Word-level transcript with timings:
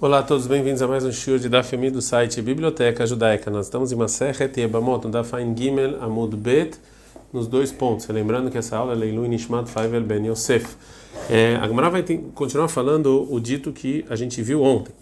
Olá 0.00 0.18
a 0.18 0.22
todos, 0.24 0.48
bem-vindos 0.48 0.82
a 0.82 0.88
mais 0.88 1.04
um 1.04 1.12
show 1.12 1.38
de 1.38 1.48
Daf 1.48 1.76
do 1.88 2.02
site 2.02 2.42
Biblioteca 2.42 3.06
Judaica. 3.06 3.48
Nós 3.48 3.66
estamos 3.66 3.92
em 3.92 3.94
Maseret 3.94 4.60
Yebamot, 4.60 5.04
no 5.04 5.10
Dafain 5.10 5.56
Gimel 5.56 6.02
Amud 6.02 6.36
Bet, 6.36 6.76
nos 7.32 7.46
dois 7.46 7.70
pontos. 7.70 8.08
Lembrando 8.08 8.50
que 8.50 8.58
essa 8.58 8.76
aula 8.76 8.92
é 8.92 8.96
Leilu 8.96 9.24
Nishmat 9.24 9.68
Faivel 9.68 10.02
Ben 10.02 10.26
Yosef. 10.26 10.66
É, 11.30 11.54
a 11.62 11.68
Gemara 11.68 11.90
vai 11.90 12.02
ter, 12.02 12.18
continuar 12.34 12.66
falando 12.66 13.32
o 13.32 13.38
dito 13.38 13.72
que 13.72 14.04
a 14.10 14.16
gente 14.16 14.42
viu 14.42 14.62
ontem. 14.62 14.92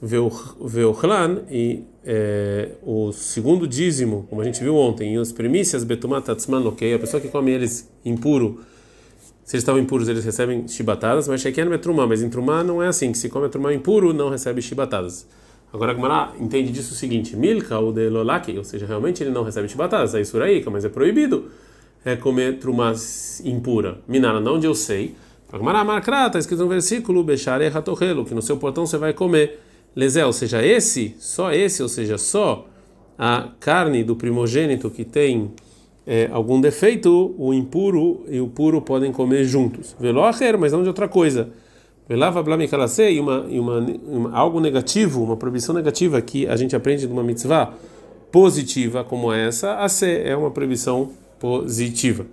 Veuchlan 0.00 1.42
e 1.50 1.84
é, 2.02 2.70
o 2.82 3.12
segundo 3.12 3.68
dízimo, 3.68 4.26
como 4.30 4.40
a 4.40 4.44
gente 4.44 4.60
viu 4.60 4.74
ontem, 4.76 5.14
e 5.14 5.18
as 5.18 5.30
primícias 5.30 5.84
Betumat 5.84 6.26
Atzman 6.26 6.60
Lokei, 6.60 6.94
a 6.94 6.98
pessoa 6.98 7.20
que 7.20 7.28
come 7.28 7.50
eles 7.50 7.86
impuro 8.02 8.60
se 9.48 9.56
eles 9.56 9.62
estão 9.62 9.78
impuros, 9.78 10.08
eles 10.08 10.26
recebem 10.26 10.68
chibatadas, 10.68 11.26
mas 11.26 11.40
Sheken 11.40 11.72
é 11.72 11.78
trumá, 11.78 12.06
mas 12.06 12.22
em 12.22 12.28
trumá 12.28 12.62
não 12.62 12.82
é 12.82 12.88
assim, 12.88 13.12
que 13.12 13.16
se 13.16 13.30
come 13.30 13.48
trumá 13.48 13.72
impuro, 13.72 14.12
não 14.12 14.28
recebe 14.28 14.60
chibatadas. 14.60 15.26
Agora 15.72 15.92
a 15.92 16.32
entende 16.38 16.70
disso 16.70 16.92
o 16.92 16.94
seguinte: 16.94 17.34
Milka, 17.34 17.78
o 17.78 17.90
de 17.90 18.10
Lolaki, 18.10 18.58
ou 18.58 18.62
seja, 18.62 18.84
realmente 18.84 19.22
ele 19.22 19.30
não 19.30 19.42
recebe 19.42 19.66
chibatadas, 19.66 20.14
é 20.14 20.20
Isuraíka, 20.20 20.70
mas 20.70 20.84
é 20.84 20.90
proibido 20.90 21.46
é 22.04 22.14
comer 22.14 22.58
trumá 22.58 22.92
impura. 23.42 24.02
Minara, 24.06 24.38
não 24.38 24.56
onde 24.56 24.66
eu 24.66 24.74
sei. 24.74 25.14
A 25.50 25.56
Gemara 25.56 25.82
Markra, 25.82 26.26
está 26.26 26.38
escrito 26.38 26.62
no 26.62 26.68
versículo, 26.68 27.24
Bechare 27.24 27.68
Hatorrelo, 27.68 28.26
que 28.26 28.34
no 28.34 28.42
seu 28.42 28.58
portão 28.58 28.84
você 28.84 28.98
vai 28.98 29.14
comer. 29.14 29.60
Lezé, 29.96 30.26
ou 30.26 30.32
seja, 30.34 30.62
esse, 30.62 31.16
só 31.18 31.54
esse, 31.54 31.82
ou 31.82 31.88
seja, 31.88 32.18
só 32.18 32.68
a 33.18 33.48
carne 33.58 34.04
do 34.04 34.14
primogênito 34.14 34.90
que 34.90 35.06
tem 35.06 35.52
é, 36.10 36.26
algum 36.32 36.58
defeito, 36.58 37.34
o 37.36 37.52
impuro 37.52 38.24
e 38.30 38.40
o 38.40 38.48
puro 38.48 38.80
podem 38.80 39.12
comer 39.12 39.44
juntos. 39.44 39.94
Veloacher, 40.00 40.58
mas 40.58 40.72
não 40.72 40.80
de 40.82 40.88
outra 40.88 41.06
coisa. 41.06 41.50
Velava 42.08 42.42
blamikalasei, 42.42 43.16
e 43.16 43.20
uma, 43.20 43.44
e 43.46 43.60
uma, 43.60 44.34
algo 44.34 44.58
negativo, 44.58 45.22
uma 45.22 45.36
proibição 45.36 45.74
negativa 45.74 46.18
que 46.22 46.46
a 46.46 46.56
gente 46.56 46.74
aprende 46.74 47.06
de 47.06 47.12
uma 47.12 47.22
mitzvah 47.22 47.74
positiva 48.32 49.04
como 49.04 49.30
essa, 49.30 49.74
a 49.80 49.88
ser 49.90 50.26
é 50.26 50.34
uma 50.34 50.50
proibição 50.50 51.10
positiva. 51.38 52.24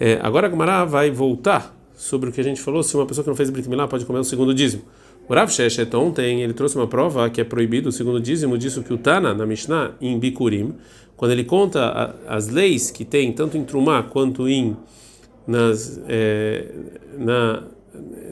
É, 0.00 0.18
agora 0.22 0.46
a 0.46 0.50
Gemara 0.50 0.86
vai 0.86 1.10
voltar 1.10 1.76
sobre 1.94 2.30
o 2.30 2.32
que 2.32 2.40
a 2.40 2.44
gente 2.44 2.62
falou, 2.62 2.82
se 2.82 2.96
uma 2.96 3.04
pessoa 3.04 3.22
que 3.22 3.28
não 3.28 3.36
fez 3.36 3.50
Brit 3.50 3.68
Milá 3.68 3.86
pode 3.86 4.06
comer 4.06 4.20
o 4.20 4.24
segundo 4.24 4.54
dízimo. 4.54 4.82
O 5.28 5.32
Rav 5.34 5.50
Sheshet 5.50 5.94
ontem, 5.96 6.42
ele 6.42 6.52
trouxe 6.52 6.76
uma 6.76 6.86
prova 6.86 7.30
que 7.30 7.40
é 7.40 7.44
proibido 7.44 7.88
o 7.88 7.92
segundo 7.92 8.20
dízimo 8.20 8.58
disso 8.58 8.82
que 8.82 8.92
o 8.92 8.98
Tana, 8.98 9.32
na 9.32 9.46
Mishnah, 9.46 9.92
em 10.00 10.18
Bikurim, 10.18 10.74
quando 11.16 11.30
ele 11.32 11.44
conta 11.44 12.14
as 12.28 12.48
leis 12.48 12.90
que 12.90 13.04
tem 13.04 13.32
tanto 13.32 13.56
em 13.56 13.64
Trumá 13.64 14.02
quanto 14.02 14.48
em 14.48 14.76
nas 15.46 16.00
é, 16.08 16.68
na, 17.18 17.64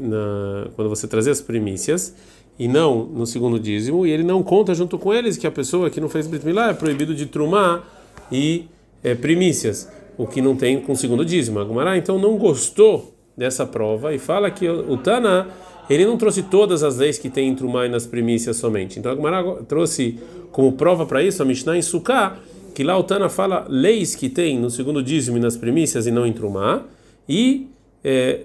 na, 0.01 0.69
quando 0.75 0.89
você 0.89 1.07
trazer 1.07 1.31
as 1.31 1.41
primícias 1.41 2.15
e 2.59 2.67
não 2.67 3.05
no 3.05 3.27
segundo 3.27 3.59
dízimo 3.59 4.07
e 4.07 4.11
ele 4.11 4.23
não 4.23 4.43
conta 4.43 4.75
junto 4.75 4.98
com 4.98 5.13
eles 5.13 5.37
que 5.37 5.47
a 5.47 5.51
pessoa 5.51 5.91
que 5.91 6.01
não 6.01 6.09
fez 6.09 6.27
Brit 6.27 6.45
Milá 6.45 6.70
é 6.70 6.75
proibido 6.75 7.15
de 7.15 7.27
Trumá 7.27 7.83
e 8.31 8.67
é, 9.03 9.15
primícias 9.15 9.91
o 10.17 10.27
que 10.27 10.41
não 10.41 10.57
tem 10.57 10.81
com 10.81 10.93
o 10.93 10.97
segundo 10.97 11.25
dízimo. 11.25 11.59
A 11.59 11.65
Gumará 11.65 11.97
então 11.97 12.19
não 12.19 12.37
gostou 12.37 13.15
dessa 13.37 13.65
prova 13.67 14.15
e 14.15 14.19
fala 14.19 14.51
que 14.51 14.69
o 14.69 14.97
Tana 14.97 15.48
ele 15.91 16.06
não 16.06 16.16
trouxe 16.16 16.42
todas 16.44 16.83
as 16.83 16.98
leis 16.98 17.19
que 17.19 17.28
tem 17.28 17.48
em 17.48 17.55
Trumá 17.55 17.86
e 17.86 17.88
nas 17.88 18.06
primícias 18.06 18.56
somente 18.56 18.98
então 18.98 19.12
a 19.12 19.62
trouxe 19.64 20.19
como 20.50 20.72
prova 20.72 21.06
para 21.06 21.22
isso 21.22 21.42
a 21.42 21.44
Mishnah 21.44 21.77
em 21.77 21.83
Sukkah 21.83 22.39
que 22.74 22.83
lá 22.83 22.98
o 22.98 23.02
Tana 23.02 23.28
fala 23.28 23.66
leis 23.69 24.14
que 24.14 24.28
tem 24.28 24.58
no 24.58 24.70
segundo 24.70 25.02
dízimo 25.02 25.36
e 25.36 25.41
nas 25.41 25.56
primícias 25.56 26.06
e 26.06 26.11
não 26.11 26.27
em 26.27 26.33
Trumá, 26.33 26.84
e 27.28 27.69
é, 28.02 28.44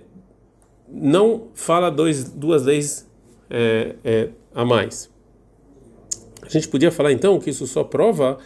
não 0.89 1.47
fala 1.53 1.89
dois, 1.89 2.25
duas 2.25 2.63
leis 2.63 3.07
é, 3.49 3.95
é, 4.03 4.29
a 4.53 4.66
mais. 4.66 5.09
A 6.41 6.49
gente 6.49 6.67
podia 6.67 6.91
falar 6.91 7.11
então 7.11 7.39
que 7.39 7.49
isso 7.49 7.66
só 7.66 7.83
prova 7.83 8.38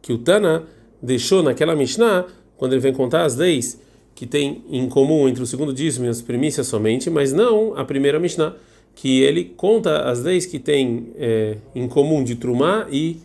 que 0.00 0.12
o 0.12 0.18
Tana 0.18 0.64
deixou 1.02 1.42
naquela 1.42 1.74
Mishnah, 1.74 2.26
quando 2.56 2.72
ele 2.72 2.80
vem 2.80 2.92
contar 2.92 3.24
as 3.24 3.36
leis 3.36 3.80
que 4.20 4.26
tem 4.26 4.62
em 4.70 4.86
comum 4.86 5.26
entre 5.26 5.42
o 5.42 5.46
segundo 5.46 5.72
dízimo 5.72 6.04
e 6.04 6.08
as 6.10 6.20
primícias 6.20 6.66
somente, 6.66 7.08
mas 7.08 7.32
não 7.32 7.74
a 7.74 7.86
primeira 7.86 8.20
Mishnah, 8.20 8.54
que 8.94 9.22
ele 9.22 9.44
conta 9.56 10.02
as 10.02 10.22
leis 10.22 10.44
que 10.44 10.58
tem 10.58 11.06
é, 11.16 11.56
em 11.74 11.88
comum 11.88 12.22
de 12.22 12.34
Trumá 12.34 12.86
e 12.92 13.16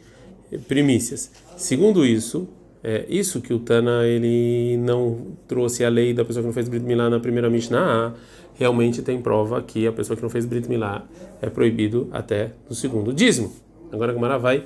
primícias. 0.69 1.29
Segundo 1.57 2.05
isso, 2.05 2.47
é 2.81 3.05
isso 3.09 3.41
que 3.41 3.53
o 3.53 3.59
Tana 3.59 4.07
ele 4.07 4.77
não 4.77 5.33
trouxe 5.49 5.83
a 5.83 5.89
lei 5.89 6.13
da 6.13 6.23
pessoa 6.23 6.41
que 6.41 6.47
não 6.47 6.53
fez 6.53 6.69
Brit 6.69 6.85
Milá 6.85 7.09
na 7.09 7.19
primeira 7.19 7.49
Mishnah, 7.49 8.13
realmente 8.53 9.01
tem 9.01 9.19
prova 9.19 9.61
que 9.61 9.85
a 9.85 9.91
pessoa 9.91 10.15
que 10.15 10.23
não 10.23 10.29
fez 10.29 10.45
Brit 10.45 10.69
Milá 10.69 11.05
é 11.41 11.49
proibido 11.49 12.07
até 12.13 12.53
no 12.69 12.73
segundo 12.73 13.11
dízimo. 13.11 13.51
Agora 13.91 14.13
a 14.13 14.15
Gamara 14.15 14.37
vai 14.37 14.63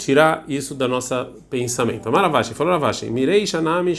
tirar 0.00 0.44
isso 0.48 0.74
da 0.74 0.88
nossa 0.88 1.28
pensamento. 1.48 2.08
Amaravashi, 2.08 2.54
falou 2.54 2.72
Ravashi, 2.72 3.06
Mirei 3.10 3.46
Shanami. 3.46 3.94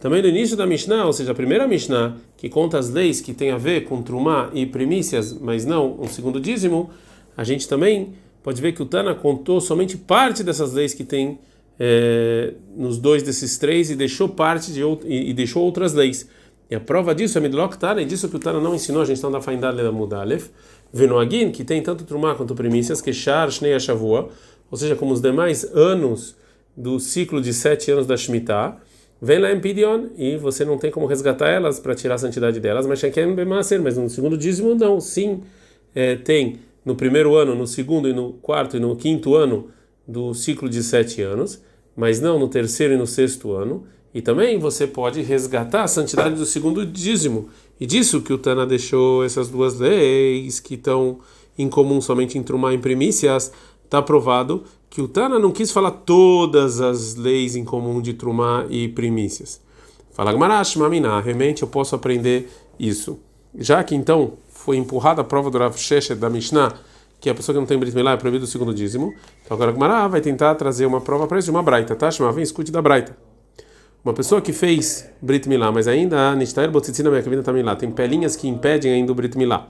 Também 0.00 0.22
no 0.22 0.28
início 0.28 0.56
da 0.56 0.64
Mishnah, 0.64 1.06
ou 1.06 1.12
seja, 1.12 1.32
a 1.32 1.34
primeira 1.34 1.66
Mishnah, 1.66 2.16
que 2.36 2.48
conta 2.48 2.78
as 2.78 2.88
leis 2.88 3.20
que 3.20 3.34
tem 3.34 3.50
a 3.50 3.58
ver 3.58 3.82
com 3.82 4.00
Trumá 4.00 4.48
e 4.54 4.64
primícias, 4.64 5.32
mas 5.32 5.64
não 5.64 6.00
um 6.00 6.06
segundo 6.06 6.40
dízimo, 6.40 6.90
a 7.36 7.42
gente 7.42 7.66
também 7.66 8.14
pode 8.40 8.62
ver 8.62 8.72
que 8.72 8.80
o 8.80 8.86
Tana 8.86 9.12
contou 9.12 9.60
somente 9.60 9.96
parte 9.96 10.44
dessas 10.44 10.72
leis 10.72 10.94
que 10.94 11.02
tem 11.02 11.40
é, 11.80 12.54
nos 12.76 12.96
dois 12.96 13.24
desses 13.24 13.58
três 13.58 13.90
e 13.90 13.96
deixou 13.96 14.28
parte 14.28 14.72
de 14.72 14.82
e, 15.04 15.30
e, 15.30 15.34
deixou 15.34 15.64
outras 15.64 15.94
leis. 15.94 16.28
E 16.70 16.76
a 16.76 16.80
prova 16.80 17.12
disso 17.12 17.36
é 17.36 17.40
Midlok 17.40 17.76
Tana, 17.76 18.00
e 18.00 18.04
disso 18.04 18.28
que 18.28 18.36
o 18.36 18.38
Tana 18.38 18.60
não 18.60 18.76
ensinou, 18.76 19.02
a 19.02 19.04
gente 19.04 19.16
está 19.16 19.28
na 19.28 19.40
Faindar 19.40 19.74
da 19.74 19.90
Mudalef, 19.90 20.48
Venoagin, 20.92 21.50
que 21.50 21.64
tem 21.64 21.82
tanto 21.82 22.04
Trumá 22.04 22.34
quanto 22.34 22.54
primícias, 22.54 23.00
que 23.00 23.12
Shar, 23.12 23.50
Shnei 23.50 23.78
Shavua, 23.78 24.28
ou 24.70 24.76
seja, 24.76 24.96
como 24.96 25.12
os 25.12 25.20
demais 25.20 25.64
anos 25.74 26.36
do 26.76 26.98
ciclo 27.00 27.40
de 27.40 27.52
sete 27.52 27.90
anos 27.90 28.06
da 28.06 28.16
Shemitah, 28.16 28.76
vem 29.20 29.38
lá 29.38 29.52
em 29.52 29.60
Pidion 29.60 30.06
e 30.16 30.36
você 30.36 30.64
não 30.64 30.78
tem 30.78 30.90
como 30.90 31.06
resgatar 31.06 31.48
elas 31.48 31.80
para 31.80 31.94
tirar 31.94 32.14
a 32.14 32.18
santidade 32.18 32.60
delas, 32.60 32.86
mas 32.86 33.00
Shekem 33.00 33.34
Bemaser, 33.34 33.82
mas 33.82 33.96
no 33.96 34.08
segundo 34.08 34.36
dízimo 34.36 34.74
não, 34.74 35.00
sim, 35.00 35.42
é, 35.94 36.16
tem 36.16 36.60
no 36.84 36.94
primeiro 36.94 37.34
ano, 37.34 37.54
no 37.54 37.66
segundo 37.66 38.08
e 38.08 38.12
no 38.12 38.32
quarto 38.34 38.76
e 38.76 38.80
no 38.80 38.94
quinto 38.96 39.34
ano 39.34 39.68
do 40.06 40.32
ciclo 40.32 40.68
de 40.68 40.82
sete 40.82 41.20
anos, 41.20 41.62
mas 41.94 42.20
não 42.20 42.38
no 42.38 42.48
terceiro 42.48 42.94
e 42.94 42.96
no 42.96 43.06
sexto 43.06 43.52
ano. 43.52 43.84
E 44.14 44.22
também 44.22 44.58
você 44.58 44.86
pode 44.86 45.20
resgatar 45.20 45.82
a 45.82 45.88
santidade 45.88 46.34
do 46.34 46.46
segundo 46.46 46.86
dízimo. 46.86 47.50
E 47.80 47.86
disso 47.86 48.20
que 48.20 48.32
o 48.32 48.38
Tana 48.38 48.66
deixou 48.66 49.24
essas 49.24 49.48
duas 49.48 49.78
leis 49.78 50.60
que 50.60 50.74
estão 50.74 51.20
em 51.56 51.68
comum 51.68 52.00
somente 52.00 52.38
em 52.38 52.42
Trumá 52.42 52.72
em 52.72 52.78
primícias, 52.78 53.52
está 53.84 54.00
provado 54.02 54.64
que 54.90 55.02
o 55.02 55.08
Tana 55.08 55.38
não 55.38 55.50
quis 55.50 55.70
falar 55.70 55.90
todas 55.90 56.80
as 56.80 57.14
leis 57.14 57.56
em 57.56 57.64
comum 57.64 58.00
de 58.00 58.14
Trumá 58.14 58.66
e 58.68 58.88
primícias. 58.88 59.60
Fala 60.12 60.32
Gmarash, 60.32 60.76
Maminá, 60.76 61.20
realmente 61.20 61.62
eu 61.62 61.68
posso 61.68 61.94
aprender 61.94 62.48
isso. 62.78 63.18
Já 63.54 63.82
que 63.84 63.94
então 63.94 64.34
foi 64.48 64.76
empurrada 64.76 65.20
a 65.20 65.24
prova 65.24 65.50
do 65.50 65.58
Rav 65.58 65.76
Sheshet 65.76 66.18
da 66.18 66.28
Mishnah, 66.28 66.74
que 67.20 67.30
a 67.30 67.34
pessoa 67.34 67.54
que 67.54 67.60
não 67.60 67.66
tem 67.66 67.78
Brit 67.78 67.94
Milá 67.94 68.12
é 68.12 68.16
proibido 68.16 68.44
o 68.44 68.48
segundo 68.48 68.74
dízimo. 68.74 69.14
Então 69.44 69.54
agora 69.54 69.70
a 69.70 69.74
Gemara 69.74 70.08
vai 70.08 70.20
tentar 70.20 70.54
trazer 70.54 70.86
uma 70.86 71.00
prova 71.00 71.26
para 71.26 71.38
isso 71.38 71.46
de 71.46 71.50
uma 71.50 71.62
Braita, 71.62 71.96
tá? 71.96 72.08
Vem, 72.32 72.42
escute 72.42 72.70
da 72.70 72.80
Braita. 72.80 73.27
Uma 74.04 74.14
pessoa 74.14 74.40
que 74.40 74.52
fez 74.52 75.08
Brit 75.20 75.48
Milá, 75.48 75.72
mas 75.72 75.88
ainda 75.88 76.30
a 76.30 76.36
Nishtaer 76.36 76.70
Botzitzina 76.70 77.10
Mekavina 77.10 77.42
Tamilá, 77.42 77.74
tem 77.74 77.90
pelinhas 77.90 78.36
que 78.36 78.46
impedem 78.46 78.92
ainda 78.92 79.10
o 79.10 79.14
Brit 79.14 79.36
Milá. 79.36 79.66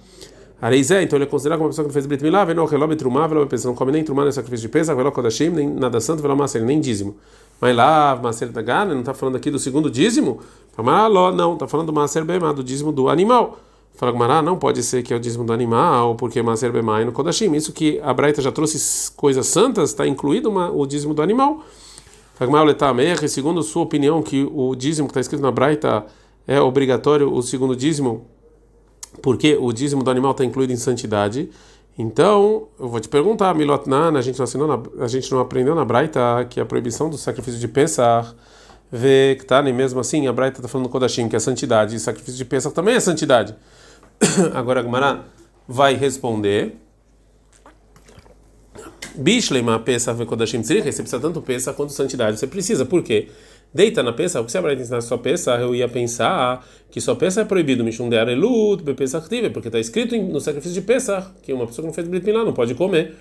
Areizé, 0.61 1.03
então 1.03 1.17
ele 1.17 1.25
é 1.25 1.27
considerado 1.27 1.59
como 1.59 1.67
uma 1.67 1.71
pessoa 1.71 1.85
que 1.85 1.89
não 1.89 1.95
fez 1.95 2.07
Brit 2.07 2.23
Milá, 2.23 2.45
vem 2.45 2.55
no 2.55 2.65
Relob 2.65 2.95
Trumá, 2.97 3.27
Velob 3.27 3.49
Pesach, 3.49 3.67
não 3.67 3.75
come 3.75 3.93
nem 3.93 4.05
Trumá, 4.05 4.25
nem 4.25 4.33
sacrifício 4.33 4.69
de 4.69 4.73
Pesach, 4.73 4.95
Velob 4.97 5.15
Kodashim, 5.15 5.49
nem 5.49 5.69
nada 5.69 5.99
santo, 6.01 6.21
Velob 6.21 6.39
Maser, 6.39 6.63
nem 6.63 6.81
dízimo. 6.81 7.17
Mas 7.61 7.75
lá, 7.75 8.19
Maser 8.23 8.49
da 8.51 8.61
Gana, 8.61 8.93
não 8.93 9.01
está 9.01 9.15
falando 9.15 9.37
aqui 9.37 9.51
do 9.51 9.59
segundo 9.59 9.91
dízimo? 9.91 10.41
Fala, 10.73 11.33
não, 11.33 11.55
está 11.55 11.67
falando 11.67 11.87
do 11.87 11.93
Maser 11.93 12.25
Bema, 12.25 12.53
do 12.53 12.63
dízimo 12.63 12.93
do 12.93 13.09
animal. 13.09 13.59
Fala 13.95 14.13
Gmará, 14.13 14.43
não 14.43 14.57
pode 14.57 14.83
ser 14.83 15.03
que 15.03 15.13
é 15.13 15.17
o 15.17 15.19
dízimo 15.19 15.43
do 15.43 15.53
animal, 15.53 16.15
porque 16.15 16.41
Maser 16.41 16.71
Bemai 16.71 17.05
no 17.05 17.13
Kodashim. 17.13 17.53
Isso 17.55 17.73
que 17.73 17.99
a 18.01 18.15
Braita 18.15 18.41
já 18.41 18.53
trouxe 18.53 19.11
coisas 19.13 19.47
santas, 19.47 19.91
está 19.91 20.07
incluído 20.07 20.49
uma, 20.49 20.71
o 20.71 20.87
dízimo 20.87 21.15
do 21.15 21.23
animal. 21.23 21.65
Segundo 23.29 23.63
sua 23.63 23.83
opinião, 23.83 24.23
que 24.23 24.49
o 24.53 24.75
dízimo 24.75 25.09
que 25.09 25.13
está 25.13 25.21
escrito 25.21 25.43
na 25.43 25.51
Braita 25.51 26.07
é 26.47 26.61
obrigatório, 26.61 27.33
o 27.33 27.43
segundo 27.43 27.75
dízimo, 27.75 28.27
porque 29.21 29.57
o 29.61 29.73
dízimo 29.73 30.03
do 30.05 30.11
animal 30.11 30.31
está 30.31 30.45
incluído 30.45 30.73
em 30.73 30.77
santidade. 30.77 31.51
Então, 31.99 32.69
eu 32.79 32.89
vou 32.89 33.01
te 33.01 33.09
perguntar, 33.09 33.53
Milotnan, 33.55 34.17
a 34.17 34.23
gente 34.23 34.39
não, 34.39 34.45
assinou 34.45 34.69
na, 34.69 35.05
a 35.05 35.09
gente 35.09 35.31
não 35.33 35.41
aprendeu 35.41 35.75
na 35.75 35.85
Braita 35.85 36.47
que 36.49 36.61
a 36.61 36.65
proibição 36.65 37.11
do 37.11 37.19
sacrifício 37.19 37.59
de 37.59 37.67
Pesach 37.67 38.33
vê 38.91 39.37
que 39.37 39.45
tá, 39.45 39.61
nem 39.61 39.75
mesmo 39.75 39.99
assim, 39.99 40.29
a 40.29 40.33
Braita 40.33 40.59
está 40.59 40.69
falando 40.69 40.87
do 40.87 40.91
Kodashim, 40.91 41.29
que 41.29 41.35
é 41.35 41.41
santidade, 41.41 41.97
e 41.97 41.99
sacrifício 41.99 42.39
de 42.39 42.45
Pesach 42.45 42.73
também 42.73 42.95
é 42.95 43.01
santidade. 43.01 43.55
Agora 44.55 44.81
a 44.81 45.21
vai 45.67 45.95
responder. 45.95 46.77
Bishlema 49.19 49.79
Pesach 49.81 50.17
Vekodashim 50.17 50.61
Tzrich, 50.63 50.93
você 50.93 51.03
precisa 51.03 51.21
tanto 51.21 51.43
Pesach 51.43 51.77
quanto 51.77 51.93
santidade. 51.93 52.39
Você 52.39 52.47
precisa, 52.47 52.85
por 52.85 53.03
quê? 53.03 53.29
Deita 53.75 54.03
na 54.03 54.13
peça, 54.13 54.41
o 54.41 54.45
que 54.45 54.53
você 54.53 54.61
vai 54.61 54.75
ensinar 54.75 55.01
só 55.01 55.19
peça? 55.19 55.55
Eu 55.57 55.75
ia 55.75 55.89
pensar 55.89 56.67
que 56.91 57.01
só 57.01 57.15
peça 57.15 57.43
é 57.43 57.45
proibido, 57.45 57.85
Mishum 57.85 58.09
de 58.09 58.17
Arelut, 58.17 58.83
Bepesach 58.83 59.29
Tive, 59.29 59.51
porque 59.51 59.69
está 59.69 59.79
escrito 59.79 60.17
no 60.17 60.41
sacrifício 60.41 60.81
de 60.81 60.87
Pesach 60.87 61.27
que 61.43 61.53
uma 61.53 61.67
pessoa 61.67 61.83
que 61.83 61.89
não 61.89 61.93
fez 61.93 62.09
Brit 62.09 62.25
Milá 62.25 62.45
não 62.45 62.53
pode 62.53 62.75
comer. 62.75 63.15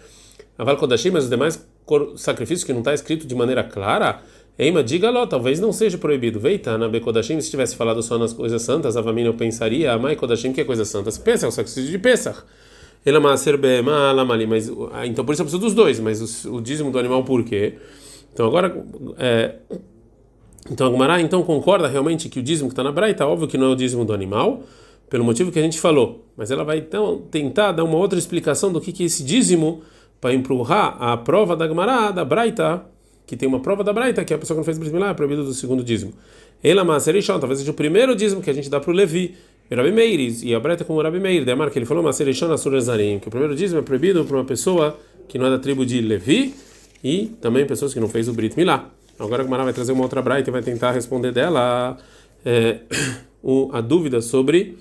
Aval 0.57 0.77
Kodashim, 0.77 1.09
mas 1.09 1.25
os 1.25 1.29
demais 1.29 1.67
sacrifícios 2.15 2.63
que 2.63 2.71
não 2.71 2.79
está 2.79 2.93
escrito 2.93 3.27
de 3.27 3.35
maneira 3.35 3.63
clara, 3.63 4.21
Eima, 4.59 4.83
diga 4.83 5.11
lá, 5.11 5.27
talvez 5.27 5.59
não 5.59 5.71
seja 5.71 5.99
proibido. 5.99 6.39
Veita 6.39 6.79
na 6.79 6.89
Bekodashim, 6.89 7.39
se 7.39 7.51
tivesse 7.51 7.75
falado 7.75 8.01
só 8.01 8.17
nas 8.17 8.33
coisas 8.33 8.59
santas, 8.63 8.97
Avamina 8.97 9.29
eu 9.29 9.35
pensaria, 9.35 9.91
Amai 9.91 10.15
Kodashim, 10.15 10.51
que 10.51 10.61
é 10.61 10.63
coisa 10.63 10.83
santa? 10.83 11.11
Pesach, 11.11 11.45
é 11.45 11.47
o 11.47 11.51
sacrifício 11.51 11.91
de 11.91 11.99
Pesach. 11.99 12.39
Ele 13.07 13.15
é 13.15 14.45
mas 14.45 14.69
ah, 14.91 15.07
então 15.07 15.23
por 15.23 15.31
isso 15.31 15.41
eu 15.41 15.45
preciso 15.45 15.59
dos 15.59 15.73
dois, 15.73 15.97
mas 15.97 16.45
o, 16.45 16.55
o 16.55 16.61
dízimo 16.61 16.91
do 16.91 16.99
animal 16.99 17.23
por 17.23 17.41
quê? 17.41 17.75
Então 18.33 18.45
agora 18.45 18.85
é, 19.17 19.55
então 20.69 20.85
a 20.85 20.89
Gumara 20.89 21.21
então 21.21 21.41
concorda 21.43 21.87
realmente 21.87 22.27
que 22.27 22.39
o 22.39 22.43
dízimo 22.43 22.67
que 22.67 22.73
está 22.73 22.83
na 22.83 22.91
Braita, 22.91 23.25
óbvio 23.25 23.47
que 23.47 23.57
não 23.57 23.67
é 23.67 23.69
o 23.69 23.75
dízimo 23.75 24.03
do 24.03 24.13
animal, 24.13 24.63
pelo 25.09 25.23
motivo 25.23 25.53
que 25.53 25.59
a 25.59 25.61
gente 25.61 25.79
falou. 25.79 26.25
Mas 26.35 26.51
ela 26.51 26.65
vai 26.65 26.79
então 26.79 27.21
tentar 27.31 27.71
dar 27.71 27.85
uma 27.85 27.95
outra 27.95 28.19
explicação 28.19 28.73
do 28.73 28.81
que, 28.81 28.91
que 28.91 29.03
é 29.03 29.05
esse 29.05 29.23
dízimo 29.23 29.83
para 30.19 30.33
empurrar 30.33 31.01
a 31.01 31.15
prova 31.15 31.55
da 31.55 31.65
Gumara, 31.65 32.11
da 32.11 32.25
Braita, 32.25 32.83
que 33.25 33.37
tem 33.37 33.47
uma 33.47 33.61
prova 33.61 33.85
da 33.85 33.93
Braita, 33.93 34.25
que 34.25 34.33
a 34.33 34.37
pessoa 34.37 34.55
que 34.55 34.59
não 34.59 34.65
fez 34.65 34.77
Brit 34.77 34.93
Milá 34.93 35.11
é 35.11 35.13
proibido 35.13 35.45
do 35.45 35.53
segundo 35.53 35.81
dízimo. 35.81 36.13
Ela 36.61 36.83
Maserishon, 36.83 37.39
talvez 37.39 37.59
seja 37.59 37.71
o 37.71 37.73
primeiro 37.73 38.15
dízimo 38.15 38.41
que 38.41 38.49
a 38.49 38.53
gente 38.53 38.69
dá 38.69 38.79
para 38.79 38.91
o 38.91 38.93
Levi. 38.93 39.35
Rabi 39.75 39.91
Meir, 39.91 40.43
e 40.43 40.55
a 40.55 40.59
Braita 40.59 40.85
como 40.85 41.01
Rabi 41.01 41.19
Meir, 41.19 41.43
Demar, 41.43 41.69
que 41.69 41.77
ele 41.77 41.85
falou 41.85 42.01
Maserishon 42.01 42.51
Asurezarim, 42.51 43.19
que 43.19 43.27
o 43.27 43.31
primeiro 43.31 43.53
dízimo 43.53 43.79
é 43.79 43.83
proibido 43.83 44.23
para 44.23 44.37
uma 44.37 44.45
pessoa 44.45 44.97
que 45.27 45.37
não 45.37 45.47
é 45.47 45.49
da 45.49 45.59
tribo 45.59 45.85
de 45.85 45.99
Levi 45.99 46.55
e 47.03 47.27
também 47.41 47.65
pessoas 47.65 47.93
que 47.93 47.99
não 47.99 48.07
fez 48.07 48.29
o 48.29 48.33
Brit 48.33 48.55
Milá. 48.55 48.89
Agora 49.19 49.41
a 49.41 49.45
Gumara 49.45 49.63
vai 49.63 49.73
trazer 49.73 49.91
uma 49.91 50.03
outra 50.03 50.21
braita 50.21 50.49
e 50.49 50.53
vai 50.53 50.61
tentar 50.61 50.91
responder 50.91 51.31
dela 51.31 51.97
é, 52.45 52.79
a 53.73 53.81
dúvida 53.81 54.21
sobre 54.21 54.77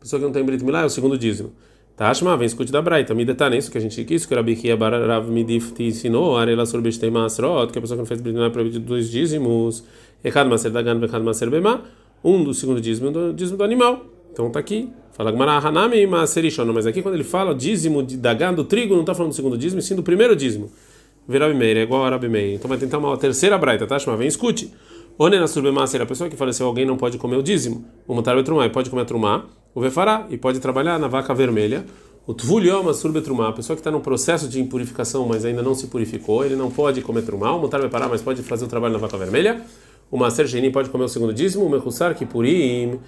pessoa 0.00 0.18
que 0.18 0.24
não 0.24 0.32
tem 0.32 0.42
Brit 0.42 0.64
Milá 0.64 0.82
é 0.82 0.84
o 0.86 0.90
segundo 0.90 1.18
dízimo. 1.18 1.52
Tashma, 1.94 2.34
vem 2.34 2.46
escute 2.46 2.72
da 2.72 2.80
braita. 2.80 3.14
Me 3.14 3.26
detalhe 3.26 3.58
isso 3.58 3.70
que 3.70 3.76
a 3.76 3.80
gente 3.80 4.02
quis, 4.04 4.24
que 4.24 4.34
Rabi 4.34 4.56
Kia 4.56 4.74
Barav 4.74 5.30
Midif 5.30 5.74
ensinou, 5.78 6.38
Arela 6.38 6.64
sobre 6.64 6.84
Bestei 6.84 7.10
Masrot, 7.10 7.70
que 7.70 7.78
a 7.78 7.82
pessoa 7.82 7.96
que 7.96 8.00
não 8.00 8.06
fez 8.06 8.22
Brit 8.22 8.32
Milá 8.32 8.46
é 8.46 8.50
proibido 8.50 8.80
dois 8.80 9.10
dízimos, 9.10 9.84
Echad 10.24 10.48
Maser 10.48 10.70
Dagan, 10.70 10.98
Echad 11.04 11.22
Maser 11.22 11.50
Bema, 11.50 11.84
um 12.24 12.42
do 12.42 12.54
segundo 12.54 12.80
dízimo 12.80 13.10
do 13.10 13.34
dízimo 13.34 13.58
do 13.58 13.64
animal. 13.64 14.06
Então 14.32 14.48
está 14.48 14.58
aqui. 14.58 14.90
Fala 15.12 15.30
Hanami 15.58 16.06
Maserishon, 16.06 16.64
mas 16.72 16.86
aqui 16.86 17.02
quando 17.02 17.14
ele 17.14 17.24
fala 17.24 17.54
dízimo 17.54 18.02
de 18.02 18.16
Dagan 18.16 18.54
do 18.54 18.64
trigo, 18.64 18.94
não 18.94 19.02
está 19.02 19.14
falando 19.14 19.32
do 19.32 19.36
segundo 19.36 19.58
dízimo, 19.58 19.82
sim 19.82 19.94
do 19.94 20.02
primeiro 20.02 20.34
dízimo. 20.34 20.70
Virabi 21.28 21.54
Meir, 21.54 21.76
é 21.76 21.82
igual 21.82 22.04
a 22.04 22.10
Rabi 22.10 22.28
Meir. 22.28 22.54
Então 22.54 22.68
vai 22.68 22.78
tentar 22.78 22.98
uma 22.98 23.16
terceira 23.16 23.56
braita, 23.58 23.86
tá? 23.86 23.98
Chama, 23.98 24.16
vem, 24.16 24.26
escute. 24.26 24.72
Onena 25.18 25.46
surbemaser, 25.46 26.00
a 26.00 26.06
pessoa 26.06 26.30
que 26.30 26.36
faleceu, 26.36 26.66
alguém 26.66 26.86
não 26.86 26.96
pode 26.96 27.18
comer 27.18 27.36
o 27.36 27.42
dízimo. 27.42 27.84
O 28.08 28.14
mutar 28.14 28.34
betrumá, 28.34 28.66
e 28.66 28.70
pode 28.70 28.88
comer 28.88 29.04
trumá. 29.04 29.44
O 29.74 29.80
vefará, 29.80 30.26
e 30.30 30.38
pode 30.38 30.58
trabalhar 30.60 30.98
na 30.98 31.08
vaca 31.08 31.34
vermelha. 31.34 31.84
O 32.26 32.34
tvulhoma 32.34 32.94
surbetrumá, 32.94 33.48
a 33.48 33.52
pessoa 33.52 33.76
que 33.76 33.80
está 33.80 33.90
no 33.90 34.00
processo 34.00 34.48
de 34.48 34.60
impurificação, 34.60 35.26
mas 35.26 35.44
ainda 35.44 35.62
não 35.62 35.74
se 35.74 35.88
purificou, 35.88 36.44
ele 36.44 36.56
não 36.56 36.70
pode 36.70 37.00
comer 37.02 37.22
trumá. 37.22 37.52
O 37.52 37.60
mutar 37.60 37.80
bepará, 37.80 38.08
mas 38.08 38.22
pode 38.22 38.42
fazer 38.42 38.64
o 38.64 38.68
trabalho 38.68 38.94
na 38.94 38.98
vaca 38.98 39.18
vermelha. 39.18 39.62
O 40.10 40.16
maser 40.16 40.46
geni 40.46 40.70
pode 40.70 40.90
comer 40.90 41.04
o 41.04 41.08
segundo 41.08 41.32
dízimo. 41.32 41.64
O 41.64 41.70
mechussar 41.70 42.14
kipurim, 42.14 42.98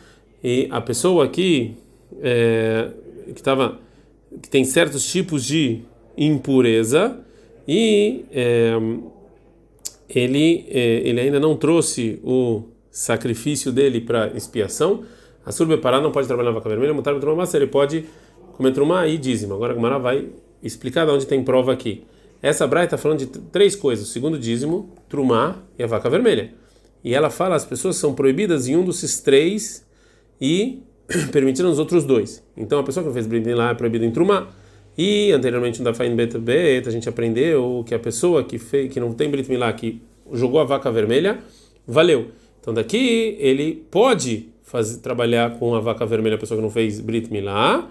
e 0.42 0.66
a 0.70 0.80
pessoa 0.80 1.28
que 1.28 1.74
é, 2.20 2.90
que 3.26 3.40
estava 3.40 3.78
que 4.40 4.48
tem 4.48 4.64
certos 4.64 5.10
tipos 5.10 5.44
de 5.44 5.82
impureza 6.16 7.20
e 7.66 8.24
é, 8.32 8.72
ele 10.08 10.66
é, 10.68 11.08
ele 11.08 11.20
ainda 11.20 11.38
não 11.38 11.56
trouxe 11.56 12.20
o 12.24 12.64
sacrifício 12.90 13.72
dele 13.72 14.00
para 14.00 14.28
expiação. 14.36 15.04
A 15.44 15.50
surbe 15.50 15.76
pará 15.78 16.00
não 16.00 16.12
pode 16.12 16.26
trabalhar 16.26 16.50
na 16.50 16.54
vaca 16.54 16.68
vermelha, 16.68 16.94
mutar 16.94 17.18
trumá, 17.18 17.44
ele 17.54 17.66
pode 17.66 18.04
comer 18.52 18.72
trumá 18.72 19.06
e 19.06 19.16
dízimo. 19.16 19.54
Agora 19.54 19.72
a 19.72 19.74
Gumara 19.74 19.98
vai 19.98 20.28
explicar 20.62 21.04
de 21.04 21.12
onde 21.12 21.26
tem 21.26 21.42
prova 21.42 21.72
aqui. 21.72 22.04
Essa 22.40 22.66
braia 22.66 22.84
está 22.84 22.98
falando 22.98 23.20
de 23.20 23.26
três 23.26 23.74
coisas: 23.74 24.08
segundo 24.08 24.38
dízimo, 24.38 24.90
trumá 25.08 25.56
e 25.78 25.82
a 25.82 25.86
vaca 25.86 26.10
vermelha. 26.10 26.52
E 27.04 27.14
ela 27.14 27.30
fala 27.30 27.56
as 27.56 27.64
pessoas 27.64 27.96
são 27.96 28.14
proibidas 28.14 28.68
em 28.68 28.76
um 28.76 28.84
desses 28.84 29.20
três 29.20 29.84
e 30.42 30.82
permitindo 31.30 31.70
os 31.70 31.78
outros 31.78 32.04
dois. 32.04 32.42
Então 32.56 32.80
a 32.80 32.82
pessoa 32.82 33.06
que 33.06 33.12
fez 33.12 33.28
brindem 33.28 33.54
lá 33.54 33.70
é 33.70 33.74
proibida 33.74 34.04
em 34.04 34.10
trumá. 34.10 34.48
E 34.98 35.30
anteriormente 35.30 35.78
no 35.78 35.84
Dafain 35.84 36.14
Bet 36.16 36.36
Bet 36.36 36.88
a 36.88 36.90
gente 36.90 37.08
aprendeu 37.08 37.84
que 37.86 37.94
a 37.94 37.98
pessoa 37.98 38.42
que 38.42 38.58
fez, 38.58 38.92
que 38.92 38.98
não 38.98 39.12
tem 39.12 39.30
Brit 39.30 39.48
Milá, 39.48 39.72
que 39.72 40.02
jogou 40.32 40.60
a 40.60 40.64
vaca 40.64 40.90
vermelha, 40.90 41.38
valeu. 41.86 42.26
Então 42.60 42.74
daqui 42.74 43.36
ele 43.38 43.86
pode 43.90 44.48
fazer 44.62 44.98
trabalhar 45.00 45.58
com 45.58 45.74
a 45.74 45.80
vaca 45.80 46.04
vermelha 46.04 46.34
a 46.34 46.38
pessoa 46.38 46.58
que 46.58 46.62
não 46.62 46.70
fez 46.70 47.00
Brit 47.00 47.30
Milá, 47.32 47.88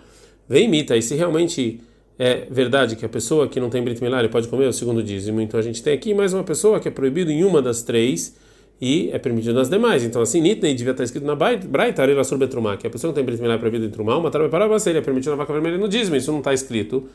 vem 0.47 0.65
imita. 0.65 0.97
E 0.97 1.01
se 1.01 1.15
realmente 1.15 1.79
é 2.19 2.45
verdade 2.51 2.95
que 2.95 3.05
a 3.05 3.09
pessoa 3.09 3.47
que 3.47 3.59
não 3.59 3.69
tem 3.69 3.81
Brit 3.81 4.03
Milá 4.03 4.19
ele 4.19 4.29
pode 4.29 4.47
comer 4.49 4.67
o 4.67 4.73
segundo 4.73 5.01
dízimo, 5.01 5.41
então 5.41 5.59
a 5.59 5.63
gente 5.63 5.81
tem 5.81 5.93
aqui 5.93 6.13
mais 6.13 6.33
uma 6.33 6.43
pessoa 6.43 6.79
que 6.79 6.87
é 6.87 6.91
proibido 6.91 7.31
em 7.31 7.43
uma 7.43 7.61
das 7.61 7.81
três 7.81 8.35
e 8.81 9.11
é 9.13 9.19
permitido 9.19 9.53
nas 9.53 9.69
demais. 9.69 10.03
Então, 10.03 10.21
assim, 10.23 10.41
Nitnei 10.41 10.73
devia 10.73 10.91
estar 10.91 11.03
escrito 11.03 11.25
na 11.25 11.35
Braita, 11.35 12.01
Arela 12.01 12.23
sobre 12.23 12.47
Trumá, 12.47 12.75
que 12.77 12.87
a 12.87 12.89
pessoa 12.89 13.13
que 13.13 13.15
tem 13.15 13.23
Brit 13.23 13.39
Milá 13.39 13.53
é 13.53 13.57
proibida 13.59 13.85
em 13.85 13.91
Trumá, 13.91 14.17
uma 14.17 14.31
tarde 14.31 14.49
para 14.49 14.67
você, 14.67 14.89
ele 14.89 14.99
é 14.99 15.01
permitido 15.01 15.31
na 15.31 15.37
vaca 15.37 15.53
vermelha 15.53 15.77
no 15.77 15.87
dízimo, 15.87 16.15
isso 16.15 16.31
não 16.31 16.39
está 16.39 16.51
escrito. 16.51 17.07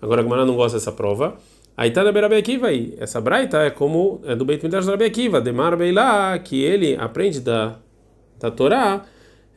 Agora 0.00 0.20
a 0.20 0.24
Gemara 0.24 0.44
não 0.44 0.54
gosta 0.54 0.76
dessa 0.76 0.92
prova. 0.92 1.38
Aí 1.74 1.88
está 1.88 2.04
na 2.04 2.12
Berabe 2.12 2.36
Akiva 2.36 2.68
aí. 2.68 2.94
Essa 2.98 3.18
Braita 3.18 3.58
é 3.58 3.70
como 3.70 4.20
é 4.24 4.36
do 4.36 4.44
Beit 4.44 4.62
Midrash 4.62 4.84
da 4.84 4.92
Rabi 4.92 5.04
Akiva, 5.04 5.40
Demar 5.40 5.74
Beilá, 5.74 6.38
que 6.38 6.62
ele 6.62 6.96
aprende 6.96 7.40
da, 7.40 7.78
da 8.38 8.50
Torá, 8.50 9.04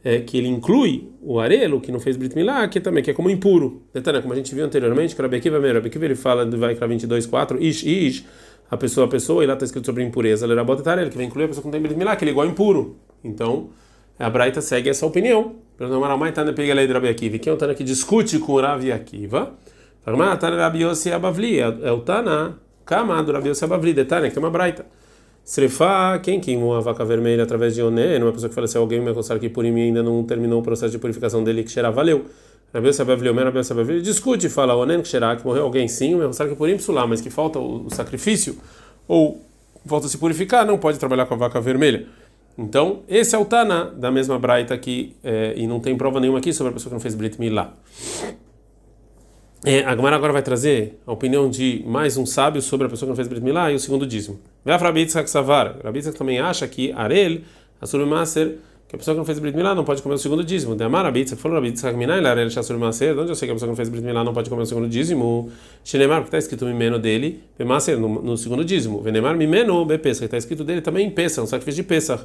é, 0.01 0.19
que 0.19 0.37
ele 0.37 0.47
inclui 0.47 1.09
o 1.21 1.39
arelo, 1.39 1.81
que 1.81 1.91
não 1.91 1.99
fez 1.99 2.15
Brit 2.15 2.35
Milá, 2.35 2.65
que 2.69 2.79
também 2.79 3.03
que 3.03 3.11
é 3.11 3.13
como 3.13 3.29
impuro. 3.29 3.83
Detalhe, 3.93 4.21
como 4.21 4.33
a 4.33 4.35
gente 4.37 4.55
viu 4.55 4.63
anteriormente, 4.65 5.13
que 5.13 5.21
Rabi 5.21 5.37
Akiva, 5.37 5.59
Rabi 5.59 5.87
Akiva 5.87 6.05
ele 6.05 6.15
fala 6.15 6.45
do 6.45 6.57
Vaikra 6.57 6.87
22.4, 6.87 7.57
Ish, 7.61 7.83
Ish, 7.83 8.25
a 8.69 8.77
pessoa 8.77 9.07
a 9.07 9.09
pessoa, 9.09 9.43
e 9.43 9.47
lá 9.47 9.53
está 9.53 9.65
escrito 9.65 9.85
sobre 9.85 10.03
impureza, 10.03 10.45
ela 10.45 10.53
era 10.53 11.09
que 11.09 11.17
vai 11.17 11.25
incluir 11.25 11.45
a 11.45 11.47
pessoa 11.47 11.63
que 11.63 11.77
não 11.77 11.87
tem 11.87 11.97
milá, 11.97 12.15
que 12.15 12.23
ele 12.23 12.31
é 12.31 12.33
igual 12.33 12.47
impuro. 12.47 12.97
Então, 13.23 13.69
a 14.17 14.29
Braita 14.29 14.61
segue 14.61 14.89
essa 14.89 15.05
opinião. 15.05 15.55
Pelo 15.77 15.89
nome 15.89 16.05
Aramai 16.05 16.31
Tana 16.31 16.51
pega 16.51 16.73
lei 16.73 16.85
de 16.85 16.93
Rabi 16.93 17.07
Akiva. 17.07 17.37
Quem 17.37 17.51
é 17.51 17.53
o 17.53 17.57
Tana 17.57 17.73
que 17.73 17.83
discute 17.83 18.37
com 18.37 18.53
o 18.53 18.61
Rabi 18.61 18.91
Akiva? 18.91 19.53
Fala, 20.01 20.37
Tana 20.37 20.57
Rabi 20.57 20.83
Yossi 20.83 21.11
Abavli, 21.11 21.59
é 21.59 21.91
o 21.91 21.99
Tana, 22.01 22.59
Kama 22.85 23.23
do 23.23 23.31
Rabi 23.31 23.49
Yossi 23.49 23.63
Abavli, 23.63 23.93
de 23.93 24.05
Tana, 24.05 24.27
que 24.27 24.33
tem 24.33 24.43
uma 24.43 24.51
Braita. 24.51 24.85
Srefa, 25.43 26.19
quem 26.21 26.39
queimou 26.39 26.75
a 26.75 26.79
vaca 26.79 27.03
vermelha 27.03 27.43
através 27.43 27.73
de 27.73 27.81
Oné, 27.81 28.17
uma 28.17 28.31
pessoa 28.31 28.49
que 28.49 28.55
faleceu, 28.55 28.81
alguém, 28.81 28.99
me 28.99 29.11
que 29.39 29.49
por 29.49 29.63
mim 29.63 29.81
ainda 29.81 30.03
não 30.03 30.23
terminou 30.23 30.59
o 30.59 30.63
processo 30.63 30.91
de 30.91 30.99
purificação 30.99 31.43
dele, 31.43 31.63
que 31.63 31.71
cheira, 31.71 31.89
valeu. 31.89 32.25
Rabi 32.73 32.93
Sabavli, 32.93 33.29
Omer 33.29 33.45
Rabi 33.45 33.63
Sabavli, 33.63 34.01
discute 34.01 34.47
e 34.47 34.49
fala, 34.49 34.75
Onen 34.75 35.01
Ksherá, 35.01 35.35
que 35.35 35.45
morreu 35.45 35.63
alguém 35.63 35.87
sim, 35.87 36.15
o 36.15 36.29
que 36.29 36.55
por 36.55 37.07
mas 37.07 37.21
que 37.21 37.29
falta 37.29 37.59
o, 37.59 37.89
sacrifício, 37.89 38.57
ou 39.07 39.43
falta 39.85 40.07
se 40.07 40.17
purificar, 40.17 40.65
não 40.65 40.77
pode 40.77 40.99
trabalhar 40.99 41.25
com 41.25 41.33
a 41.33 41.37
vaca 41.37 41.59
vermelha. 41.59 42.05
Então, 42.57 43.03
esse 43.07 43.35
é 43.35 43.39
o 43.39 43.45
Tana 43.45 43.85
da 43.85 44.11
mesma 44.11 44.37
Braita 44.37 44.73
aqui, 44.73 45.15
é, 45.23 45.53
e 45.55 45.65
não 45.65 45.79
tem 45.79 45.95
prova 45.97 46.19
nenhuma 46.19 46.39
aqui 46.39 46.53
sobre 46.53 46.71
a 46.71 46.73
pessoa 46.73 46.89
que 46.89 46.93
não 46.93 46.99
fez 46.99 47.15
Brit 47.15 47.39
Milá. 47.39 47.73
É, 49.65 49.83
a 49.83 49.95
Gemara 49.95 50.15
agora 50.15 50.31
vai 50.31 50.41
trazer 50.41 50.99
a 51.05 51.11
opinião 51.11 51.49
de 51.49 51.83
mais 51.85 52.15
um 52.17 52.25
sábio 52.25 52.61
sobre 52.61 52.87
a 52.87 52.89
pessoa 52.89 53.07
que 53.07 53.09
não 53.09 53.15
fez 53.15 53.27
Brit 53.27 53.43
Milá 53.43 53.71
e 53.71 53.75
o 53.75 53.79
segundo 53.79 54.05
dízimo. 54.05 54.39
Vê 54.63 54.71
a 54.71 54.77
Rabi 54.77 55.01
Yitzhak 55.01 55.29
Savar. 55.29 55.77
Rabi 55.83 56.01
também 56.13 56.39
acha 56.39 56.67
que 56.67 56.91
Arel, 56.93 57.39
a 57.81 57.85
Surmaser, 57.85 58.57
que 58.89 58.95
a 58.95 58.97
pessoa 58.97 59.13
que 59.13 59.19
não 59.19 59.25
fez 59.25 59.37
Brit 59.37 59.55
Milá 59.55 59.75
não 59.75 59.83
pode 59.83 60.01
comer 60.01 60.15
o 60.15 60.17
segundo 60.17 60.43
dízimo. 60.43 60.75
De 60.75 60.83
Amar 60.83 61.05
Abitza, 61.05 61.35
falou 61.35 61.59
Abitza 61.59 61.91
Minai, 61.93 62.19
Larel 62.19 62.49
Shassur 62.49 62.75
Maser, 62.79 63.15
onde 63.19 63.29
eu 63.29 63.35
sei 63.35 63.47
que 63.47 63.51
a 63.51 63.53
pessoa 63.53 63.67
que 63.67 63.69
não 63.69 63.75
fez 63.75 63.87
Brit 63.87 64.03
Milá 64.03 64.23
não 64.23 64.33
pode 64.33 64.49
comer 64.49 64.63
o 64.63 64.65
segundo 64.65 64.89
dízimo. 64.89 65.51
Shenemar, 65.83 66.21
porque 66.21 66.35
está 66.35 66.39
escrito 66.39 66.65
Mimeno 66.65 66.97
dele, 66.97 67.39
Maser, 67.63 67.99
no, 67.99 68.19
no 68.19 68.35
segundo 68.35 68.65
dízimo. 68.65 68.99
Venemar 68.99 69.37
Mimeno, 69.37 69.85
Bepesa, 69.85 70.21
que 70.21 70.25
está 70.25 70.37
escrito 70.37 70.63
dele 70.63 70.81
também 70.81 71.05
em 71.05 71.11
Pesach, 71.11 71.41
um 71.41 71.45
sacrifício 71.45 71.83
de 71.83 71.87
Pesach. 71.87 72.23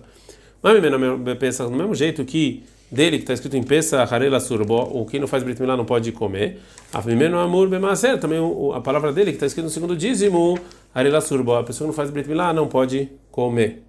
Mas 0.62 0.80
Mimeno, 0.80 1.18
Bepesa, 1.18 1.64
do 1.64 1.70
mesmo 1.70 1.94
jeito 1.94 2.24
que 2.24 2.62
dele, 2.90 3.18
que 3.18 3.24
está 3.24 3.34
escrito 3.34 3.58
em 3.58 3.62
Pesach, 3.62 4.14
Harela 4.14 4.40
Surbo, 4.40 4.74
o 4.74 5.04
que 5.04 5.18
não 5.18 5.26
faz 5.26 5.42
Brit 5.42 5.60
Milá 5.60 5.76
não 5.76 5.84
pode 5.84 6.12
comer. 6.12 6.60
A 6.94 7.02
Mimeno 7.02 7.38
Amur 7.40 7.68
Bemaser, 7.68 8.18
também 8.18 8.38
a 8.74 8.80
palavra 8.80 9.12
dele, 9.12 9.32
que 9.32 9.36
está 9.36 9.44
escrito 9.44 9.66
no 9.66 9.70
segundo 9.70 9.94
dízimo, 9.94 10.58
Harela 10.94 11.20
Surbo, 11.20 11.56
a 11.56 11.62
pessoa 11.62 11.84
que 11.84 11.88
não 11.88 11.94
faz 11.94 12.08
Brit 12.08 12.26
Milá 12.26 12.54
não 12.54 12.68
pode 12.68 13.10
comer. 13.30 13.83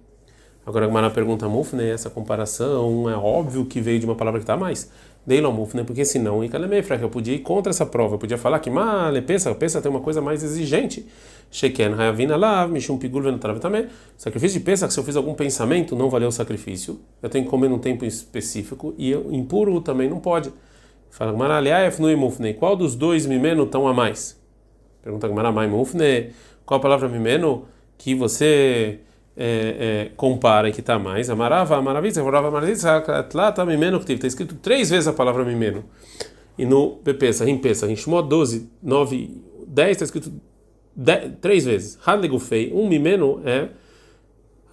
Agora 0.66 0.84
a 0.84 0.88
Gemara 0.88 1.10
pergunta 1.10 1.48
Mufne, 1.48 1.84
essa 1.84 2.10
comparação 2.10 3.08
é 3.08 3.16
óbvio 3.16 3.64
que 3.66 3.80
veio 3.80 4.00
de 4.00 4.04
uma 4.04 4.16
palavra 4.16 4.40
que 4.40 4.42
está 4.42 4.56
mais. 4.56 4.90
Deilon 5.24 5.52
Mufne, 5.52 5.84
porque 5.84 6.04
senão 6.04 6.42
em 6.42 6.48
Kalemefra, 6.48 6.96
eu 6.96 7.08
podia 7.08 7.32
ir 7.32 7.38
contra 7.38 7.70
essa 7.70 7.86
prova, 7.86 8.16
eu 8.16 8.18
podia 8.18 8.36
falar 8.36 8.58
que 8.58 8.68
Male, 8.68 9.22
pensa, 9.22 9.54
pensa 9.54 9.80
tem 9.80 9.88
uma 9.88 10.00
coisa 10.00 10.20
mais 10.20 10.42
exigente. 10.42 11.06
Sheken, 11.52 11.94
Hayavina 11.94 12.36
Lav, 12.36 12.72
Mishum 12.72 12.98
Pigul 12.98 13.22
Venotrav 13.22 13.60
também. 13.60 13.86
Sacrifício 14.16 14.58
de 14.58 14.64
pensa 14.64 14.88
que 14.88 14.92
se 14.92 14.98
eu 14.98 15.04
fiz 15.04 15.14
algum 15.14 15.34
pensamento 15.34 15.94
não 15.94 16.10
valeu 16.10 16.30
o 16.30 16.32
sacrifício, 16.32 16.98
eu 17.22 17.28
tenho 17.28 17.44
que 17.44 17.50
comer 17.50 17.68
num 17.68 17.78
tempo 17.78 18.04
específico 18.04 18.92
e 18.98 19.08
eu, 19.08 19.32
impuro 19.32 19.80
também 19.80 20.10
não 20.10 20.18
pode. 20.18 20.52
Fala 21.10 21.30
Gemara, 21.30 21.58
Aliaef 21.58 22.02
no 22.02 22.16
Mufne, 22.16 22.54
qual 22.54 22.74
dos 22.74 22.96
dois 22.96 23.24
Mimeno 23.24 23.62
estão 23.62 23.86
a 23.86 23.94
mais? 23.94 24.36
Pergunta 25.00 25.28
Gemara, 25.28 25.52
Mai 25.52 25.68
Mufne, 25.68 26.32
qual 26.64 26.80
a 26.80 26.82
palavra 26.82 27.08
Mimeno 27.08 27.66
que 27.96 28.16
você 28.16 28.98
é, 29.36 30.06
é, 30.08 30.10
compara 30.16 30.70
que 30.70 30.80
está 30.80 30.98
mais. 30.98 31.28
Amarava, 31.28 31.76
amaravitza, 31.76 32.22
vorava, 32.22 32.48
amaravitza, 32.48 33.00
tlata, 33.28 33.64
mimeno, 33.64 34.00
que 34.00 34.12
está 34.12 34.26
escrito 34.26 34.54
três 34.56 34.90
vezes 34.90 35.06
a 35.06 35.12
palavra 35.12 35.44
mimeno. 35.44 35.84
E 36.56 36.64
no 36.64 36.92
Pepesa, 36.96 37.44
Rimpesa, 37.44 37.86
Rinshmó 37.86 38.22
12, 38.22 38.70
9, 38.82 39.30
10 39.66 39.90
está 39.90 40.04
escrito 40.04 40.32
dez, 40.94 41.32
três 41.40 41.64
vezes. 41.64 41.98
Hadlegufei, 42.04 42.72
um 42.72 42.88
mimeno 42.88 43.42
é, 43.44 43.68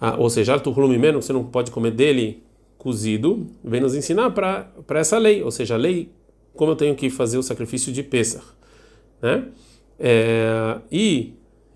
ah, 0.00 0.16
ou 0.18 0.30
seja, 0.30 0.54
altuhlu 0.54 0.88
mimeno, 0.88 1.20
você 1.20 1.32
não 1.32 1.44
pode 1.44 1.70
comer 1.70 1.90
dele 1.90 2.42
cozido, 2.78 3.46
vem 3.62 3.80
nos 3.80 3.94
ensinar 3.94 4.30
para 4.30 4.70
essa 4.90 5.18
lei, 5.18 5.42
ou 5.42 5.50
seja, 5.50 5.74
a 5.74 5.78
lei, 5.78 6.10
como 6.54 6.72
eu 6.72 6.76
tenho 6.76 6.94
que 6.94 7.08
fazer 7.08 7.38
o 7.38 7.42
sacrifício 7.42 7.92
de 7.92 8.02
Pesach. 8.02 8.44
Né? 9.22 9.44
É, 9.98 10.78
e 10.90 11.34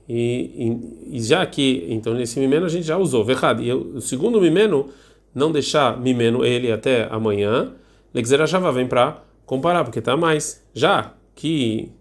e, 0.08 0.80
e, 1.10 1.20
já 1.20 1.44
que, 1.44 1.86
então, 1.90 2.14
nesse 2.14 2.40
mimeno 2.40 2.64
a 2.64 2.68
gente 2.68 2.86
já 2.86 2.96
usou, 2.96 3.22
verdade. 3.24 3.64
E 3.64 3.72
o 3.72 4.00
segundo 4.00 4.40
mimeno, 4.40 4.88
não 5.34 5.52
deixar 5.52 6.00
mimeno 6.00 6.44
ele 6.44 6.72
até 6.72 7.06
amanhã, 7.10 7.74
Lexerachava 8.14 8.72
vem 8.72 8.86
para 8.86 9.22
comparar, 9.44 9.84
porque 9.84 9.98
está 9.98 10.16
mais. 10.16 10.64
Já 10.72 11.14
que 11.34 11.92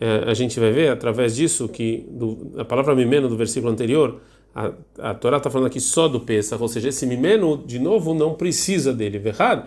é, 0.00 0.24
a 0.26 0.34
gente 0.34 0.58
vai 0.58 0.72
ver 0.72 0.90
através 0.90 1.36
disso 1.36 1.68
que 1.68 2.04
do, 2.10 2.52
a 2.58 2.64
palavra 2.64 2.94
mimeno 2.94 3.28
do 3.28 3.36
versículo 3.36 3.72
anterior, 3.72 4.20
a, 4.52 4.72
a 4.98 5.14
Torá 5.14 5.36
está 5.36 5.48
falando 5.48 5.68
aqui 5.68 5.80
só 5.80 6.08
do 6.08 6.20
Pesach, 6.20 6.60
ou 6.60 6.68
seja, 6.68 6.88
esse 6.88 7.06
mimeno, 7.06 7.62
de 7.64 7.78
novo, 7.78 8.14
não 8.14 8.34
precisa 8.34 8.92
dele, 8.92 9.18
verdade. 9.18 9.64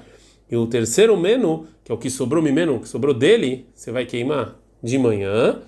E 0.50 0.56
o 0.56 0.68
terceiro 0.68 1.16
meno, 1.18 1.68
que 1.84 1.92
é 1.92 1.96
o 1.96 1.98
que 1.98 2.10
sobrou 2.10 2.44
mimeno, 2.44 2.80
que 2.80 2.88
sobrou 2.88 3.14
dele, 3.14 3.66
você 3.74 3.92
vai 3.92 4.06
queimar 4.06 4.56
de 4.84 4.98
manhã. 4.98 5.60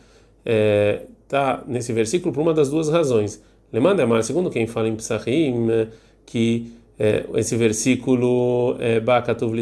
É, 0.46 1.02
está 1.30 1.64
nesse 1.68 1.94
versículo 1.94 2.34
por 2.34 2.42
uma 2.42 2.56
das 2.56 2.72
duas 2.72 2.90
razões. 2.90 3.40
Lemanda 3.72 4.04
Amar, 4.04 4.24
segundo 4.24 4.50
quem 4.50 4.66
fala 4.66 4.88
em 4.88 4.96
Psachim, 4.96 5.68
que 6.26 6.74
é, 6.98 7.24
esse 7.36 7.56
versículo 7.56 8.76
é 8.80 9.00
Bakatuv 9.00 9.54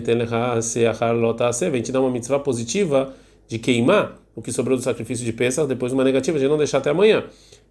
vem 1.70 1.82
te 1.82 1.92
dar 1.92 2.00
uma 2.00 2.10
mitzvah 2.10 2.40
positiva 2.40 3.14
de 3.50 3.60
queimar 3.60 4.18
o 4.34 4.42
que 4.42 4.52
sobrou 4.52 4.78
do 4.78 4.84
sacrifício 4.84 5.26
de 5.26 5.34
Pesach, 5.34 5.68
depois 5.68 5.92
uma 5.92 6.06
negativa 6.06 6.40
de 6.40 6.48
não 6.48 6.58
deixar 6.58 6.78
até 6.78 6.92
amanhã. 6.92 7.26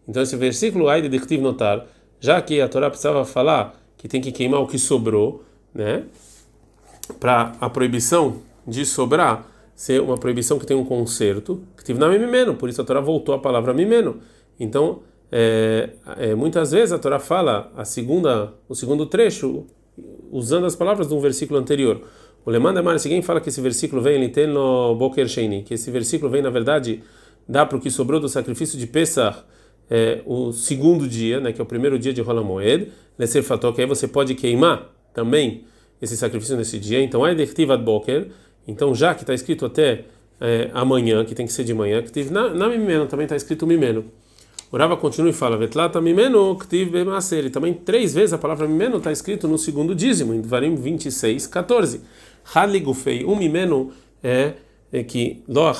Então 0.06 0.22
esse 0.22 0.36
versículo, 0.36 0.88
aí 0.88 1.08
Dictiv 1.08 1.40
notar, 1.40 1.86
já 2.20 2.40
que 2.42 2.60
a 2.60 2.68
Torá 2.68 2.90
precisava 2.90 3.24
falar 3.24 3.80
que 3.96 4.06
tem 4.06 4.20
que 4.20 4.30
queimar 4.30 4.60
o 4.60 4.66
que 4.66 4.78
sobrou, 4.78 5.42
né, 5.74 6.04
para 7.18 7.54
a 7.60 7.70
proibição 7.70 8.42
de 8.66 8.84
sobrar 8.84 9.46
ser 9.76 10.00
uma 10.00 10.16
proibição 10.16 10.58
que 10.58 10.66
tem 10.66 10.76
um 10.76 10.84
conserto, 10.84 11.62
que 11.76 11.84
tive 11.84 12.00
na 12.00 12.08
mimeno, 12.08 12.54
por 12.54 12.68
isso 12.68 12.80
a 12.80 12.84
Torá 12.84 12.98
voltou 12.98 13.34
a 13.34 13.38
palavra 13.38 13.74
mimeno. 13.74 14.16
Então, 14.58 15.00
é, 15.30 15.90
é, 16.16 16.34
muitas 16.34 16.72
vezes 16.72 16.92
a 16.92 16.98
Torá 16.98 17.18
fala 17.18 17.70
a 17.76 17.84
segunda, 17.84 18.54
o 18.68 18.74
segundo 18.74 19.04
trecho 19.04 19.66
usando 20.32 20.64
as 20.64 20.74
palavras 20.74 21.08
de 21.08 21.14
um 21.14 21.20
versículo 21.20 21.60
anterior. 21.60 22.00
O 22.44 22.50
Lemanda 22.50 22.82
Mar, 22.82 22.98
se 22.98 23.08
alguém 23.08 23.20
fala 23.20 23.40
que 23.40 23.50
esse 23.50 23.60
versículo 23.60 24.00
vem 24.00 24.14
ele 24.14 24.46
no 24.46 24.94
Boker 24.94 25.28
Sheini, 25.28 25.62
que 25.62 25.74
esse 25.74 25.90
versículo 25.90 26.30
vem 26.30 26.40
na 26.40 26.50
verdade 26.50 27.02
dá 27.46 27.66
para 27.66 27.76
o 27.76 27.80
que 27.80 27.90
sobrou 27.90 28.18
do 28.18 28.28
sacrifício 28.28 28.78
de 28.78 28.86
Pesach 28.86 29.44
é, 29.90 30.22
o 30.24 30.52
segundo 30.52 31.06
dia, 31.06 31.38
né, 31.38 31.52
que 31.52 31.60
é 31.60 31.64
o 31.64 31.66
primeiro 31.66 31.98
dia 31.98 32.12
de 32.12 32.20
Rola 32.20 32.42
Moed, 32.42 32.90
Leser 33.18 33.44
que 33.74 33.80
aí 33.80 33.86
você 33.86 34.08
pode 34.08 34.34
queimar 34.34 34.90
também 35.14 35.64
esse 36.00 36.16
sacrifício 36.16 36.56
nesse 36.56 36.78
dia. 36.78 37.00
Então, 37.00 37.24
a 37.24 37.32
Edertivat 37.32 37.82
Boker 37.82 38.28
então, 38.66 38.94
já 38.94 39.14
que 39.14 39.22
está 39.22 39.34
escrito 39.34 39.64
até 39.64 40.04
é, 40.40 40.70
amanhã, 40.74 41.24
que 41.24 41.34
tem 41.34 41.46
que 41.46 41.52
ser 41.52 41.64
de 41.64 41.72
manhã, 41.72 42.02
que 42.02 42.10
tive 42.10 42.30
na, 42.30 42.50
na 42.50 42.68
Mimeno 42.68 43.06
também 43.06 43.24
está 43.24 43.36
escrito 43.36 43.66
Mimeno. 43.66 44.04
O 44.70 44.96
continua 44.96 45.30
e 45.30 45.32
fala: 45.32 45.56
Vetlata 45.56 46.00
Mimeno, 46.00 46.58
que 46.58 46.66
tive 46.66 46.90
Bemaser. 46.90 47.50
Também 47.50 47.72
três 47.72 48.12
vezes 48.12 48.32
a 48.32 48.38
palavra 48.38 48.66
Mimeno 48.66 48.98
está 48.98 49.12
escrito 49.12 49.46
no 49.46 49.56
segundo 49.56 49.94
dízimo, 49.94 50.34
em 50.34 50.42
Varim 50.42 50.74
26, 50.74 51.46
14. 51.46 52.00
Haligufei, 52.54 53.24
um 53.24 53.36
Mimeno 53.36 53.92
é, 54.22 54.54
é 54.92 55.02
que 55.04 55.42
Lo 55.46 55.72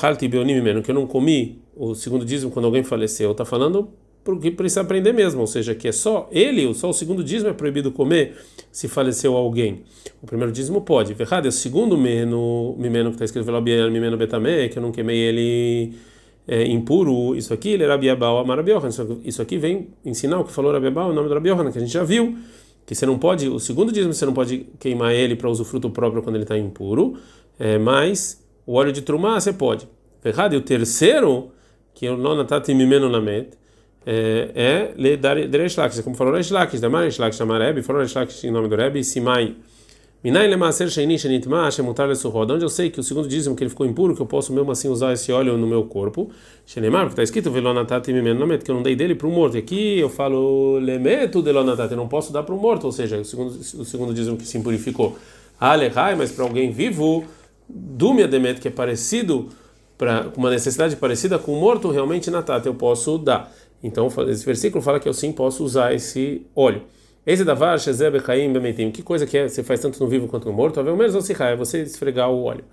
Mimeno, 0.45 0.81
que 0.81 0.91
eu 0.91 0.95
não 0.95 1.05
comi 1.05 1.61
o 1.75 1.93
segundo 1.93 2.25
dízimo 2.25 2.51
quando 2.51 2.65
alguém 2.65 2.83
faleceu. 2.83 3.31
Está 3.31 3.43
falando 3.43 3.89
porque 4.27 4.51
precisa 4.51 4.81
aprender 4.81 5.13
mesmo, 5.13 5.39
ou 5.39 5.47
seja, 5.47 5.73
que 5.73 5.87
é 5.87 5.91
só 5.93 6.27
ele, 6.33 6.73
só 6.73 6.89
o 6.89 6.93
segundo 6.93 7.23
dízimo 7.23 7.49
é 7.49 7.53
proibido 7.53 7.93
comer 7.93 8.35
se 8.69 8.89
faleceu 8.89 9.37
alguém. 9.37 9.83
O 10.21 10.25
primeiro 10.25 10.51
dízimo 10.51 10.81
pode. 10.81 11.13
Verdade, 11.13 11.47
o 11.47 11.51
segundo 11.51 11.97
meno, 11.97 12.75
mimeno 12.77 13.11
que 13.11 13.15
está 13.15 13.23
escrito 13.23 13.45
Velobiel, 13.45 13.89
mimeno 13.89 14.17
betame, 14.17 14.67
que 14.67 14.79
eu 14.79 14.81
não 14.81 14.91
queimei 14.91 15.17
ele 15.17 15.93
é, 16.45 16.67
impuro, 16.67 17.37
isso 17.37 17.53
aqui, 17.53 17.69
ele 17.69 17.83
era 17.83 17.97
Biabal 17.97 18.39
Amarabiohan. 18.39 18.89
Isso 19.23 19.41
aqui 19.41 19.57
vem 19.57 19.87
ensinar 20.03 20.41
o 20.41 20.43
que 20.43 20.51
falou 20.51 20.73
Rabiabal, 20.73 21.11
o 21.11 21.13
nome 21.13 21.29
do 21.29 21.33
Rabiohan, 21.33 21.71
que 21.71 21.77
a 21.77 21.81
gente 21.81 21.93
já 21.93 22.03
viu, 22.03 22.37
que 22.85 22.93
você 22.93 23.05
não 23.05 23.17
pode, 23.17 23.47
o 23.47 23.61
segundo 23.61 23.93
dízimo 23.93 24.13
você 24.13 24.25
não 24.25 24.33
pode 24.33 24.67
queimar 24.77 25.13
ele 25.13 25.37
para 25.37 25.49
usufruto 25.49 25.89
próprio 25.89 26.21
quando 26.21 26.35
ele 26.35 26.43
está 26.43 26.57
impuro, 26.57 27.15
é, 27.57 27.77
mas 27.77 28.45
o 28.65 28.73
óleo 28.73 28.91
de 28.91 29.01
trumá 29.01 29.39
você 29.39 29.53
pode. 29.53 29.87
Verdade, 30.21 30.53
e 30.53 30.57
o 30.57 30.61
terceiro, 30.61 31.51
que 31.93 32.05
é 32.05 32.11
o 32.11 32.17
nonatati 32.17 32.73
mimeno 32.73 33.07
é, 34.09 34.51
é 34.55 34.93
ler 34.95 35.17
Deresh 35.17 35.75
Lakish, 35.75 35.99
como 35.99 36.15
falou 36.15 36.33
Resh 36.33 36.49
Lakish, 36.49 36.79
da 36.79 36.89
Maresh 36.89 37.17
Lakish, 37.17 37.39
da 37.39 37.57
Rebbe, 37.57 37.81
falou 37.81 38.01
Resh 38.01 38.13
Lakish 38.13 38.41
em 38.45 38.51
nome 38.51 38.69
do 38.69 38.75
Rebbe, 38.77 39.03
Simai. 39.03 39.53
Minai 40.23 40.47
lemaser 40.47 40.89
sheini 40.89 41.19
shenitma 41.19 41.69
shemutar 41.69 42.07
lesuhod. 42.07 42.53
Onde 42.53 42.63
eu 42.63 42.69
sei 42.69 42.89
que 42.89 43.01
o 43.01 43.03
segundo 43.03 43.27
dízimo 43.27 43.53
que 43.53 43.63
ele 43.63 43.69
ficou 43.69 43.85
impuro, 43.85 44.15
que 44.15 44.21
eu 44.21 44.25
posso 44.25 44.53
mesmo 44.53 44.71
assim 44.71 44.87
usar 44.87 45.11
esse 45.11 45.29
óleo 45.31 45.57
no 45.57 45.67
meu 45.67 45.83
corpo. 45.83 46.31
Shenemar, 46.65 47.01
porque 47.01 47.21
está 47.21 47.23
escrito 47.23 47.51
velonatati 47.51 48.13
mimeno 48.13 48.39
namet, 48.39 48.63
que 48.63 48.71
eu 48.71 48.75
não 48.75 48.81
dei 48.81 48.95
dele 48.95 49.13
para 49.13 49.27
o 49.27 49.31
morto. 49.31 49.57
Aqui 49.57 49.99
eu 49.99 50.09
falo 50.09 50.79
lemeto 50.79 51.41
delonatati, 51.41 51.91
eu 51.91 51.97
não 51.97 52.07
posso 52.07 52.31
dar 52.31 52.43
para 52.43 52.55
o 52.55 52.57
morto, 52.57 52.85
ou 52.85 52.91
seja, 52.93 53.17
o 53.17 53.25
segundo, 53.25 53.49
o 53.49 53.85
segundo 53.85 54.13
dízimo 54.13 54.37
que 54.37 54.45
se 54.45 54.57
impurificou. 54.57 55.17
Alehai, 55.59 56.15
mas 56.15 56.31
para 56.31 56.45
alguém 56.45 56.71
vivo, 56.71 57.25
dumia 57.69 58.27
demet, 58.27 58.59
que 58.59 58.69
é 58.69 58.71
parecido, 58.71 59.49
para 59.97 60.31
uma 60.37 60.49
necessidade 60.49 60.95
parecida 60.95 61.39
com 61.39 61.53
o 61.53 61.59
morto, 61.59 61.89
realmente 61.89 62.29
natata 62.29 62.69
eu 62.69 62.75
posso 62.75 63.17
dar. 63.17 63.51
Então, 63.81 64.07
esse 64.29 64.45
versículo 64.45 64.81
fala 64.81 64.99
que 64.99 65.07
eu 65.07 65.13
sim 65.13 65.31
posso 65.31 65.63
usar 65.63 65.93
esse 65.93 66.45
óleo. 66.55 66.83
Esse 67.25 67.43
davar, 67.43 67.79
shezeb, 67.79 68.19
chaim, 68.25 68.51
bemetim. 68.51 68.89
Que 68.89 69.03
coisa 69.03 69.25
que 69.25 69.37
é, 69.37 69.47
você 69.47 69.61
faz 69.61 69.79
tanto 69.79 69.99
no 70.01 70.09
vivo 70.09 70.27
quanto 70.27 70.47
no 70.47 70.53
morto? 70.53 70.79
Ao 70.79 70.95
menos 70.95 71.29
é 71.29 71.55
você 71.55 71.81
esfregar 71.81 72.31
o 72.31 72.43
óleo. 72.43 72.63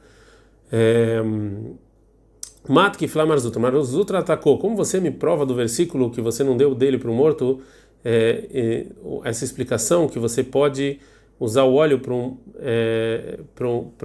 Mat 2.68 2.96
que 2.96 3.06
flamarzutra. 3.06 3.60
Marzutra 3.60 4.18
atacou. 4.20 4.58
Como 4.58 4.76
você 4.76 5.00
me 5.00 5.10
prova 5.10 5.44
do 5.44 5.54
versículo 5.54 6.10
que 6.10 6.20
você 6.20 6.42
não 6.42 6.56
deu 6.56 6.74
dele 6.74 6.98
para 6.98 7.10
o 7.10 7.14
morto, 7.14 7.60
é, 8.04 8.48
é, 8.52 8.86
essa 9.24 9.44
explicação 9.44 10.08
que 10.08 10.18
você 10.18 10.42
pode 10.42 10.98
usar 11.38 11.64
o 11.64 11.74
óleo 11.74 11.98
para 11.98 12.14
um, 12.14 12.36
é, 12.58 13.40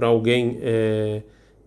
alguém. 0.02 0.58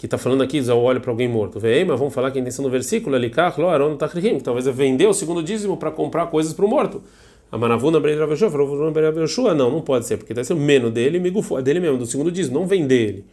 Que 0.03 0.07
está 0.07 0.17
falando 0.17 0.43
aqui, 0.43 0.60
usar 0.60 0.74
o 0.74 0.83
óleo 0.83 1.00
para 1.00 1.12
alguém 1.12 1.29
morto. 1.29 1.62
Vem, 1.62 1.86
mas 1.86 1.98
vamos 1.98 2.13
falar 2.13 2.29
que 2.29 2.38
a 2.38 2.41
intenção 2.41 2.62
do 2.62 2.69
versículo 2.69 3.15
é 3.15 3.74
aron 3.74 3.95
tachrikim, 3.95 4.36
que 4.36 4.43
talvez 4.43 4.67
é 4.67 4.72
vender 4.74 5.07
o 5.07 5.13
segundo 5.13 5.41
dízimo 5.41 5.77
para 5.77 5.91
comprar 5.91 6.25
coisas 6.25 6.51
para 6.51 6.65
o 6.65 6.67
morto. 6.67 7.01
A 7.50 7.57
maravuna 7.57 8.01
breira 8.01 8.25
Yoshua, 8.25 9.53
não, 9.53 9.72
não 9.72 9.79
pode 9.79 10.05
ser, 10.05 10.17
porque 10.17 10.33
deve 10.33 10.45
ser 10.45 10.55
o 10.55 10.57
meno 10.57 10.91
dele, 10.91 11.19
é 11.25 11.62
dele 11.62 11.79
mesmo, 11.79 11.98
do 11.98 12.05
segundo 12.05 12.29
dízimo, 12.29 12.60
não 12.60 12.67
vem 12.67 12.86
dele. 12.86 13.24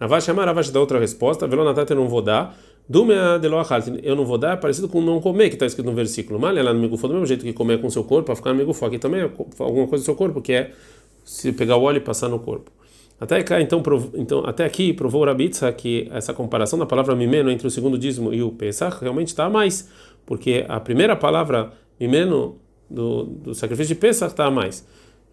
Ravash 0.00 0.24
chamar, 0.24 0.46
Ravash 0.46 0.70
dá 0.70 0.80
outra 0.80 0.98
resposta, 0.98 1.46
velonatat 1.46 1.90
eu 1.90 1.96
não 1.96 2.08
vou 2.08 2.22
dar, 2.22 2.58
Dumea 2.88 3.38
de 3.38 3.48
eu 4.02 4.16
não 4.16 4.24
vou 4.24 4.38
dar, 4.38 4.54
é 4.54 4.56
parecido 4.56 4.88
com 4.88 5.02
não 5.02 5.20
comer, 5.20 5.50
que 5.50 5.56
está 5.56 5.66
escrito 5.66 5.84
no 5.84 5.94
versículo. 5.94 6.40
Mas 6.40 6.56
lá 6.64 6.72
no 6.72 6.80
migufo, 6.80 7.06
do 7.06 7.12
mesmo 7.12 7.26
jeito 7.26 7.44
que 7.44 7.52
comer 7.52 7.78
com 7.78 7.90
seu 7.90 8.04
corpo, 8.04 8.24
para 8.24 8.36
ficar 8.36 8.54
no 8.54 8.58
migufo, 8.58 8.82
aqui 8.86 8.98
também 8.98 9.20
é 9.20 9.30
alguma 9.58 9.86
coisa 9.86 10.02
do 10.02 10.06
seu 10.06 10.14
corpo, 10.14 10.40
que 10.40 10.54
é 10.54 10.70
se 11.26 11.52
pegar 11.52 11.76
o 11.76 11.82
óleo 11.82 11.98
e 11.98 12.00
passar 12.00 12.30
no 12.30 12.38
corpo. 12.38 12.70
Até 13.18 13.42
cá, 13.42 13.60
então, 13.60 13.82
então, 14.14 14.44
até 14.44 14.64
aqui 14.64 14.92
provou 14.92 15.24
Rabitza 15.24 15.72
que 15.72 16.08
essa 16.12 16.34
comparação 16.34 16.78
da 16.78 16.84
palavra 16.84 17.16
mimeno 17.16 17.50
entre 17.50 17.66
o 17.66 17.70
segundo 17.70 17.96
dízimo 17.96 18.32
e 18.32 18.42
o 18.42 18.50
Pesach 18.50 18.98
realmente 19.00 19.28
está 19.28 19.48
mais, 19.48 19.88
porque 20.26 20.66
a 20.68 20.78
primeira 20.78 21.16
palavra 21.16 21.72
mimeno 21.98 22.58
do, 22.90 23.24
do 23.24 23.54
sacrifício 23.54 23.94
de 23.94 24.00
Pesach 24.00 24.32
está 24.32 24.50
mais. 24.50 24.86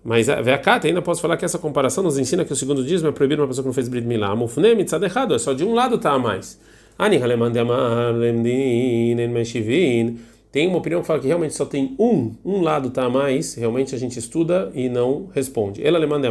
Mas 0.04 0.30
a 0.30 0.42
Veakata 0.42 0.88
ainda 0.88 1.02
posso 1.02 1.22
falar 1.22 1.38
que 1.38 1.46
essa 1.46 1.60
comparação 1.60 2.04
nos 2.04 2.18
ensina 2.18 2.44
que 2.44 2.54
o 2.54 2.56
segundo 2.56 2.84
dízimo 2.84 3.10
é 3.10 3.12
proibido 3.12 3.42
uma 3.42 3.48
pessoa 3.48 3.64
que 3.64 3.68
não 3.68 3.74
fez 3.74 3.88
Brit 3.88 4.06
Milá. 4.06 4.36
Mufnem, 4.36 4.80
está 4.82 4.98
errado, 5.02 5.34
é 5.34 5.40
só 5.40 5.54
de 5.54 5.64
um 5.64 5.74
lado 5.74 5.96
está 5.96 6.18
mais. 6.18 6.60
Ani 6.98 7.18
halemandemar 7.18 8.14
lemdin 8.14 9.20
en 9.20 9.32
meshivin 9.32 10.20
tem 10.54 10.68
uma 10.68 10.78
opinião 10.78 11.02
que 11.02 11.08
fala 11.08 11.20
que 11.20 11.26
realmente 11.26 11.56
só 11.56 11.66
tem 11.66 11.96
um, 11.98 12.36
um 12.46 12.62
lado 12.62 12.92
tá 12.92 13.06
a 13.06 13.10
mais, 13.10 13.56
realmente 13.56 13.96
a 13.96 13.98
gente 13.98 14.20
estuda 14.20 14.72
e 14.76 14.88
não 14.88 15.28
responde. 15.34 15.84
Ela 15.84 15.98
lemanda 15.98 16.28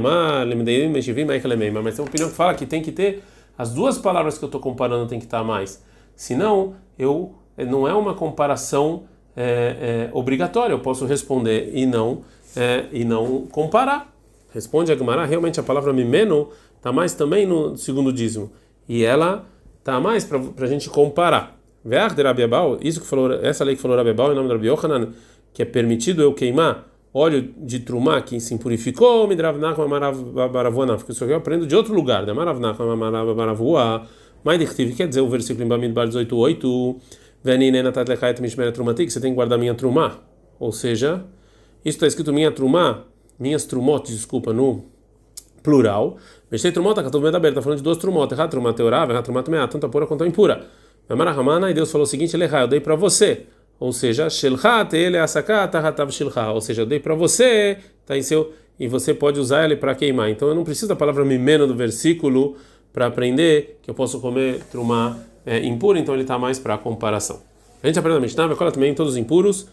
mas 1.82 1.96
tem 1.96 2.04
uma 2.04 2.08
opinião 2.08 2.30
que 2.30 2.36
fala 2.36 2.54
que 2.54 2.64
tem 2.64 2.80
que 2.80 2.92
ter 2.92 3.24
as 3.58 3.74
duas 3.74 3.98
palavras 3.98 4.38
que 4.38 4.44
eu 4.44 4.46
estou 4.46 4.60
comparando 4.60 5.08
tem 5.08 5.18
que 5.18 5.24
estar 5.24 5.38
tá 5.38 5.42
a 5.42 5.46
mais. 5.46 5.82
Senão, 6.14 6.76
eu 6.96 7.34
eh, 7.58 7.64
não 7.64 7.88
é 7.88 7.92
uma 7.92 8.14
comparação 8.14 9.02
é, 9.36 10.08
é, 10.08 10.16
obrigatória, 10.16 10.72
eu 10.72 10.78
posso 10.78 11.04
responder 11.04 11.72
e 11.74 11.84
não 11.84 12.22
é, 12.54 12.86
e 12.92 13.04
não 13.04 13.48
comparar. 13.50 14.14
Responde 14.54 14.92
a 14.92 14.96
Gemara, 14.96 15.24
realmente 15.24 15.58
a 15.58 15.64
palavra 15.64 15.92
mimeno 15.92 16.50
está 16.76 16.92
mais 16.92 17.12
também 17.12 17.44
no 17.44 17.76
segundo 17.76 18.12
dízimo. 18.12 18.52
E 18.88 19.02
ela 19.02 19.46
está 19.80 19.98
mais 19.98 20.24
para 20.24 20.38
a 20.60 20.66
gente 20.68 20.88
comparar. 20.88 21.60
Veach 21.84 22.14
de 22.14 22.22
Rabiabal, 22.22 22.78
isso 22.80 23.00
que 23.00 23.06
falou, 23.06 23.32
essa 23.32 23.64
lei 23.64 23.74
que 23.74 23.82
falou 23.82 23.96
Rabiabal 23.96 24.32
em 24.32 24.36
nome 24.36 24.48
de 24.48 24.54
Rabi 24.54 24.68
Yohanan, 24.68 25.12
que 25.52 25.62
é 25.62 25.64
permitido 25.64 26.22
eu 26.22 26.32
queimar 26.32 26.88
óleo 27.12 27.52
de 27.58 27.80
trumá 27.80 28.22
que 28.22 28.40
se 28.40 28.54
impurificou, 28.54 29.26
midravnachma 29.28 29.86
maravona, 29.86 30.96
porque 30.96 31.12
isso 31.12 31.24
aqui 31.24 31.32
eu 31.32 31.36
aprendo 31.36 31.66
de 31.66 31.76
outro 31.76 31.92
lugar, 31.94 32.24
né? 32.24 32.32
Maravnachma 32.32 32.96
maravua, 33.34 34.06
mas 34.42 34.72
quer 34.74 35.08
dizer 35.08 35.20
o 35.20 35.28
versículo 35.28 35.64
em 35.64 35.68
Bamidbar 35.68 36.08
18:8, 36.08 36.96
venina 37.44 37.92
tatlekait 37.92 38.40
mishmeret 38.40 38.72
trumatik, 38.72 39.12
você 39.12 39.20
tem 39.20 39.32
que 39.32 39.36
guardar 39.36 39.58
minha 39.58 39.74
trumá, 39.74 40.18
ou 40.58 40.72
seja, 40.72 41.24
isso 41.84 41.96
está 41.96 42.06
escrito 42.06 42.32
minha 42.32 42.50
trumá, 42.50 43.04
minhas 43.38 43.64
trumotes, 43.64 44.14
desculpa, 44.14 44.52
no 44.52 44.84
plural. 45.62 46.16
Mexei 46.50 46.72
trumota, 46.72 47.02
catou 47.02 47.20
meio 47.20 47.34
aberta, 47.34 47.60
falando 47.60 47.78
de 47.78 47.84
duas 47.84 47.98
trumotas, 47.98 48.38
errado 48.38 48.50
trumata 48.50 48.76
teorava, 48.76 49.12
errado 49.12 49.24
trumata 49.24 49.50
meia, 49.50 49.66
tanto 49.68 49.86
a 49.86 49.88
pura 49.88 50.06
quanto 50.06 50.24
a 50.24 50.26
impura. 50.26 50.66
Ramana, 51.16 51.70
e 51.70 51.74
Deus 51.74 51.90
falou 51.90 52.04
o 52.04 52.06
seguinte: 52.06 52.36
eu 52.36 52.68
dei 52.68 52.80
para 52.80 52.94
você. 52.94 53.46
Ou 53.78 53.92
seja, 53.92 54.30
Shilchat, 54.30 54.94
ele 54.94 55.16
é 55.16 55.20
asakata, 55.20 55.78
hatav 55.78 56.10
shilcha. 56.12 56.50
Ou 56.50 56.60
seja, 56.60 56.82
eu 56.82 56.86
dei 56.86 57.00
para 57.00 57.14
você, 57.14 57.78
tá 58.06 58.16
em 58.16 58.22
seu. 58.22 58.52
E 58.78 58.88
você 58.88 59.12
pode 59.12 59.38
usar 59.38 59.64
ele 59.64 59.76
para 59.76 59.94
queimar. 59.94 60.30
Então 60.30 60.48
eu 60.48 60.54
não 60.54 60.64
preciso 60.64 60.88
da 60.88 60.96
palavra 60.96 61.24
mimeno 61.24 61.66
do 61.66 61.74
versículo 61.74 62.56
para 62.92 63.06
aprender 63.06 63.78
que 63.82 63.90
eu 63.90 63.94
posso 63.94 64.20
comer 64.20 64.60
trumá 64.70 65.18
é, 65.44 65.58
então 65.64 66.14
ele 66.14 66.22
está 66.22 66.38
mais 66.38 66.58
para 66.58 66.78
comparação. 66.78 67.40
A 67.82 67.86
gente 67.86 67.98
aprende 67.98 68.14
na 68.14 68.20
Mishnah, 68.20 68.54
cola 68.54 68.70
também 68.70 68.94
todos 68.94 69.14
os 69.14 69.18
impuros 69.18 69.66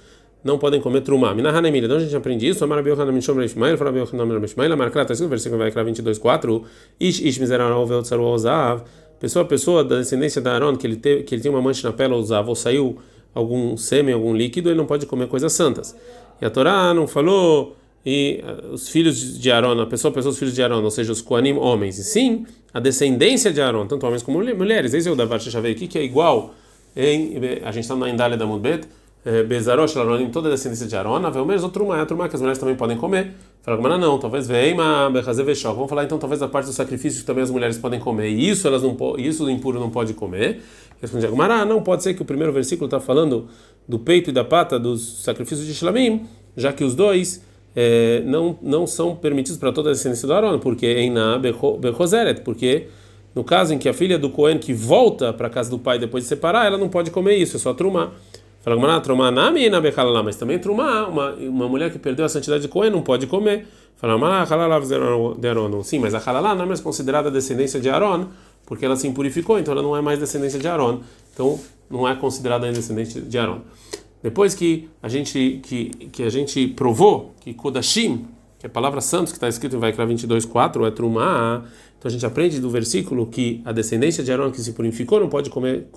não 0.44 0.58
podem 0.58 0.80
comer 0.80 1.02
trumá. 1.02 1.34
Minahanemilha, 1.36 1.86
então 1.86 1.98
a 1.98 2.00
gente 2.00 2.16
aprende 2.16 2.48
isso. 2.48 2.64
Amar 2.64 2.80
Abiohan 2.80 3.12
Mishom 3.12 3.42
Ishmael, 3.42 3.78
fala 3.78 3.90
Abiohan 3.90 4.44
Ishmael, 4.44 4.76
Marcrat, 4.78 5.04
está 5.04 5.14
escrito 5.14 5.26
no 5.26 5.30
versículo 5.30 5.60
vai 5.60 5.84
22, 5.84 6.18
4. 6.18 6.64
Ish 7.00 7.22
Ish 7.22 7.38
Mizeral 7.40 7.86
Veltzaru 7.86 8.24
Ozav 8.24 8.84
pessoa 9.20 9.46
pessoa 9.46 9.84
da 9.84 9.98
descendência 9.98 10.42
da 10.42 10.54
Aaron 10.54 10.76
que 10.76 10.88
ele 10.88 10.96
teve, 10.96 11.24
que 11.24 11.36
ele 11.36 11.42
tem 11.42 11.52
uma 11.52 11.62
mancha 11.62 11.88
na 11.88 11.94
pele 11.94 12.14
ou 12.14 12.20
usava 12.20 12.50
ou 12.50 12.56
saiu 12.56 12.98
algum 13.34 13.78
sêmen, 13.78 14.14
algum 14.14 14.34
líquido, 14.36 14.70
ele 14.70 14.78
não 14.78 14.86
pode 14.86 15.06
comer 15.06 15.28
coisas 15.28 15.54
santas. 15.54 15.96
E 16.42 16.46
a 16.46 16.50
Torá 16.50 16.94
não 16.94 17.08
falou 17.08 17.76
e 18.06 18.44
uh, 18.44 18.74
os 18.74 18.90
filhos 18.90 19.40
de 19.40 19.52
Aaron, 19.52 19.80
a 19.82 19.86
pessoa, 19.86 20.12
pessoas 20.12 20.36
os 20.36 20.40
filhos 20.40 20.56
de 20.56 20.64
Aaron, 20.64 20.82
ou 20.82 20.92
seja, 20.92 21.12
os 21.12 21.22
Koanim 21.22 21.58
homens, 21.58 22.00
e 22.00 22.04
sim 22.04 22.46
a 22.74 22.80
descendência 22.80 23.52
de 23.52 23.62
Aaron, 23.62 23.88
tanto 23.88 24.06
homens 24.06 24.24
como 24.24 24.40
mulheres. 24.56 24.94
Esse 24.94 25.10
é 25.10 25.12
o 25.12 25.16
Davar 25.16 25.40
Shechavei 25.40 25.74
aqui, 25.74 25.88
que 25.88 25.98
é 25.98 26.04
igual 26.04 26.54
em 26.96 27.38
a 27.64 27.72
gente 27.72 27.84
está 27.84 27.96
na 27.96 28.10
Indália 28.10 28.38
da 28.38 28.46
Mudbet, 28.46 28.88
Bezarosh 29.48 29.96
Laronim, 29.96 30.30
toda 30.30 30.48
a 30.48 30.52
descendência 30.52 30.88
de 30.88 30.96
Aaron, 30.96 31.18
o 31.18 31.46
mesmo 31.46 31.66
outro 31.66 31.72
trumá, 31.72 32.02
a 32.02 32.06
trumá 32.06 32.30
que 32.30 32.36
as 32.36 32.42
mulheres 32.42 32.58
também 32.58 32.76
podem 32.76 32.98
comer. 32.98 33.34
Fala, 33.62 33.80
mas 33.82 34.00
não, 34.00 34.18
talvez 34.18 34.48
veima, 34.48 35.10
bechaze 35.12 35.44
veshok. 35.44 35.76
Vamos 35.76 35.90
falar 35.90 36.06
então 36.06 36.18
talvez 36.18 36.42
a 36.42 36.48
parte 36.48 36.68
do 36.68 36.72
sacrifício 36.72 37.20
que 37.20 37.26
também 37.26 37.44
as 37.44 37.52
mulheres 37.52 37.78
podem 37.78 38.00
comer. 38.00 38.30
E 38.30 38.50
isso 38.50 38.66
elas 38.66 38.82
não 38.82 38.96
isso 39.18 39.46
o 39.46 39.50
impuro 39.50 39.80
não 39.80 39.90
pode 39.90 40.14
comer. 40.14 40.62
Responde 41.02 41.26
Agumara, 41.26 41.66
não 41.66 41.82
pode 41.82 42.04
ser 42.04 42.14
que 42.14 42.22
o 42.22 42.26
primeiro 42.26 42.54
versículo 42.54 42.86
está 42.86 43.00
falando 43.00 43.48
do 43.88 44.00
peito 44.00 44.30
e 44.30 44.34
da 44.34 44.44
pata 44.44 44.80
dos 44.80 45.24
sacrifícios 45.24 45.68
de 45.68 45.74
Shlamim, 45.74 46.26
já 46.56 46.72
que 46.72 46.84
os 46.84 46.96
dois 46.96 47.44
é, 47.76 48.22
não 48.26 48.58
não 48.62 48.88
são 48.88 49.16
permitidos 49.16 49.60
para 49.60 49.72
toda 49.72 49.90
a 49.90 49.94
descendência 49.94 50.28
do 50.28 50.34
Aaron, 50.34 50.60
porque 50.60 50.88
em 50.88 51.12
na 51.12 51.38
bechozeret, 51.38 52.42
porque 52.42 52.88
no 53.36 53.44
caso 53.44 53.74
em 53.74 53.78
que 53.78 53.88
a 53.88 53.94
filha 53.94 54.18
do 54.18 54.30
Cohen 54.30 54.58
que 54.58 54.74
volta 54.74 55.32
para 55.34 55.48
a 55.48 55.50
casa 55.50 55.70
do 55.70 55.78
pai 55.78 56.00
depois 56.00 56.24
de 56.24 56.30
separar, 56.30 56.66
ela 56.66 56.78
não 56.78 56.90
pode 56.90 57.12
comer 57.12 57.38
isso, 57.38 57.58
é 57.58 57.60
só 57.60 57.74
trumar. 57.74 58.14
Fala 58.62 58.76
Gmará, 58.76 59.00
trumá 59.00 59.32
nami 59.32 59.70
na 59.70 59.80
bechalala, 59.80 60.22
mas 60.22 60.36
também 60.36 60.60
trumá, 60.60 61.08
uma, 61.08 61.32
uma 61.36 61.70
mulher 61.70 61.92
que 61.92 61.98
perdeu 61.98 62.26
a 62.26 62.30
santidade 62.30 62.64
de 62.64 62.68
Cohen 62.68 62.92
não 62.92 63.02
pode 63.02 63.26
comer. 63.26 63.66
Fala 63.96 64.18
Gmará, 64.18 64.44
halalav 64.44 64.86
de 64.86 65.48
Aaron. 65.48 65.82
Sim, 65.82 66.00
mas 66.00 66.14
a 66.14 66.18
halalá 66.20 66.54
não 66.54 66.64
é 66.64 66.66
mais 66.68 66.82
considerada 66.82 67.32
descendência 67.32 67.80
de 67.80 67.90
Aaron, 67.90 68.28
porque 68.66 68.86
ela 68.86 68.98
se 68.98 69.08
impurificou, 69.08 69.58
então 69.58 69.72
ela 69.72 69.82
não 69.82 69.96
é 69.96 70.02
mais 70.02 70.20
descendência 70.20 70.60
de 70.60 70.68
Aaron. 70.68 71.00
Então 71.34 71.58
não 71.90 72.06
é 72.08 72.14
considerada 72.16 72.70
descendente 72.70 73.22
de 73.22 73.38
Aaron. 73.38 73.62
Depois 74.22 74.54
que 74.54 74.90
a 75.02 75.08
gente 75.08 75.62
que, 75.64 75.86
que 76.12 76.24
a 76.24 76.30
gente 76.30 76.68
provou 76.68 77.34
que 77.40 77.54
Kodashim, 77.54 78.26
que 78.60 78.66
é 78.66 78.68
a 78.68 78.70
palavra 78.70 79.00
santos 79.00 79.32
que 79.32 79.38
está 79.38 79.48
escrito 79.48 79.78
em 79.78 79.80
Vaikra 79.80 80.06
22:4 80.06 80.86
é 80.86 80.92
trumá, 80.92 81.64
então 81.98 82.10
a 82.10 82.12
gente 82.12 82.26
aprende 82.26 82.60
do 82.60 82.70
versículo 82.70 83.26
que 83.28 83.62
a 83.64 83.72
descendência 83.72 84.22
de 84.22 84.34
Aaron 84.34 84.52
que 84.52 84.60
se 84.60 84.74
purificou 84.74 85.18
não 85.22 85.30
pode 85.30 85.50
comer 85.50 85.88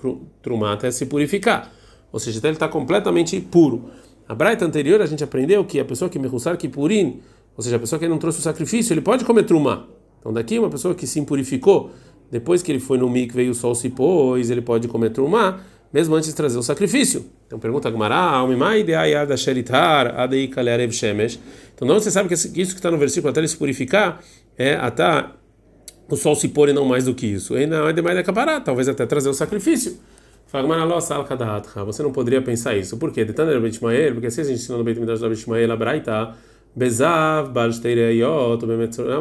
trumá 0.41 0.71
até 0.71 0.89
se 0.91 1.05
purificar 1.05 1.69
ou 2.13 2.19
seja, 2.19 2.37
até 2.37 2.47
ele 2.47 2.55
está 2.55 2.67
completamente 2.67 3.41
puro. 3.41 3.85
A 4.29 4.35
braita 4.35 4.63
anterior 4.63 5.01
a 5.01 5.05
gente 5.07 5.23
aprendeu 5.23 5.65
que 5.65 5.79
a 5.79 5.85
pessoa 5.85 6.07
que 6.07 6.19
mehussar 6.19 6.55
kipurim, 6.55 7.19
ou 7.57 7.63
seja, 7.63 7.75
a 7.77 7.79
pessoa 7.79 7.99
que 7.99 8.07
não 8.07 8.19
trouxe 8.19 8.37
o 8.39 8.41
sacrifício, 8.43 8.93
ele 8.93 9.01
pode 9.01 9.25
comer 9.25 9.43
trumá. 9.43 9.87
Então 10.19 10.31
daqui 10.31 10.59
uma 10.59 10.69
pessoa 10.69 10.93
que 10.93 11.07
se 11.07 11.19
impurificou, 11.19 11.91
depois 12.31 12.61
que 12.61 12.71
ele 12.71 12.79
foi 12.79 12.99
no 12.99 13.09
mikve 13.09 13.43
e 13.43 13.49
o 13.49 13.55
sol 13.55 13.73
se 13.73 13.89
pôs, 13.89 14.51
ele 14.51 14.61
pode 14.61 14.87
comer 14.87 15.09
trumá, 15.09 15.59
mesmo 15.91 16.15
antes 16.15 16.29
de 16.29 16.35
trazer 16.35 16.57
o 16.57 16.63
sacrifício. 16.63 17.25
Então 17.47 17.57
pergunta 17.57 17.89
Gmará, 17.89 18.43
então 21.75 21.87
não 21.87 21.99
você 21.99 22.11
sabe 22.11 22.29
que 22.29 22.35
isso 22.35 22.51
que 22.53 22.61
está 22.61 22.91
no 22.91 22.97
versículo 22.97 23.31
até 23.31 23.39
ele 23.39 23.47
se 23.47 23.57
purificar 23.57 24.21
é 24.55 24.75
até 24.75 25.25
o 26.07 26.15
sol 26.15 26.35
se 26.35 26.47
pôr 26.47 26.69
e 26.69 26.73
não 26.73 26.85
mais 26.85 27.05
do 27.05 27.15
que 27.15 27.25
isso. 27.25 27.57
E 27.57 27.65
não 27.65 27.87
é 27.87 27.93
demais 27.93 28.15
de 28.15 28.21
acabar, 28.21 28.63
talvez 28.63 28.87
até 28.87 29.05
trazer 29.05 29.29
o 29.29 29.33
sacrifício. 29.33 29.97
Você 31.85 32.03
não 32.03 32.11
poderia 32.11 32.41
pensar 32.41 32.77
isso. 32.77 32.95
Por 32.97 33.11
quê? 33.11 33.25
Porque 33.25 34.29
se 34.29 34.41
a 34.41 34.43
gente 34.43 34.55
ensina 34.55 34.77
no 34.77 34.83
Beit 34.83 34.99
Midrash 34.99 35.19
da 35.19 35.27
Beit 35.27 35.71
a 35.71 35.75
Braita, 35.75 36.35
Bezav, 36.75 37.51
Balsteireyot, 37.51 38.63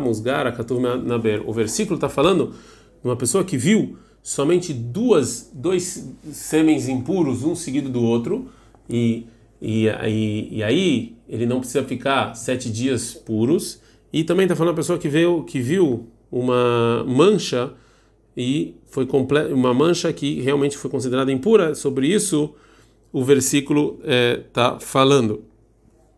Musgar, 0.02 0.54
Katuv 0.54 0.82
Naber. 1.02 1.42
O 1.48 1.52
versículo 1.52 1.94
está 1.94 2.08
falando 2.08 2.48
de 2.50 3.08
uma 3.08 3.16
pessoa 3.16 3.42
que 3.44 3.56
viu 3.56 3.96
somente 4.22 4.74
duas, 4.74 5.50
dois 5.54 6.14
semens 6.30 6.86
impuros, 6.86 7.44
um 7.44 7.54
seguido 7.54 7.88
do 7.88 8.02
outro, 8.02 8.48
e, 8.88 9.26
e, 9.60 9.86
e, 9.88 10.58
e 10.58 10.62
aí 10.62 11.16
ele 11.26 11.46
não 11.46 11.60
precisa 11.60 11.82
ficar 11.82 12.34
sete 12.34 12.70
dias 12.70 13.14
puros. 13.14 13.80
E 14.12 14.22
também 14.22 14.44
está 14.44 14.54
falando 14.54 14.74
a 14.74 14.76
pessoa 14.76 14.98
que 14.98 15.08
viu, 15.08 15.44
que 15.44 15.60
viu 15.60 16.06
uma 16.30 17.04
mancha 17.04 17.72
e 18.36 18.74
foi 18.86 19.06
uma 19.52 19.74
mancha 19.74 20.12
que 20.12 20.40
realmente 20.40 20.76
foi 20.76 20.90
considerada 20.90 21.30
impura. 21.30 21.74
Sobre 21.74 22.06
isso, 22.06 22.54
o 23.12 23.22
versículo 23.22 23.98
está 24.02 24.76
é, 24.78 24.84
falando. 24.84 25.42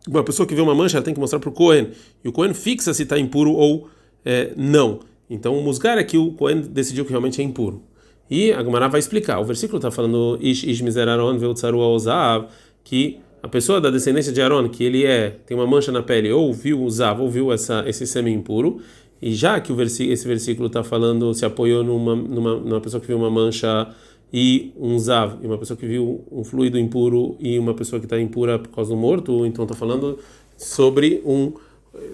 Uma 0.07 0.23
pessoa 0.23 0.47
que 0.47 0.55
vê 0.55 0.61
uma 0.61 0.75
mancha, 0.75 0.97
ela 0.97 1.03
tem 1.03 1.13
que 1.13 1.19
mostrar 1.19 1.39
para 1.39 1.49
o 1.49 1.51
Cohen, 1.51 1.89
e 2.23 2.29
o 2.29 2.31
Cohen 2.31 2.53
fixa 2.53 2.93
se 2.93 3.03
está 3.03 3.17
impuro 3.17 3.51
ou 3.51 3.89
é, 4.23 4.53
não. 4.55 4.99
Então, 5.29 5.57
o 5.57 5.63
musgar 5.63 5.97
é 5.97 6.03
que 6.03 6.17
o 6.17 6.31
Cohen 6.33 6.61
decidiu 6.61 7.03
que 7.03 7.09
realmente 7.09 7.41
é 7.41 7.43
impuro. 7.43 7.81
E 8.29 8.51
a 8.51 8.63
Gemara 8.63 8.87
vai 8.87 8.99
explicar. 8.99 9.39
O 9.39 9.43
versículo 9.43 9.77
está 9.77 9.91
falando 9.91 10.37
Ish 10.41 10.63
Ish 10.63 10.81
Mizeraron 10.81 11.37
Veutzaru 11.37 11.79
Ozav, 11.79 12.47
que 12.83 13.19
a 13.45 13.47
pessoa 13.47 13.79
da 13.79 13.91
descendência 13.91 14.33
de 14.33 14.41
Aaron, 14.41 14.67
que 14.69 14.83
ele 14.83 15.05
é 15.05 15.29
tem 15.45 15.55
uma 15.55 15.67
mancha 15.67 15.91
na 15.91 16.01
pele, 16.01 16.31
ou 16.31 16.51
viu 16.51 16.81
o 16.81 16.89
Zav, 16.89 17.21
ou 17.21 17.29
viu 17.29 17.51
essa, 17.53 17.83
esse 17.87 18.07
semi 18.07 18.31
impuro, 18.31 18.81
e 19.21 19.33
já 19.33 19.59
que 19.59 19.71
o 19.71 19.75
versículo, 19.75 20.13
esse 20.13 20.27
versículo 20.27 20.67
está 20.67 20.83
falando, 20.83 21.33
se 21.33 21.45
apoiou 21.45 21.83
numa, 21.83 22.15
numa, 22.15 22.55
numa 22.57 22.81
pessoa 22.81 23.01
que 23.01 23.07
viu 23.07 23.17
uma 23.17 23.29
mancha 23.29 23.87
e 24.31 24.73
um 24.77 24.97
zav, 24.99 25.37
e 25.41 25.47
uma 25.47 25.57
pessoa 25.57 25.77
que 25.77 25.85
viu 25.85 26.23
um 26.31 26.43
fluido 26.43 26.77
impuro 26.77 27.35
e 27.39 27.57
uma 27.57 27.73
pessoa 27.73 27.99
que 27.99 28.05
está 28.05 28.19
impura 28.19 28.59
por 28.59 28.69
causa 28.69 28.91
do 28.91 28.97
morto, 28.97 29.45
então 29.45 29.63
está 29.63 29.75
falando 29.75 30.19
sobre 30.57 31.21
um 31.25 31.53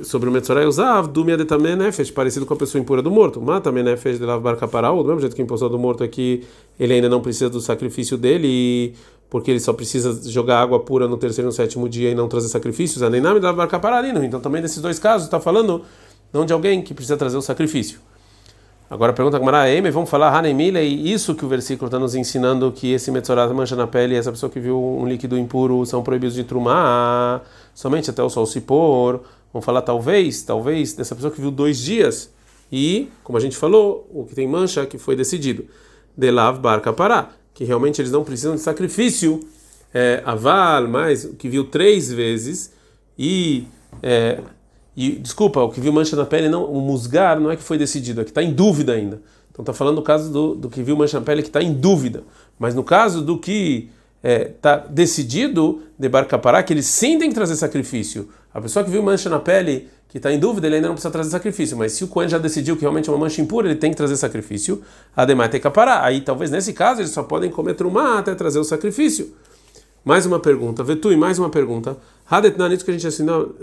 sobre 0.04 0.30
o 0.30 0.32
Metzorai 0.32 0.66
Uzav, 0.66 1.08
do 1.08 1.26
Miadetame 1.26 1.76
Nefesh, 1.76 2.12
parecido 2.12 2.46
com 2.46 2.54
a 2.54 2.58
pessoa 2.58 2.82
impura 2.82 3.02
do 3.02 3.10
morto. 3.10 3.42
Mata 3.42 3.72
Menefesh 3.72 4.20
de 4.20 4.26
Lav 4.26 4.42
Barcaparau, 4.42 5.02
do 5.02 5.08
mesmo 5.08 5.22
jeito 5.22 5.36
que 5.36 5.42
impulsou 5.42 5.70
do 5.70 5.80
morto 5.80 6.04
aqui, 6.04 6.44
ele 6.80 6.94
ainda 6.94 7.10
não 7.10 7.22
precisa 7.22 7.50
do 7.50 7.60
sacrifício 7.60 8.18
dele, 8.18 8.94
porque 9.30 9.50
ele 9.50 9.60
só 9.60 9.74
precisa 9.74 10.30
jogar 10.30 10.62
água 10.62 10.80
pura 10.80 11.08
no 11.08 11.18
terceiro 11.18 11.48
e 11.48 11.50
no 11.50 11.52
sétimo 11.52 11.90
dia 11.90 12.10
e 12.10 12.16
não 12.16 12.28
trazer 12.28 12.48
sacrifícios. 12.50 13.02
Anename 13.02 13.40
de 13.40 13.46
Lav 13.46 13.58
Barcapararino. 13.58 14.24
Então 14.24 14.40
também 14.40 14.62
nesses 14.62 14.82
dois 14.82 15.00
casos 15.00 15.26
está 15.26 15.40
falando 15.40 15.82
não 16.34 16.46
de 16.46 16.54
alguém 16.54 16.82
que 16.82 16.94
precisa 16.94 17.18
trazer 17.18 17.38
o 17.38 17.42
sacrifício. 17.42 18.00
Agora 18.92 19.14
pergunta 19.14 19.38
a 19.38 19.70
Eme, 19.70 19.90
vamos 19.90 20.10
falar 20.10 20.38
Hanemile, 20.38 20.82
e 20.82 21.14
isso 21.14 21.34
que 21.34 21.46
o 21.46 21.48
versículo 21.48 21.88
está 21.88 21.98
nos 21.98 22.14
ensinando, 22.14 22.70
que 22.74 22.92
esse 22.92 23.10
Metzorat 23.10 23.50
mancha 23.54 23.74
na 23.74 23.88
pele, 23.88 24.16
essa 24.16 24.30
pessoa 24.30 24.50
que 24.50 24.60
viu 24.60 24.78
um 24.78 25.08
líquido 25.08 25.38
impuro 25.38 25.86
são 25.86 26.04
proibidos 26.04 26.36
de 26.36 26.44
trumar, 26.44 27.42
somente 27.74 28.10
até 28.10 28.22
o 28.22 28.30
sol 28.30 28.46
se 28.46 28.60
pôr. 28.60 29.22
Vamos 29.54 29.66
falar 29.66 29.82
talvez, 29.82 30.44
talvez, 30.44 30.92
dessa 30.92 31.16
pessoa 31.16 31.32
que 31.32 31.40
viu 31.40 31.52
dois 31.52 31.78
dias, 31.78 32.30
e, 32.70 33.08
como 33.24 33.38
a 33.38 33.42
gente 33.42 33.56
falou, 33.56 34.10
o 34.14 34.26
que 34.26 34.36
tem 34.36 34.46
mancha 34.46 34.86
que 34.86 34.98
foi 34.98 35.16
decidido. 35.16 35.66
Delav 36.18 36.60
barca 36.60 36.92
pará, 36.92 37.30
que 37.54 37.64
realmente 37.64 38.02
eles 38.02 38.12
não 38.12 38.26
precisam 38.26 38.56
de 38.56 38.62
sacrifício. 38.62 39.40
É, 39.94 40.22
aval, 40.26 40.88
mas 40.88 41.26
que 41.38 41.48
viu 41.48 41.64
três 41.64 42.12
vezes, 42.12 42.74
e. 43.18 43.68
É, 44.04 44.40
e 44.96 45.12
desculpa, 45.12 45.62
o 45.62 45.70
que 45.70 45.80
viu 45.80 45.94
mancha 45.94 46.16
na 46.16 46.26
pele, 46.26 46.50
não, 46.50 46.66
o 46.66 46.82
musgar 46.82 47.40
não 47.40 47.50
é 47.50 47.56
que 47.56 47.64
foi 47.64 47.78
decidido, 47.78 48.22
é 48.22 48.24
que 48.24 48.32
está 48.32 48.44
em 48.44 48.54
dúvida 48.54 48.94
ainda. 48.94 49.22
Então 49.52 49.64
está 49.64 49.74
falando 49.74 49.98
do 49.98 50.02
caso 50.02 50.32
do, 50.32 50.56
do 50.56 50.70
que 50.70 50.82
viu 50.82 50.96
mancha 50.96 51.20
na 51.20 51.26
pele 51.26 51.42
que 51.42 51.50
está 51.50 51.62
em 51.62 51.74
dúvida. 51.74 52.24
Mas 52.60 52.76
no 52.76 52.84
caso 52.84 53.22
do 53.22 53.38
que 53.38 53.90
está 54.18 54.30
é, 54.30 54.46
tá 54.46 54.78
decidido, 54.78 55.82
de 55.98 56.08
Barcapará, 56.08 56.62
que 56.62 56.74
ele 56.74 56.84
sim 56.84 57.18
tem 57.18 57.30
que 57.30 57.36
trazer 57.36 57.56
sacrifício. 57.56 58.30
A 58.54 58.62
pessoa 58.62 58.84
que 58.84 58.92
viu 58.92 59.02
mancha 59.02 59.30
na 59.30 59.40
pele 59.40 59.88
que 60.10 60.18
está 60.18 60.32
em 60.32 60.38
dúvida, 60.38 60.68
ele 60.68 60.76
ainda 60.76 60.90
não 60.90 60.96
precisa 60.96 61.12
trazer 61.12 61.30
sacrifício. 61.30 61.78
Mas 61.78 61.94
se 61.94 62.04
o 62.04 62.08
Cohen 62.08 62.28
já 62.28 62.38
decidiu 62.38 62.76
que 62.76 62.82
realmente 62.82 63.10
é 63.10 63.14
uma 63.14 63.20
mancha 63.20 63.42
impura, 63.42 63.68
ele 63.68 63.78
tem 63.78 63.92
que 63.92 63.98
trazer 63.98 64.18
sacrifício. 64.18 64.82
Ademais 65.16 65.50
tem 65.50 65.62
que 65.62 65.70
parar. 65.70 66.04
Aí 66.04 66.20
talvez 66.20 66.52
nesse 66.52 66.74
caso 66.74 67.00
eles 67.00 67.12
só 67.12 67.24
podem 67.24 67.50
comer 67.50 67.76
trumá 67.76 68.20
até 68.20 68.36
trazer 68.36 68.60
o 68.60 68.64
sacrifício. 68.64 69.34
Mais 70.04 70.26
uma 70.26 70.40
pergunta, 70.40 70.84
Vetui, 70.84 71.16
mais 71.16 71.38
uma 71.38 71.50
pergunta. 71.50 71.96
Hadetnan, 72.32 72.74
isso 72.74 72.86
que 72.86 72.92
a 72.92 72.98
gente 72.98 73.08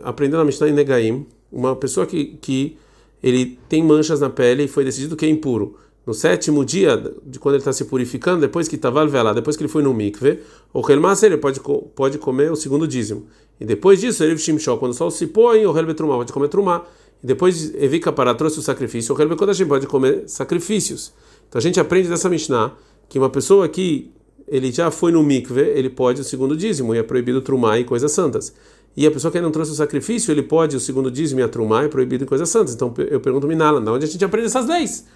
aprendeu 0.02 0.38
na 0.38 0.44
Mishnah 0.44 0.68
em 0.68 0.72
Negaim, 0.72 1.26
uma 1.50 1.74
pessoa 1.74 2.04
que, 2.04 2.36
que 2.38 2.76
ele 3.22 3.58
tem 3.66 3.82
manchas 3.82 4.20
na 4.20 4.28
pele 4.28 4.64
e 4.64 4.68
foi 4.68 4.84
decidido 4.84 5.16
que 5.16 5.24
é 5.24 5.28
impuro. 5.30 5.76
No 6.06 6.12
sétimo 6.12 6.64
dia, 6.66 7.14
de 7.24 7.38
quando 7.38 7.54
ele 7.54 7.62
está 7.62 7.72
se 7.72 7.86
purificando, 7.86 8.42
depois 8.42 8.68
que 8.68 8.76
estava 8.76 9.04
lá, 9.22 9.32
depois 9.32 9.56
que 9.56 9.62
ele 9.62 9.68
foi 9.68 9.82
no 9.82 9.94
mikve, 9.94 10.40
o 10.70 10.82
relmasa 10.82 11.24
ele 11.24 11.38
pode, 11.38 11.60
pode 11.94 12.18
comer 12.18 12.52
o 12.52 12.56
segundo 12.56 12.86
dízimo. 12.86 13.26
E 13.58 13.64
depois 13.64 14.00
disso, 14.00 14.22
ele 14.22 14.36
shimshó, 14.36 14.76
quando 14.76 14.92
o 14.92 14.94
sol 14.94 15.10
se 15.10 15.26
põe, 15.26 15.64
o 15.64 15.72
relbe 15.72 15.94
trumá 15.94 16.16
pode 16.16 16.32
comer 16.32 16.48
trumá. 16.48 16.84
E 17.22 17.26
depois 17.26 17.74
Evika 17.74 18.12
para 18.12 18.34
trouxe 18.34 18.58
o 18.58 18.62
sacrifício, 18.62 19.14
o 19.14 19.18
relbe 19.18 19.34
kodashim 19.34 19.66
pode 19.66 19.86
comer 19.86 20.24
sacrifícios. 20.26 21.12
Então 21.48 21.58
a 21.58 21.62
gente 21.62 21.80
aprende 21.80 22.08
dessa 22.08 22.28
Mishnah 22.28 22.74
que 23.08 23.18
uma 23.18 23.30
pessoa 23.30 23.66
que 23.66 24.12
ele 24.50 24.72
já 24.72 24.90
foi 24.90 25.12
no 25.12 25.22
mikve, 25.22 25.60
ele 25.60 25.90
pode 25.90 26.20
o 26.20 26.24
segundo 26.24 26.56
dízimo, 26.56 26.94
e 26.94 26.98
é 26.98 27.02
proibido 27.02 27.40
trumá 27.40 27.78
e 27.78 27.84
coisas 27.84 28.12
santas. 28.12 28.52
E 28.96 29.06
a 29.06 29.10
pessoa 29.10 29.30
que 29.30 29.40
não 29.40 29.50
trouxe 29.50 29.70
o 29.70 29.74
sacrifício, 29.74 30.32
ele 30.32 30.42
pode 30.42 30.74
o 30.74 30.80
segundo 30.80 31.10
dízimo 31.10 31.40
e 31.40 31.42
a 31.42 31.48
trumá 31.48 31.84
é 31.84 31.88
proibido 31.88 32.24
em 32.24 32.26
coisas 32.26 32.48
santas. 32.48 32.74
Então 32.74 32.92
eu 32.96 33.20
pergunto 33.20 33.46
Minala, 33.46 33.80
de 33.80 33.88
onde 33.88 34.04
a 34.04 34.08
gente 34.08 34.24
aprende 34.24 34.46
essas 34.46 34.66
leis? 34.66 35.06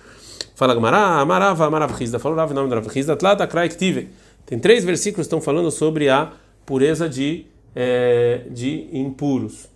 Fala 0.55 0.75
Amarava, 0.75 1.67
Amarav 1.67 1.93
Rizda. 1.93 2.19
Fala 2.19 2.35
o 2.35 2.39
Rav, 2.39 2.53
nome 2.53 2.69
do 2.69 2.75
Rav 2.77 2.87
Rizda, 2.87 3.17
Tlata, 3.17 3.45
Kraik 3.47 3.77
Tive. 3.77 4.11
Tem 4.47 4.59
três 4.59 4.85
versículos 4.85 5.27
que 5.27 5.29
estão 5.29 5.41
falando 5.41 5.71
sobre 5.71 6.09
a 6.09 6.33
pureza 6.65 7.09
de, 7.09 7.47
é, 7.75 8.43
de 8.51 8.89
impuros. 8.93 9.67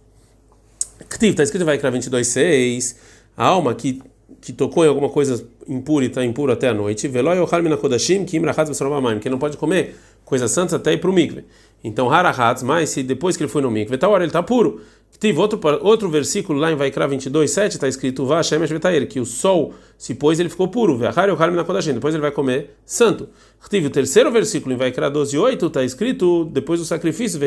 Ktiv, 1.09 1.31
está 1.31 1.43
escrito 1.43 1.65
vai 1.65 1.79
22,6. 1.79 2.97
A 3.37 3.45
alma 3.45 3.75
que, 3.75 4.01
que 4.41 4.53
tocou 4.53 4.85
em 4.85 4.89
alguma 4.89 5.09
coisa 5.09 5.45
impura 5.69 6.05
e 6.05 6.09
está 6.09 6.25
impuro 6.25 6.53
até 6.53 6.69
a 6.69 6.75
noite. 6.75 7.09
Veloy 7.09 7.39
Ohar 7.39 7.63
Minakodashim, 7.63 8.25
Kim 8.25 8.41
Rachatz 8.41 8.69
Besaravamayim. 8.71 9.19
Que 9.19 9.29
não 9.29 9.39
pode 9.39 9.57
comer 9.57 9.97
coisas 10.25 10.51
santas 10.51 10.75
até 10.75 10.93
ir 10.93 10.99
para 10.99 11.11
o 11.11 11.13
mikve. 11.13 11.45
Então, 11.83 12.11
Harahatz, 12.11 12.63
mas 12.63 12.91
se 12.91 13.03
depois 13.03 13.37
que 13.37 13.43
ele 13.43 13.51
foi 13.51 13.63
no 13.63 13.71
mikve, 13.71 13.97
tal 13.97 14.11
hora 14.11 14.25
ele 14.25 14.31
está 14.31 14.43
puro. 14.43 14.81
Tive 15.19 15.39
outro, 15.39 15.61
outro 15.83 16.11
versículo 16.11 16.59
lá 16.59 16.71
em 16.71 16.75
Vaikra 16.75 17.07
22, 17.07 17.51
7, 17.51 17.73
está 17.75 17.89
escrito 17.89 18.27
Vá 18.27 18.43
Shemesh 18.43 18.71
Vetair, 18.71 19.09
que 19.09 19.19
o 19.19 19.25
sol 19.25 19.73
se 19.97 20.15
pôs 20.15 20.39
ele 20.39 20.49
ficou 20.51 20.69
puro. 20.69 20.99
Depois 20.99 22.15
ele 22.15 22.21
vai 22.21 22.31
comer 22.31 22.77
santo. 22.85 23.29
Tive 23.71 23.87
o 23.87 23.91
terceiro 23.91 24.31
versículo 24.31 24.75
em 24.75 24.77
Vaikra 24.77 25.09
12, 25.09 25.39
8, 25.39 25.67
está 25.67 25.85
escrito 25.85 26.45
depois 26.47 26.81
do 26.81 26.87
sacrifício, 26.87 27.41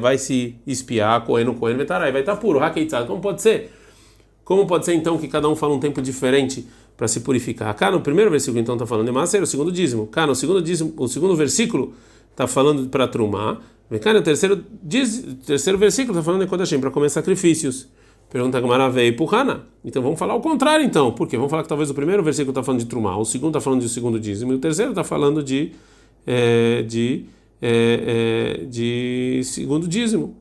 vai 0.00 0.18
se 0.18 0.56
espiar, 0.66 1.24
correndo, 1.24 1.54
correndo, 1.54 1.78
Vetarai, 1.78 2.12
vai 2.12 2.20
estar 2.20 2.34
tá 2.34 2.40
puro. 2.40 2.60
Como 3.06 3.20
pode 3.20 3.40
ser? 3.40 3.70
Como 4.44 4.66
pode 4.66 4.84
ser 4.84 4.94
então 4.94 5.16
que 5.16 5.28
cada 5.28 5.48
um 5.48 5.54
fala 5.54 5.74
um 5.74 5.80
tempo 5.80 6.02
diferente 6.02 6.66
para 6.98 7.06
se 7.06 7.20
purificar? 7.20 7.72
Cá 7.74 7.92
no 7.92 8.00
primeiro 8.00 8.28
versículo 8.30 8.58
então 8.60 8.74
está 8.74 8.84
falando 8.84 9.06
de 9.06 9.12
Maser, 9.12 9.40
o 9.40 9.46
segundo 9.46 9.70
dízimo. 9.70 10.08
Cá 10.08 10.26
no 10.26 10.34
segundo 10.34 10.60
dízimo, 10.60 10.92
o 10.96 11.06
segundo 11.06 11.34
versículo 11.36 11.94
está 12.32 12.46
falando 12.46 12.88
para 12.88 13.06
Trumar. 13.06 13.60
Cara, 14.02 14.18
o 14.18 14.22
terceiro, 14.22 14.62
diz, 14.82 15.24
terceiro 15.46 15.78
versículo 15.78 16.18
está 16.18 16.24
falando 16.24 16.42
de 16.42 16.48
Kodashim, 16.48 16.78
para 16.78 16.90
comer 16.90 17.08
sacrifícios. 17.08 17.88
Pergunta 18.28 18.60
Gamara 18.60 18.90
veio 18.90 19.16
Puhana. 19.16 19.62
Então 19.82 20.02
vamos 20.02 20.18
falar 20.18 20.34
o 20.34 20.40
contrário, 20.40 20.84
então. 20.84 21.12
Por 21.12 21.26
quê? 21.26 21.36
Vamos 21.36 21.50
falar 21.50 21.62
que 21.62 21.68
talvez 21.68 21.88
o 21.88 21.94
primeiro 21.94 22.22
versículo 22.22 22.50
está 22.50 22.62
falando 22.62 22.80
de 22.80 22.86
Trumá, 22.86 23.16
o 23.16 23.24
segundo 23.24 23.50
está 23.50 23.60
falando 23.60 23.80
de 23.80 23.88
segundo 23.88 24.20
dízimo, 24.20 24.52
e 24.52 24.56
o 24.56 24.58
terceiro 24.58 24.90
está 24.90 25.04
falando 25.04 25.42
de, 25.42 25.72
é, 26.26 26.82
de, 26.82 27.24
é, 27.62 28.58
é, 28.60 28.64
de 28.66 29.40
segundo 29.44 29.88
dízimo. 29.88 30.36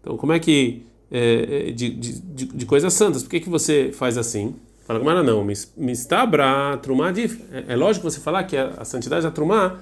Então, 0.00 0.16
como 0.16 0.32
é 0.32 0.38
que. 0.38 0.82
É, 1.14 1.70
de, 1.72 1.90
de, 1.90 2.20
de, 2.46 2.64
coisas 2.64 2.94
santas, 2.94 3.22
por 3.22 3.28
que, 3.28 3.40
que 3.40 3.48
você 3.50 3.90
faz 3.92 4.16
assim? 4.16 4.54
Fala 4.84 4.98
Gamara, 4.98 5.22
não. 5.22 5.44
Mistabra, 5.76 6.76
Trumá, 6.82 7.10
é, 7.10 7.72
é 7.72 7.76
lógico 7.76 8.10
você 8.10 8.20
falar 8.20 8.44
que 8.44 8.56
a, 8.56 8.84
santidade 8.84 9.22
da 9.22 9.30
Trumá 9.30 9.80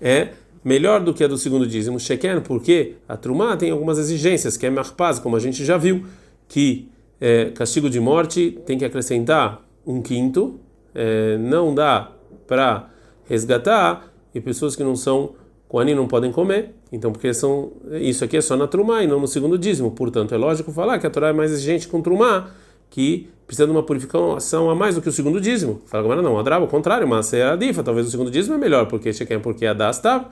é 0.00 0.30
melhor 0.64 1.00
do 1.00 1.12
que 1.12 1.22
a 1.22 1.28
do 1.28 1.36
segundo 1.36 1.66
dízimo. 1.66 2.00
Sheken, 2.00 2.40
porque 2.40 2.96
a 3.08 3.16
Trumá 3.16 3.56
tem 3.56 3.70
algumas 3.70 3.98
exigências, 3.98 4.56
que 4.56 4.66
é 4.66 4.70
Marpaz, 4.70 5.18
como 5.18 5.36
a 5.36 5.40
gente 5.40 5.64
já 5.64 5.76
viu, 5.76 6.06
que 6.48 6.88
é, 7.20 7.50
castigo 7.50 7.90
de 7.90 8.00
morte 8.00 8.58
tem 8.64 8.78
que 8.78 8.84
acrescentar 8.84 9.62
um 9.86 10.00
quinto, 10.00 10.58
é, 10.94 11.36
não 11.36 11.74
dá 11.74 12.10
para 12.46 12.88
resgatar, 13.28 14.10
e 14.34 14.40
pessoas 14.40 14.74
que 14.74 14.82
não 14.82 14.96
são 14.96 15.34
Koanim 15.68 15.94
não 15.94 16.08
podem 16.08 16.32
comer, 16.32 16.74
então 16.90 17.12
porque 17.12 17.32
são 17.32 17.72
isso 17.92 18.24
aqui 18.24 18.36
é 18.36 18.40
só 18.40 18.56
na 18.56 18.66
Trumá 18.66 19.04
e 19.04 19.06
não 19.06 19.20
no 19.20 19.28
segundo 19.28 19.56
dízimo, 19.56 19.92
portanto 19.92 20.34
é 20.34 20.38
lógico 20.38 20.72
falar 20.72 20.98
que 20.98 21.06
a 21.06 21.10
Torá 21.10 21.28
é 21.28 21.32
mais 21.32 21.52
exigente 21.52 21.86
com 21.86 22.02
Trumá, 22.02 22.50
que 22.90 23.30
precisa 23.46 23.66
de 23.66 23.72
uma 23.72 23.82
purificação 23.82 24.68
a 24.68 24.74
mais 24.74 24.94
do 24.94 25.02
que 25.02 25.08
o 25.08 25.12
segundo 25.12 25.40
dízimo. 25.40 25.80
Fala 25.86 26.04
agora 26.04 26.20
não, 26.20 26.38
Adraba, 26.38 26.64
o 26.64 26.68
contrário, 26.68 27.08
mas 27.08 27.32
é 27.32 27.44
a 27.44 27.56
difa, 27.56 27.82
talvez 27.82 28.06
o 28.06 28.10
segundo 28.10 28.30
dízimo 28.30 28.54
é 28.54 28.58
melhor, 28.58 28.86
porque 28.86 29.12
Shekem, 29.12 29.40
porque 29.40 29.64
a 29.66 29.72
das 29.72 29.98
tá 29.98 30.28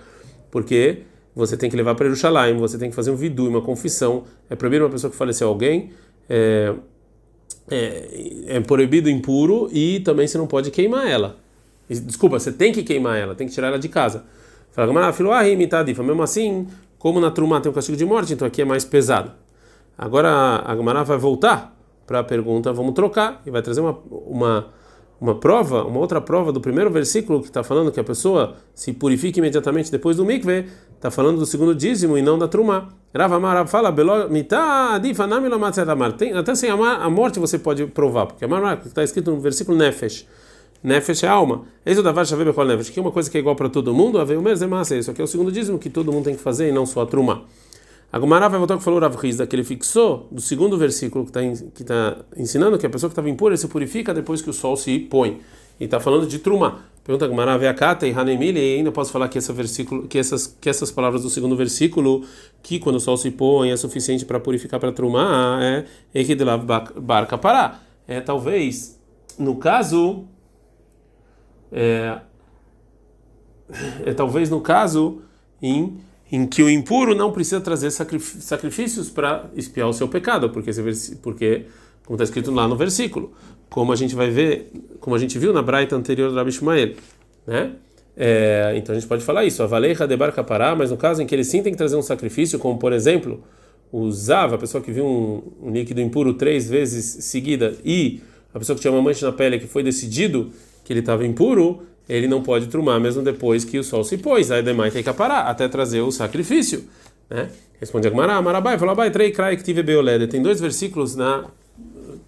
porque 0.51 1.03
você 1.35 1.57
tem 1.57 1.71
que 1.71 1.77
levar 1.77 1.95
para 1.95 2.07
Jerusalém, 2.07 2.57
você 2.57 2.79
tem 2.79 2.91
que 2.91 2.97
fazer 2.97 3.11
um 3.11 3.17
vidu, 3.17 3.49
uma 3.49 3.63
confissão. 3.63 4.25
É 4.51 4.57
proibido 4.57 4.85
uma 4.85 4.91
pessoa 4.91 5.11
que 5.11 5.17
faleceu 5.17 5.49
alguém, 5.49 5.91
é, 6.29 6.75
é, 7.71 8.57
é 8.57 8.61
proibido 8.61 9.09
impuro 9.09 9.69
e 9.73 10.01
também 10.01 10.27
você 10.27 10.39
não 10.39 10.47
pode 10.47 10.71
queimar 10.71 11.07
ela. 11.07 11.37
Desculpa, 11.89 12.39
você 12.39 12.53
tem 12.53 12.73
que 12.73 12.83
queimar 12.83 13.19
ela, 13.19 13.35
tem 13.35 13.47
que 13.47 13.55
tirar 13.55 13.69
ela 13.69 13.79
de 13.79 13.89
casa. 13.89 14.25
Fala, 14.73 14.87
Gamara, 14.89 15.13
filho, 15.13 15.33
ah, 15.33 15.49
imitadifa. 15.49 16.03
Mesmo 16.03 16.23
assim, 16.23 16.67
como 16.99 17.21
na 17.21 17.31
Trumá 17.31 17.61
tem 17.61 17.71
um 17.71 17.75
castigo 17.75 17.97
de 17.97 18.05
morte, 18.05 18.33
então 18.33 18.47
aqui 18.47 18.61
é 18.61 18.65
mais 18.65 18.85
pesado. 18.85 19.33
Agora 19.97 20.29
a 20.65 20.75
Gamara 20.75 21.03
vai 21.05 21.19
voltar 21.19 21.78
para 22.09 22.19
a 22.19 22.25
pergunta, 22.25 22.73
vamos 22.73 22.95
trocar, 22.95 23.41
e 23.47 23.51
vai 23.53 23.63
trazer 23.63 23.81
uma, 23.81 23.97
uma 24.11 24.67
uma 25.21 25.35
prova, 25.35 25.85
uma 25.85 25.99
outra 25.99 26.21
prova 26.21 26.53
do 26.53 26.61
primeiro 26.61 26.91
versículo 26.91 27.41
que 27.41 27.49
está 27.49 27.65
falando 27.65 27.91
que 27.91 27.99
a 27.99 28.05
pessoa 28.05 28.55
se 28.73 28.93
purifica 28.93 29.39
imediatamente 29.39 29.91
depois 29.91 30.17
do 30.17 30.25
mikve, 30.25 30.67
está 30.95 31.11
falando 31.11 31.39
do 31.39 31.47
segundo 31.47 31.75
dízimo 31.75 32.17
e 32.17 32.23
não 32.23 32.39
da 32.39 32.47
truma. 32.47 32.89
Rav 33.15 33.35
Amar 33.35 33.67
fala, 33.67 33.93
até 36.37 36.55
sem 36.55 36.71
a 36.71 37.11
morte 37.11 37.41
você 37.41 37.59
pode 37.59 37.87
provar, 37.87 38.27
porque 38.27 38.45
amar 38.45 38.81
está 38.85 39.03
escrito 39.03 39.31
no 39.33 39.41
versículo 39.41 39.77
Nefesh. 39.77 40.27
Nefesh 40.85 41.25
é 41.25 41.29
alma. 41.29 41.63
Isso 41.85 42.03
da 42.03 42.13
Varsha 42.13 42.37
Bekol 42.37 42.65
Nefesh, 42.65 42.91
que 42.91 43.01
é 43.01 43.03
uma 43.03 43.11
coisa 43.11 43.29
que 43.29 43.37
é 43.37 43.41
igual 43.41 43.57
para 43.57 43.69
todo 43.69 43.93
mundo, 43.93 44.19
o 44.19 44.43
mesmo 44.43 44.77
é. 44.77 44.99
Isso 44.99 45.11
aqui 45.11 45.21
é 45.21 45.25
o 45.25 45.27
segundo 45.27 45.51
dízimo 45.51 45.79
que 45.79 45.91
todo 45.91 46.13
mundo 46.13 46.27
tem 46.27 46.37
que 46.37 46.41
fazer 46.41 46.69
e 46.69 46.73
não 46.73 46.87
só 46.87 47.03
a 47.03 47.07
truma. 47.07 47.43
A 48.11 48.19
vai 48.19 48.59
voltar 48.59 48.79
que 48.79 48.83
falou 48.83 48.99
Rav 49.01 49.17
Rizda, 49.17 49.47
que 49.47 49.55
ele 49.55 49.65
fixou 49.65 50.29
do 50.31 50.41
segundo 50.41 50.79
versículo 50.79 51.27
que 51.27 51.83
está 51.83 52.13
tá 52.13 52.25
ensinando 52.39 52.79
que 52.79 52.87
a 52.87 52.91
pessoa 52.91 53.11
que 53.11 53.13
estava 53.13 53.29
impura 53.29 53.55
se 53.55 53.69
purifica 53.69 54.15
depois 54.15 54.41
que 54.41 54.49
o 54.49 54.53
sol 54.53 54.77
se 54.79 54.99
põe. 54.99 55.43
E 55.79 55.85
está 55.85 56.01
falando 56.01 56.27
de 56.27 56.39
Truma. 56.39 56.85
Pergunta 57.05 57.27
a 57.27 57.57
Veakata 57.57 58.07
e 58.07 58.13
Hanemili, 58.13 58.61
e 58.61 58.77
ainda 58.79 58.91
posso 58.91 59.13
falar 59.13 59.29
que, 59.29 59.39
essa 59.39 59.53
versículo, 59.53 60.09
que, 60.09 60.19
essas, 60.19 60.47
que 60.47 60.69
essas 60.69 60.91
palavras 60.91 61.23
do 61.23 61.31
segundo 61.31 61.55
versículo, 61.55 62.25
que 62.63 62.79
quando 62.79 62.97
o 62.97 63.01
sol 63.01 63.17
se 63.17 63.31
põe 63.31 63.71
é 63.71 63.77
suficiente 63.77 64.25
para 64.25 64.41
purificar 64.41 64.81
para 64.81 64.91
Truma, 64.91 65.59
é 65.63 65.85
Ekidelav 66.15 66.65
Barca 67.01 67.39
Pará. 67.39 67.81
É 68.07 68.21
talvez, 68.21 68.99
no 69.39 69.57
caso, 69.57 70.25
é, 71.71 72.19
é 74.05 74.15
talvez 74.15 74.49
no 74.49 74.63
caso 74.63 75.23
em 75.63 75.99
em 76.31 76.47
que 76.47 76.63
o 76.63 76.69
impuro 76.69 77.15
não 77.15 77.33
precisa 77.33 77.61
trazer 77.61 77.91
sacrifícios 77.91 79.09
para 79.09 79.51
espiar 79.55 79.89
o 79.89 79.93
seu 79.93 80.09
pecado, 80.09 80.51
porque 80.51 80.71
porque 81.23 81.65
como 82.05 82.17
está 82.17 82.25
escrito 82.25 82.51
lá 82.51 82.67
no 82.67 82.77
versículo, 82.77 83.33
como 83.69 83.93
a 83.93 83.97
gente 83.97 84.15
vai 84.15 84.31
ver, 84.31 84.71
como 85.01 85.15
a 85.15 85.19
gente 85.19 85.39
viu 85.39 85.53
na 85.53 85.63
braita 85.63 85.95
anterior 85.95 86.31
do 86.31 86.37
Rabi 86.37 86.53
Shmael, 86.53 86.95
né? 87.47 87.73
É, 88.17 88.73
então 88.77 88.95
a 88.95 88.99
gente 88.99 89.07
pode 89.07 89.23
falar 89.23 89.45
isso, 89.45 89.63
avaleja 89.63 90.07
de 90.07 90.17
barca 90.17 90.43
pará, 90.43 90.75
mas 90.75 90.91
no 90.91 90.97
caso 90.97 91.23
em 91.23 91.27
que 91.27 91.35
ele 91.35 91.45
sim 91.45 91.63
tem 91.63 91.73
que 91.73 91.79
trazer 91.79 91.97
um 91.97 92.03
sacrifício, 92.03 92.59
como 92.59 92.79
por 92.79 92.93
exemplo, 92.93 93.45
usava 93.93 94.57
a 94.57 94.59
pessoa 94.59 94.83
que 94.83 94.91
viu 94.91 95.07
um, 95.07 95.69
um 95.69 95.71
líquido 95.71 96.01
impuro 96.01 96.35
três 96.35 96.69
vezes 96.69 97.25
seguida 97.25 97.77
e 97.85 98.21
a 98.53 98.59
pessoa 98.59 98.75
que 98.75 98.83
tinha 98.83 98.93
uma 98.93 99.01
mancha 99.01 99.25
na 99.25 99.33
pele 99.33 99.59
que 99.59 99.67
foi 99.67 99.83
decidido 99.83 100.51
que 100.83 100.93
ele 100.93 101.01
estava 101.01 101.25
impuro, 101.27 101.83
ele 102.09 102.27
não 102.27 102.43
pode 102.43 102.69
trumar 102.69 102.99
mesmo 102.99 103.23
depois 103.23 103.65
que 103.65 103.79
o 103.79 103.85
sol 103.85 104.03
se 104.03 104.17
pôs. 104.17 104.51
Aí 104.51 104.63
demais 104.63 104.93
tem 104.93 105.03
que 105.03 105.13
parar 105.13 105.43
até 105.43 105.69
trazer 105.69 106.01
o 106.01 106.11
sacrifício. 106.11 106.85
Né? 107.29 107.51
Responde 107.79 108.09
Agmará, 108.09 108.41
Marabai, 108.41 108.79
falou, 108.79 108.93
Abai, 108.93 109.11
trei, 109.11 109.31
crai, 109.31 109.57
que 109.57 109.63
tive 109.63 109.83
beolede. 109.83 110.27
Tem 110.27 110.41
dois 110.41 110.61
versículos 110.61 111.15
na, 111.15 111.45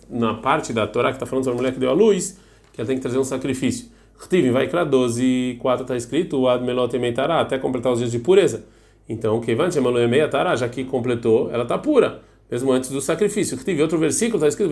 na 0.09 0.35
parte 0.35 0.73
da 0.73 0.87
Torá 0.87 1.09
que 1.09 1.17
está 1.17 1.27
falando 1.27 1.45
sobre 1.45 1.59
a 1.59 1.61
mulher 1.63 1.73
que 1.73 1.81
deu 1.81 1.91
a 1.91 1.95
luz, 1.95 2.39
que 2.73 2.81
ela 2.81 2.87
tem 2.87 2.97
que 2.97 3.03
trazer 3.03 3.19
um 3.19 3.25
sacrifício. 3.25 3.89
Tive, 4.29 4.51
vai 4.51 4.69
para 4.69 4.85
12, 4.85 5.57
4 5.61 5.83
está 5.83 5.97
escrito, 5.97 6.47
Ad 6.47 6.63
melot 6.65 6.95
emeitará, 6.95 7.41
até 7.41 7.59
completar 7.59 7.93
os 7.93 8.01
dias 8.01 8.13
de 8.13 8.19
pureza. 8.19 8.65
Então, 9.09 9.41
que 9.41 9.55
vante, 9.55 9.81
meia 9.81 10.29
tará, 10.29 10.55
já 10.55 10.69
que 10.69 10.85
completou, 10.85 11.51
ela 11.51 11.63
está 11.63 11.79
pura, 11.79 12.21
mesmo 12.51 12.71
antes 12.71 12.91
do 12.91 13.01
sacrifício. 13.01 13.57
Tive 13.57 13.83
outro 13.83 13.99
versículo, 13.99 14.37
está 14.37 14.47
escrito, 14.47 14.69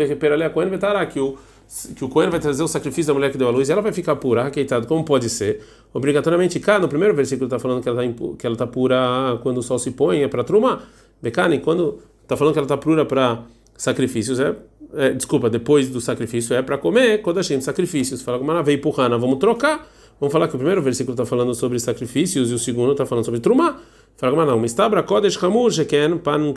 que 1.11 1.19
o 1.19 1.39
que 1.95 2.05
o 2.05 2.09
Cohen 2.09 2.31
vai 2.31 2.41
trazer 2.41 2.63
o 2.63 2.69
sacrifício 2.69 3.09
da 3.09 3.15
mulher 3.15 3.31
que 3.31 3.37
deu 3.37 3.47
a 3.47 3.51
luz 3.51 3.69
e 3.69 3.73
ela 3.73 3.83
vai 3.83 3.93
ficar 3.93 4.17
pura, 4.17 4.45
raqueitada, 4.45 4.87
como 4.87 5.05
pode 5.05 5.29
ser? 5.29 5.61
Obrigatoriamente, 5.93 6.59
cá 6.59 6.79
no 6.79 6.89
primeiro 6.89 7.15
versículo 7.15 7.47
está 7.47 7.59
falando 7.59 7.83
que 7.83 7.89
ela 7.89 8.05
está 8.05 8.67
tá 8.67 8.67
pura 8.67 9.39
quando 9.43 9.59
o 9.59 9.63
sol 9.63 9.79
se 9.79 9.91
põe, 9.91 10.23
é 10.23 10.29
para 10.29 10.43
truma. 10.43 10.83
Becane, 11.21 11.59
quando 11.59 11.99
está 12.23 12.37
falando 12.37 12.55
que 12.55 12.59
ela 12.59 12.65
está 12.65 12.77
pura 12.77 13.05
para 13.05 13.43
sacrifícios, 13.77 14.41
é, 14.41 14.57
é, 14.95 15.11
desculpa, 15.11 15.51
depois 15.51 15.91
do 15.91 16.01
sacrifício 16.01 16.55
é 16.55 16.63
para 16.63 16.79
comer, 16.79 17.21
quando 17.21 17.39
a 17.39 17.43
gente 17.43 17.65
sacrifícios. 17.65 18.23
Fala 18.23 18.39
como 18.39 18.51
ela 18.51 18.63
veio 18.63 18.79
empurrando, 18.79 19.19
vamos 19.19 19.39
trocar. 19.39 19.87
Vamos 20.21 20.33
falar 20.33 20.49
que 20.49 20.55
o 20.55 20.59
primeiro 20.59 20.83
versículo 20.83 21.15
está 21.15 21.25
falando 21.25 21.55
sobre 21.55 21.79
sacrifícios 21.79 22.51
e 22.51 22.55
o 22.55 22.59
segundo 22.59 22.93
está 22.93 23.07
falando 23.07 23.25
sobre 23.25 23.41
truma. 23.41 23.81
Fala 24.17 24.33
Gamara, 24.33 24.51
não. 24.51 24.61
Mistabra 24.61 25.03
Kodesh 25.03 25.43
Hamur 25.43 25.71
Pan. 26.25 26.55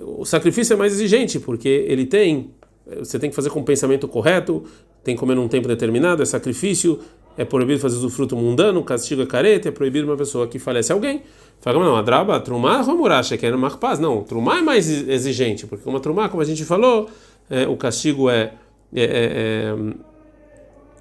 O 0.00 0.24
sacrifício 0.24 0.74
é 0.74 0.76
mais 0.76 0.92
exigente, 0.92 1.38
porque 1.38 1.68
ele 1.68 2.04
tem, 2.04 2.50
você 2.98 3.18
tem 3.18 3.30
que 3.30 3.36
fazer 3.36 3.50
com 3.50 3.60
o 3.60 3.64
pensamento 3.64 4.08
correto, 4.08 4.64
tem 5.04 5.14
que 5.14 5.20
comer 5.20 5.34
num 5.34 5.48
tempo 5.48 5.68
determinado, 5.68 6.22
é 6.22 6.26
sacrifício, 6.26 6.98
é 7.36 7.44
proibido 7.44 7.80
fazer 7.80 8.04
o 8.04 8.10
fruto 8.10 8.36
mundano, 8.36 8.82
castigo 8.82 9.22
é 9.22 9.26
careta, 9.26 9.68
é 9.68 9.72
proibido 9.72 10.06
uma 10.06 10.16
pessoa 10.16 10.46
que 10.46 10.58
falece 10.58 10.92
alguém. 10.92 11.22
Fala, 11.60 11.78
não, 11.78 11.96
a 11.96 12.02
draba, 12.02 12.40
trumá, 12.40 12.80
romuracha, 12.80 13.36
que 13.36 13.46
é 13.46 13.50
no 13.50 13.78
paz. 13.78 13.98
Não, 13.98 14.22
trumá 14.22 14.58
é 14.58 14.62
mais 14.62 14.88
exigente, 14.90 15.66
porque 15.66 15.88
uma 15.88 16.00
trumá, 16.00 16.28
como 16.28 16.42
a 16.42 16.44
gente 16.44 16.64
falou, 16.64 17.08
é, 17.48 17.66
o 17.66 17.76
castigo 17.76 18.28
é, 18.28 18.52
é, 18.94 19.04
é, 19.04 19.74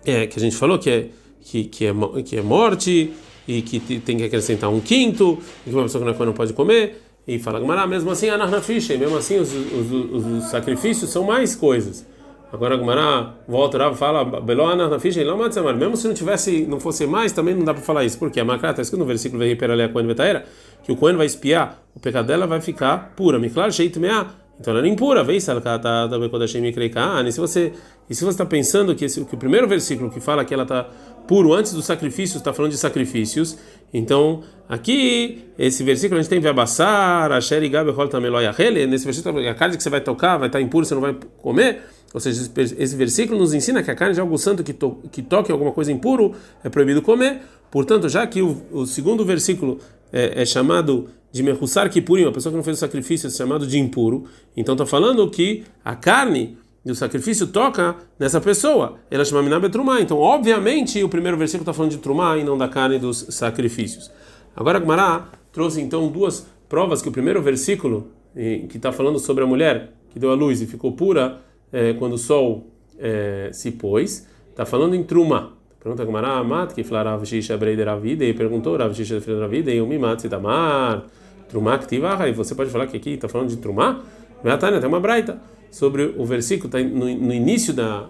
é, 0.06 0.24
é, 0.24 0.28
que 0.28 0.38
a 0.38 0.42
gente 0.42 0.56
falou 0.56 0.78
que 0.78 0.90
é, 0.90 1.10
que, 1.42 1.64
que, 1.66 1.86
é, 1.86 1.94
que 2.24 2.38
é 2.38 2.42
morte 2.42 3.12
e 3.48 3.62
que 3.62 3.80
tem 4.00 4.18
que 4.18 4.24
acrescentar 4.24 4.70
um 4.70 4.80
quinto, 4.80 5.40
e 5.66 5.70
que 5.70 5.76
uma 5.76 5.84
pessoa 5.84 6.04
que 6.04 6.12
não, 6.12 6.16
é, 6.16 6.26
não 6.26 6.34
pode 6.34 6.54
comer. 6.54 7.02
E 7.36 7.40
fala, 7.40 7.60
Gamara, 7.60 7.88
mesmo 7.88 8.12
assim, 8.12 8.30
anarnafiche, 8.30 8.98
mesmo 8.98 9.18
assim, 9.18 9.40
os, 9.40 9.54
os, 9.54 9.92
os, 9.92 10.26
os 10.26 10.44
sacrifícios 10.50 11.10
são 11.10 11.24
mais 11.24 11.56
coisas. 11.56 12.06
Agora 12.52 12.76
a 12.76 12.78
Gumara 12.78 13.34
volta 13.48 13.78
lá 13.78 13.94
fala 13.94 14.26
Belona 14.26 14.90
na 14.90 15.00
ficha 15.00 15.24
não 15.24 15.38
mesmo 15.74 15.96
se 15.96 16.06
não 16.06 16.14
tivesse 16.14 16.66
não 16.66 16.82
fosse 16.82 17.08
mais 17.08 17.32
também 17.32 17.56
não 17.56 17.64
dá 17.64 17.74
para 17.74 17.82
falar 17.82 18.04
isso. 18.04 18.20
Porque 18.20 18.42
a 18.42 18.46
Macra 18.46 18.72
está 18.72 18.82
escrito 18.82 19.00
no 19.00 19.06
versículo 19.06 19.42
a 19.86 19.90
Cohen 19.90 20.06
Betaera 20.06 20.46
que 20.84 20.92
o 20.92 20.98
Cohen 20.98 21.16
vai 21.16 21.28
espiar 21.28 21.82
o 21.96 22.00
pecado 22.02 22.28
dela 22.28 22.46
vai 22.46 22.60
ficar 22.60 23.14
pura. 23.16 23.40
Me 23.40 23.50
claro 23.50 23.72
jeito 23.72 24.02
meia 24.02 24.28
então 24.60 24.76
ela 24.76 24.86
é 24.86 24.90
impura. 24.90 25.24
Vê 25.24 25.38
e 25.38 27.32
se 27.32 27.40
você 27.40 27.72
e 28.10 28.14
se 28.14 28.22
você 28.26 28.32
está 28.32 28.46
pensando 28.46 28.94
que, 28.94 29.06
esse, 29.06 29.24
que 29.24 29.34
o 29.34 29.38
primeiro 29.38 29.66
versículo 29.66 30.12
que 30.12 30.20
fala 30.20 30.44
que 30.44 30.54
ela 30.54 30.64
está 30.64 30.90
puro 31.32 31.54
antes 31.54 31.72
do 31.72 31.82
sacrifício 31.82 32.38
está 32.38 32.52
falando 32.52 32.74
de 32.74 32.78
sacrifícios. 32.78 33.58
Então 33.94 34.44
aqui 34.68 35.46
esse 35.58 35.82
versículo 35.82 36.20
a 36.20 36.22
gente 36.22 36.30
tem 36.30 36.42
Vabassar 36.42 37.32
Asher 37.32 37.70
Gabe 37.70 37.92
Hol 37.92 38.10
Tameloy 38.10 38.44
nesse 38.86 39.06
versículo 39.06 39.40
a 39.48 39.54
carne 39.54 39.78
que 39.78 39.82
você 39.82 39.90
vai 39.90 40.02
tocar 40.02 40.38
vai 40.38 40.50
estar 40.50 40.60
impura 40.60 40.84
você 40.86 40.94
não 40.94 41.00
vai 41.00 41.16
comer. 41.38 41.84
Ou 42.14 42.20
seja, 42.20 42.52
esse 42.78 42.96
versículo 42.98 43.40
nos 43.40 43.54
ensina 43.54 43.82
que 43.82 43.90
a 43.90 43.96
carne 43.96 44.14
de 44.14 44.20
algo 44.20 44.38
santo 44.38 44.62
que, 44.62 44.74
to, 44.74 45.00
que 45.10 45.22
toque 45.22 45.54
alguma 45.54 45.72
coisa 45.72 45.90
impuro 45.90 46.36
é 46.66 46.68
proibido 46.68 47.02
comer. 47.02 47.40
Portanto, 47.72 48.10
já 48.10 48.28
que 48.28 48.42
o, 48.42 48.62
o 48.70 48.86
segundo 48.86 49.24
versículo 49.24 49.80
é, 50.12 50.42
é 50.42 50.46
chamado 50.46 51.08
de 51.32 51.42
Mehussar 51.42 51.90
Kippurim, 51.90 52.24
uma 52.24 52.34
pessoa 52.34 52.52
que 52.52 52.58
não 52.58 52.64
fez 52.66 52.76
o 52.76 52.80
sacrifício 52.82 53.28
é 53.28 53.30
chamado 53.30 53.66
de 53.66 53.80
impuro, 53.80 54.26
então 54.58 54.74
está 54.74 54.86
falando 54.86 55.30
que 55.32 55.64
a 55.86 55.96
carne 55.96 56.58
do 56.84 56.96
sacrifício 56.96 57.48
toca 57.48 57.96
nessa 58.18 58.42
pessoa. 58.42 58.96
Ela 59.10 59.24
chama 59.24 59.44
Minah 59.44 59.60
Betrumá. 59.60 60.02
Então, 60.02 60.18
obviamente, 60.18 61.04
o 61.04 61.10
primeiro 61.10 61.38
versículo 61.38 61.64
está 61.64 61.74
falando 61.74 61.92
de 61.92 61.98
Trumá 61.98 62.38
e 62.38 62.44
não 62.44 62.58
da 62.58 62.68
carne 62.68 62.98
dos 62.98 63.28
sacrifícios. 63.30 64.12
Agora, 64.56 64.80
Gmará 64.80 65.30
trouxe 65.52 65.82
então 65.82 66.08
duas 66.08 66.48
provas 66.68 67.02
que 67.02 67.10
o 67.10 67.12
primeiro 67.12 67.42
versículo, 67.42 68.08
que 68.34 68.78
está 68.78 68.92
falando 68.92 69.20
sobre 69.20 69.44
a 69.44 69.48
mulher 69.48 69.94
que 70.10 70.20
deu 70.20 70.32
a 70.32 70.36
luz 70.36 70.62
e 70.62 70.66
ficou 70.66 70.92
pura, 70.92 71.40
é, 71.72 71.94
quando 71.94 72.14
o 72.14 72.18
sol 72.18 72.68
é, 73.00 73.50
se 73.54 73.72
pôs, 73.72 74.28
está 74.50 74.66
falando 74.66 74.96
em 74.96 75.04
Truma. 75.04 75.54
Pergunta 75.82 76.06
como 76.06 76.16
Gamara, 76.16 76.44
Mat, 76.44 76.74
que 76.74 76.84
fala 76.84 77.12
Rav 77.12 77.26
Shisha 77.26 77.58
Breider 77.58 77.88
Avida, 77.88 78.26
e 78.26 78.34
perguntou 78.34 78.76
Rav 78.78 78.94
Shisha 78.94 79.20
Breider 79.20 79.44
Avida, 79.44 79.72
e 79.72 79.82
o 79.82 79.88
Mimat 79.88 80.20
Sitamar, 80.20 81.06
Truma 81.50 81.78
Ktivaha, 81.78 82.28
e 82.28 82.34
você 82.34 82.54
pode 82.54 82.70
falar 82.70 82.88
que 82.88 82.98
aqui 82.98 83.12
está 83.12 83.28
falando 83.28 83.50
de? 83.50 83.58
Tânia, 83.58 84.80
tem 84.80 84.88
uma 84.88 85.00
braita 85.00 85.40
sobre 85.72 86.14
o 86.18 86.26
versículo, 86.26 86.68
está 86.68 86.80
no, 86.80 87.06
no, 87.06 87.34
início 87.34 87.74
da, 87.74 88.08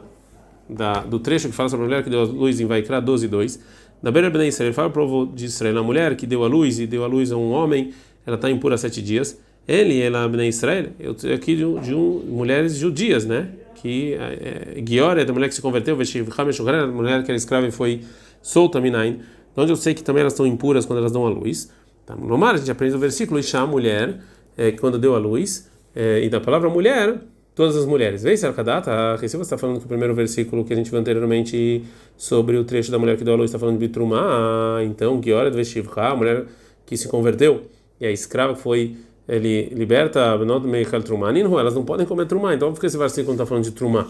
da, 0.67 1.01
do 1.01 1.19
trecho 1.19 1.47
que 1.47 1.53
fala 1.53 1.69
sobre 1.69 1.85
a 1.85 1.87
mulher 1.87 2.03
que 2.03 2.09
deu 2.09 2.21
a 2.21 2.23
luz 2.23 2.59
em 2.59 2.65
Vaikra 2.65 2.99
12, 2.99 3.27
2. 3.27 3.59
Na 4.01 4.09
beira 4.09 4.31
de 4.31 4.47
Israel, 4.47 4.69
ele 4.69 4.73
fala 4.73 4.87
o 4.87 4.91
povo 4.91 5.31
de 5.33 5.45
Israel, 5.45 5.77
a 5.77 5.83
mulher 5.83 6.15
que 6.15 6.25
deu 6.25 6.43
a 6.43 6.47
luz 6.47 6.79
e 6.79 6.87
deu 6.87 7.03
a 7.03 7.07
luz 7.07 7.31
a 7.31 7.37
um 7.37 7.51
homem, 7.51 7.93
ela 8.25 8.35
está 8.35 8.49
impura 8.49 8.75
sete 8.77 9.01
dias. 9.01 9.39
Ele, 9.67 10.01
ela, 10.01 10.27
Bnei 10.27 10.49
Israel, 10.49 10.87
eu 10.99 11.13
tenho 11.13 11.35
aqui 11.35 11.55
de, 11.55 11.63
um, 11.63 11.79
de 11.79 11.93
um, 11.93 12.23
mulheres 12.27 12.75
judias, 12.77 13.25
né? 13.25 13.49
Que 13.75 14.15
é 14.15 14.83
Gior 14.85 15.17
é 15.17 15.25
da 15.25 15.31
mulher 15.31 15.47
que 15.49 15.55
se 15.55 15.61
converteu, 15.61 15.95
a 15.95 16.87
mulher 16.87 17.23
que 17.23 17.31
era 17.31 17.37
escrava 17.37 17.67
e 17.67 17.71
foi 17.71 18.01
solta, 18.41 18.81
Minain. 18.81 19.19
Onde 19.55 19.71
eu 19.71 19.75
sei 19.75 19.93
que 19.93 20.03
também 20.03 20.21
elas 20.21 20.33
estão 20.33 20.47
impuras 20.47 20.85
quando 20.85 20.99
elas 20.99 21.11
dão 21.11 21.25
a 21.25 21.29
luz. 21.29 21.71
Tá? 22.05 22.15
No 22.15 22.37
mar, 22.37 22.55
a 22.55 22.57
gente 22.57 22.71
aprende 22.71 22.95
o 22.95 22.99
versículo, 22.99 23.39
Isha, 23.39 23.59
a 23.59 23.67
mulher, 23.67 24.19
é, 24.57 24.71
quando 24.71 24.97
deu 24.97 25.15
a 25.15 25.19
luz, 25.19 25.69
é, 25.95 26.23
e 26.23 26.29
da 26.29 26.39
palavra 26.39 26.69
mulher, 26.69 27.21
todas 27.55 27.75
as 27.75 27.85
mulheres. 27.85 28.23
Vê, 28.23 28.35
Sarkadata, 28.35 28.91
a 28.91 29.15
Recife 29.15 29.41
está 29.41 29.57
falando 29.57 29.79
que 29.79 29.85
o 29.85 29.87
primeiro 29.87 30.13
versículo 30.13 30.63
que 30.63 30.73
a 30.73 30.75
gente 30.75 30.89
viu 30.89 30.99
anteriormente 30.99 31.83
sobre 32.17 32.57
o 32.57 32.63
trecho 32.63 32.91
da 32.91 32.99
mulher 32.99 33.17
que 33.17 33.23
deu 33.23 33.33
a 33.33 33.37
luz 33.37 33.49
está 33.49 33.59
falando 33.59 33.77
de 33.77 33.87
Bitrumá, 33.87 34.79
então, 34.83 35.21
Gior 35.23 35.45
é 35.45 35.49
do 35.49 35.59
a 35.99 36.15
mulher 36.15 36.45
que 36.85 36.97
se 36.97 37.07
converteu, 37.07 37.63
e 37.99 38.05
a 38.05 38.11
escrava 38.11 38.55
foi 38.55 38.95
ele 39.27 39.69
liberta 39.73 40.37
Benod 40.37 40.67
Meichel 40.67 41.03
Trumá. 41.03 41.29
Elas 41.29 41.73
não 41.73 41.85
podem 41.85 42.05
comer 42.05 42.25
Trumá. 42.25 42.53
Então, 42.53 42.73
por 42.73 42.81
que 42.81 42.87
esse 42.87 42.97
versículo 42.97 43.33
está 43.33 43.45
falando 43.45 43.63
de 43.63 43.71
Trumá? 43.71 44.07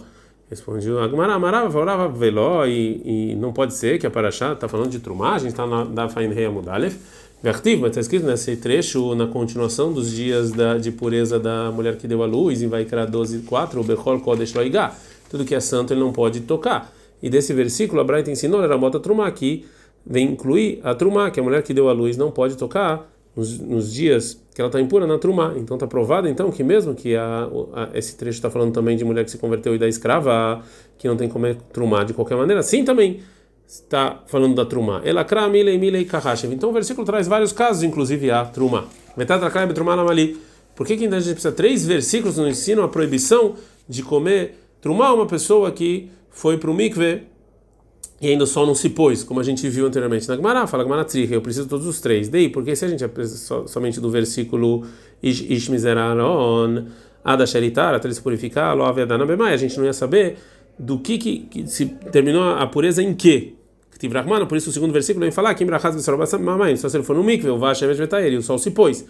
Respondiu 0.49 0.99
Agmará, 0.99 1.35
Amarava, 1.35 1.69
falava 1.69 2.09
Veló, 2.09 2.65
e, 2.65 3.31
e 3.31 3.35
não 3.35 3.53
pode 3.53 3.73
ser 3.73 3.99
que 3.99 4.07
a 4.07 4.11
Paraxá 4.11 4.53
está 4.53 4.67
falando 4.67 4.89
de 4.89 4.99
Trumá, 4.99 5.35
a 5.35 5.37
gente 5.37 5.51
está 5.51 5.65
na 5.65 6.09
Fain 6.09 6.29
Rei 6.33 6.45
Amudalef. 6.45 6.97
Vertiv, 7.43 7.81
mas 7.81 7.89
está 7.89 8.01
escrito 8.01 8.25
nesse 8.25 8.55
trecho, 8.55 9.15
na 9.15 9.25
continuação 9.25 9.91
dos 9.91 10.11
dias 10.11 10.51
da, 10.51 10.77
de 10.77 10.91
pureza 10.91 11.39
da 11.39 11.71
mulher 11.71 11.97
que 11.97 12.07
deu 12.07 12.21
a 12.21 12.25
luz, 12.27 12.61
em 12.61 12.67
Vaikra 12.67 13.05
12, 13.07 13.39
4, 13.39 13.79
o 13.79 13.83
Bechol 13.83 14.19
Kodesh 14.19 14.53
Loigá. 14.53 14.95
Tudo 15.29 15.43
que 15.43 15.55
é 15.55 15.59
santo 15.59 15.91
ele 15.91 16.01
não 16.01 16.11
pode 16.11 16.41
tocar. 16.41 16.93
E 17.21 17.29
desse 17.29 17.51
versículo, 17.53 17.99
a 17.99 18.03
Braita 18.03 18.29
ensinou, 18.29 18.63
era 18.63 18.75
a 18.75 18.77
mota 18.77 18.99
Trumá, 18.99 19.31
que 19.31 19.65
vem 20.05 20.31
incluir 20.31 20.79
a 20.83 20.93
Trumá, 20.93 21.31
que 21.31 21.39
a 21.39 21.43
mulher 21.43 21.63
que 21.63 21.73
deu 21.73 21.89
a 21.89 21.93
luz 21.93 22.15
não 22.15 22.29
pode 22.29 22.55
tocar 22.55 23.11
nos, 23.35 23.57
nos 23.59 23.91
dias 23.91 24.39
que 24.53 24.61
ela 24.61 24.67
está 24.67 24.79
impura 24.79 25.07
na 25.07 25.17
trumá. 25.17 25.53
Então 25.57 25.75
está 25.75 25.87
provado 25.87 26.27
então 26.27 26.51
que 26.51 26.63
mesmo 26.63 26.93
que 26.93 27.15
a, 27.15 27.49
a, 27.73 27.97
esse 27.97 28.15
trecho 28.17 28.37
está 28.37 28.49
falando 28.49 28.73
também 28.73 28.97
de 28.97 29.03
mulher 29.03 29.23
que 29.23 29.31
se 29.31 29.37
converteu 29.37 29.73
e 29.75 29.77
da 29.77 29.87
escrava 29.87 30.61
que 30.97 31.07
não 31.07 31.15
tem 31.15 31.27
como 31.27 31.45
comer 31.45 31.57
trumá 31.73 32.03
de 32.03 32.13
qualquer 32.13 32.37
maneira, 32.37 32.61
sim 32.61 32.83
também 32.83 33.21
está 33.71 34.21
falando 34.27 34.53
da 34.53 34.65
trumá. 34.65 35.01
Ela 35.05 35.23
kra 35.23 35.47
milei 35.47 35.77
milei 35.77 36.03
kahashev. 36.03 36.53
Então 36.53 36.69
o 36.69 36.73
versículo 36.73 37.05
traz 37.05 37.25
vários 37.25 37.53
casos, 37.53 37.83
inclusive 37.83 38.29
a 38.29 38.43
trumá. 38.43 38.85
Metade 39.15 39.41
da 39.41 39.67
trumá 39.67 39.95
na 39.95 40.03
mali. 40.03 40.37
Por 40.75 40.85
que, 40.85 40.97
que 40.97 41.05
a 41.05 41.19
gente 41.19 41.33
precisa 41.33 41.53
três 41.53 41.85
versículos 41.85 42.37
no 42.37 42.49
ensino 42.49 42.83
a 42.83 42.89
proibição 42.89 43.55
de 43.87 44.03
comer 44.03 44.57
trumá 44.81 45.13
uma 45.13 45.25
pessoa 45.25 45.71
que 45.71 46.09
foi 46.29 46.57
para 46.57 46.69
o 46.69 46.73
mikve 46.73 47.23
e 48.19 48.27
ainda 48.27 48.45
sol 48.45 48.67
não 48.67 48.75
se 48.75 48.89
pôs, 48.89 49.23
como 49.23 49.39
a 49.39 49.43
gente 49.43 49.67
viu 49.67 49.87
anteriormente 49.87 50.27
na 50.27 50.35
Gemara, 50.35 50.67
fala 50.67 50.83
Gemara 50.83 51.03
Tricha, 51.03 51.33
eu 51.33 51.41
preciso 51.41 51.65
de 51.65 51.69
todos 51.69 51.87
os 51.87 51.99
três. 51.99 52.29
Daí, 52.29 52.49
porque 52.49 52.75
se 52.75 52.85
a 52.85 52.87
gente 52.87 53.07
precisa 53.07 53.67
somente 53.67 53.99
do 53.99 54.11
versículo 54.11 54.85
Ish 55.23 55.69
Mizeraron, 55.69 56.85
Ada 57.23 57.47
Sheritar, 57.47 57.95
até 57.95 58.07
ele 58.07 58.13
se 58.13 58.21
purificar, 58.21 58.75
Lo 58.75 58.83
Avedana 58.83 59.25
Bemai, 59.25 59.53
a 59.53 59.57
gente 59.57 59.77
não 59.77 59.85
ia 59.85 59.93
saber 59.93 60.37
do 60.77 60.99
que, 60.99 61.17
que, 61.17 61.39
que 61.39 61.67
se 61.67 61.85
terminou 62.11 62.43
a 62.43 62.67
pureza 62.67 63.01
em 63.01 63.13
que. 63.13 63.60
Tivrahmana, 64.01 64.47
por 64.47 64.57
isso 64.57 64.71
o 64.71 64.73
segundo 64.73 64.91
versículo 64.91 65.23
vem 65.23 65.31
falar, 65.31 65.53
Kim 65.53 65.65
Brachaz 65.65 65.95
Mamai, 66.39 66.75
só 66.75 66.89
se 66.89 66.97
ele 66.97 67.03
for 67.03 67.15
no 67.15 67.23
mikve, 67.23 67.49
o 67.49 67.57
Vashemesh 67.57 67.97
Vetair, 67.97 68.33
e 68.33 68.37
o 68.37 68.41
sol 68.41 68.57
se 68.57 68.71
pôs. 68.71 69.05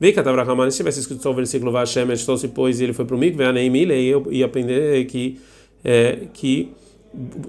Vem 0.00 0.12
Katavrahmana, 0.12 0.68
se 0.70 0.78
tivesse 0.78 0.98
escrito 0.98 1.22
só 1.22 1.30
o 1.30 1.34
versículo 1.34 1.70
Vashemesh, 1.70 2.22
sol 2.22 2.36
se 2.36 2.48
pôs 2.48 2.80
e 2.80 2.84
ele 2.84 2.92
foi 2.92 3.04
para 3.04 3.14
o 3.14 3.18
mikve, 3.18 3.44
Aneimile, 3.44 3.94
e 3.94 4.08
eu 4.08 4.26
ia 4.30 4.46
aprender 4.46 5.04
que. 5.06 5.40
É, 5.84 6.26
que 6.34 6.72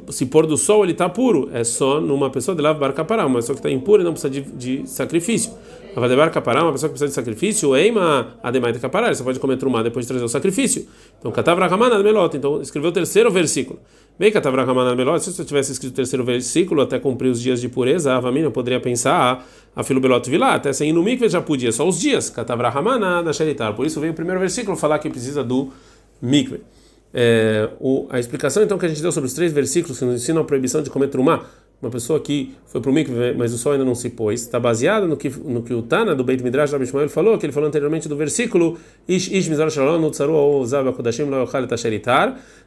se 0.09 0.25
pôr 0.25 0.45
do 0.45 0.57
sol 0.57 0.83
ele 0.83 0.91
está 0.91 1.07
puro, 1.07 1.49
é 1.53 1.63
só 1.63 2.01
numa 2.01 2.29
pessoa 2.29 2.53
de 2.53 2.61
lá 2.61 2.73
barca 2.73 3.05
parar, 3.05 3.25
uma 3.25 3.39
pessoa 3.39 3.55
que 3.55 3.59
está 3.59 3.71
impura 3.71 4.01
e 4.01 4.05
não 4.05 4.11
precisa 4.11 4.29
de, 4.29 4.41
de 4.41 4.89
sacrifício. 4.89 5.53
A 5.95 6.07
de 6.07 6.15
barca 6.15 6.41
parar, 6.41 6.63
uma 6.63 6.71
pessoa 6.71 6.89
que 6.89 6.93
precisa 6.93 7.07
de 7.07 7.13
sacrifício, 7.13 7.75
eima 7.75 8.35
ademais 8.41 8.73
de 8.73 8.79
caparar, 8.79 9.13
você 9.13 9.23
pode 9.23 9.39
comer 9.39 9.57
trumá 9.57 9.83
depois 9.83 10.05
de 10.05 10.07
trazer 10.07 10.25
o 10.25 10.27
sacrifício. 10.27 10.87
Então, 11.19 11.31
catavra 11.31 11.67
ramana 11.67 12.01
melota, 12.01 12.35
então 12.35 12.59
escreveu 12.61 12.89
o 12.89 12.93
terceiro 12.93 13.29
versículo. 13.29 13.79
Bem, 14.17 14.31
catavra 14.31 14.63
ramana 14.63 14.95
melota, 14.95 15.19
se 15.19 15.31
você 15.31 15.45
tivesse 15.45 15.71
escrito 15.71 15.93
o 15.93 15.95
terceiro 15.95 16.25
versículo 16.25 16.81
até 16.81 16.97
cumprir 16.97 17.29
os 17.29 17.39
dias 17.39 17.61
de 17.61 17.69
pureza, 17.69 18.15
a 18.15 18.21
família 18.21 18.49
poderia 18.49 18.79
pensar, 18.79 19.47
a 19.75 19.83
filo 19.83 19.99
belot 19.99 20.27
vilá, 20.27 20.55
até 20.55 20.73
sem 20.73 20.89
ir 20.89 20.93
no 20.93 21.03
mikve 21.03 21.29
já 21.29 21.41
podia, 21.41 21.71
só 21.71 21.87
os 21.87 21.99
dias, 21.99 22.27
catavra 22.27 22.69
ramana 22.69 23.21
da 23.21 23.31
sheritar. 23.31 23.75
Por 23.75 23.85
isso 23.85 23.99
veio 23.99 24.13
o 24.13 24.15
primeiro 24.15 24.39
versículo 24.39 24.75
falar 24.75 24.97
que 24.97 25.09
precisa 25.11 25.43
do 25.43 25.71
mikve. 26.19 26.61
É, 27.13 27.69
o, 27.79 28.07
a 28.09 28.19
explicação 28.19 28.63
então 28.63 28.75
que 28.79 28.87
a 28.87 28.89
gente 28.89 28.99
deu 28.99 29.11
sobre 29.11 29.27
os 29.27 29.33
três 29.33 29.53
versículos 29.53 29.99
que 29.99 30.05
nos 30.05 30.15
ensinam 30.15 30.41
a 30.41 30.45
proibição 30.45 30.81
de 30.81 30.89
comer 30.89 31.09
trumá, 31.09 31.45
uma 31.83 31.91
pessoa 31.91 32.19
que 32.19 32.53
foi 32.65 32.79
para 32.79 32.89
o 32.89 32.93
mikve, 32.93 33.33
mas 33.37 33.53
o 33.53 33.57
sol 33.57 33.73
ainda 33.73 33.83
não 33.83 33.93
se 33.93 34.09
pôs, 34.09 34.41
está 34.41 34.59
baseado 34.59 35.07
no 35.07 35.17
que, 35.17 35.29
no 35.29 35.61
que 35.61 35.73
o 35.73 35.81
Tana 35.81 36.15
do 36.15 36.23
Beit 36.23 36.41
Midrash 36.41 36.71
Rabbi 36.71 36.85
Shmuel 36.85 37.09
falou, 37.09 37.37
que 37.37 37.45
ele 37.45 37.51
falou 37.51 37.67
anteriormente 37.67 38.07
do 38.07 38.15
versículo 38.15 38.77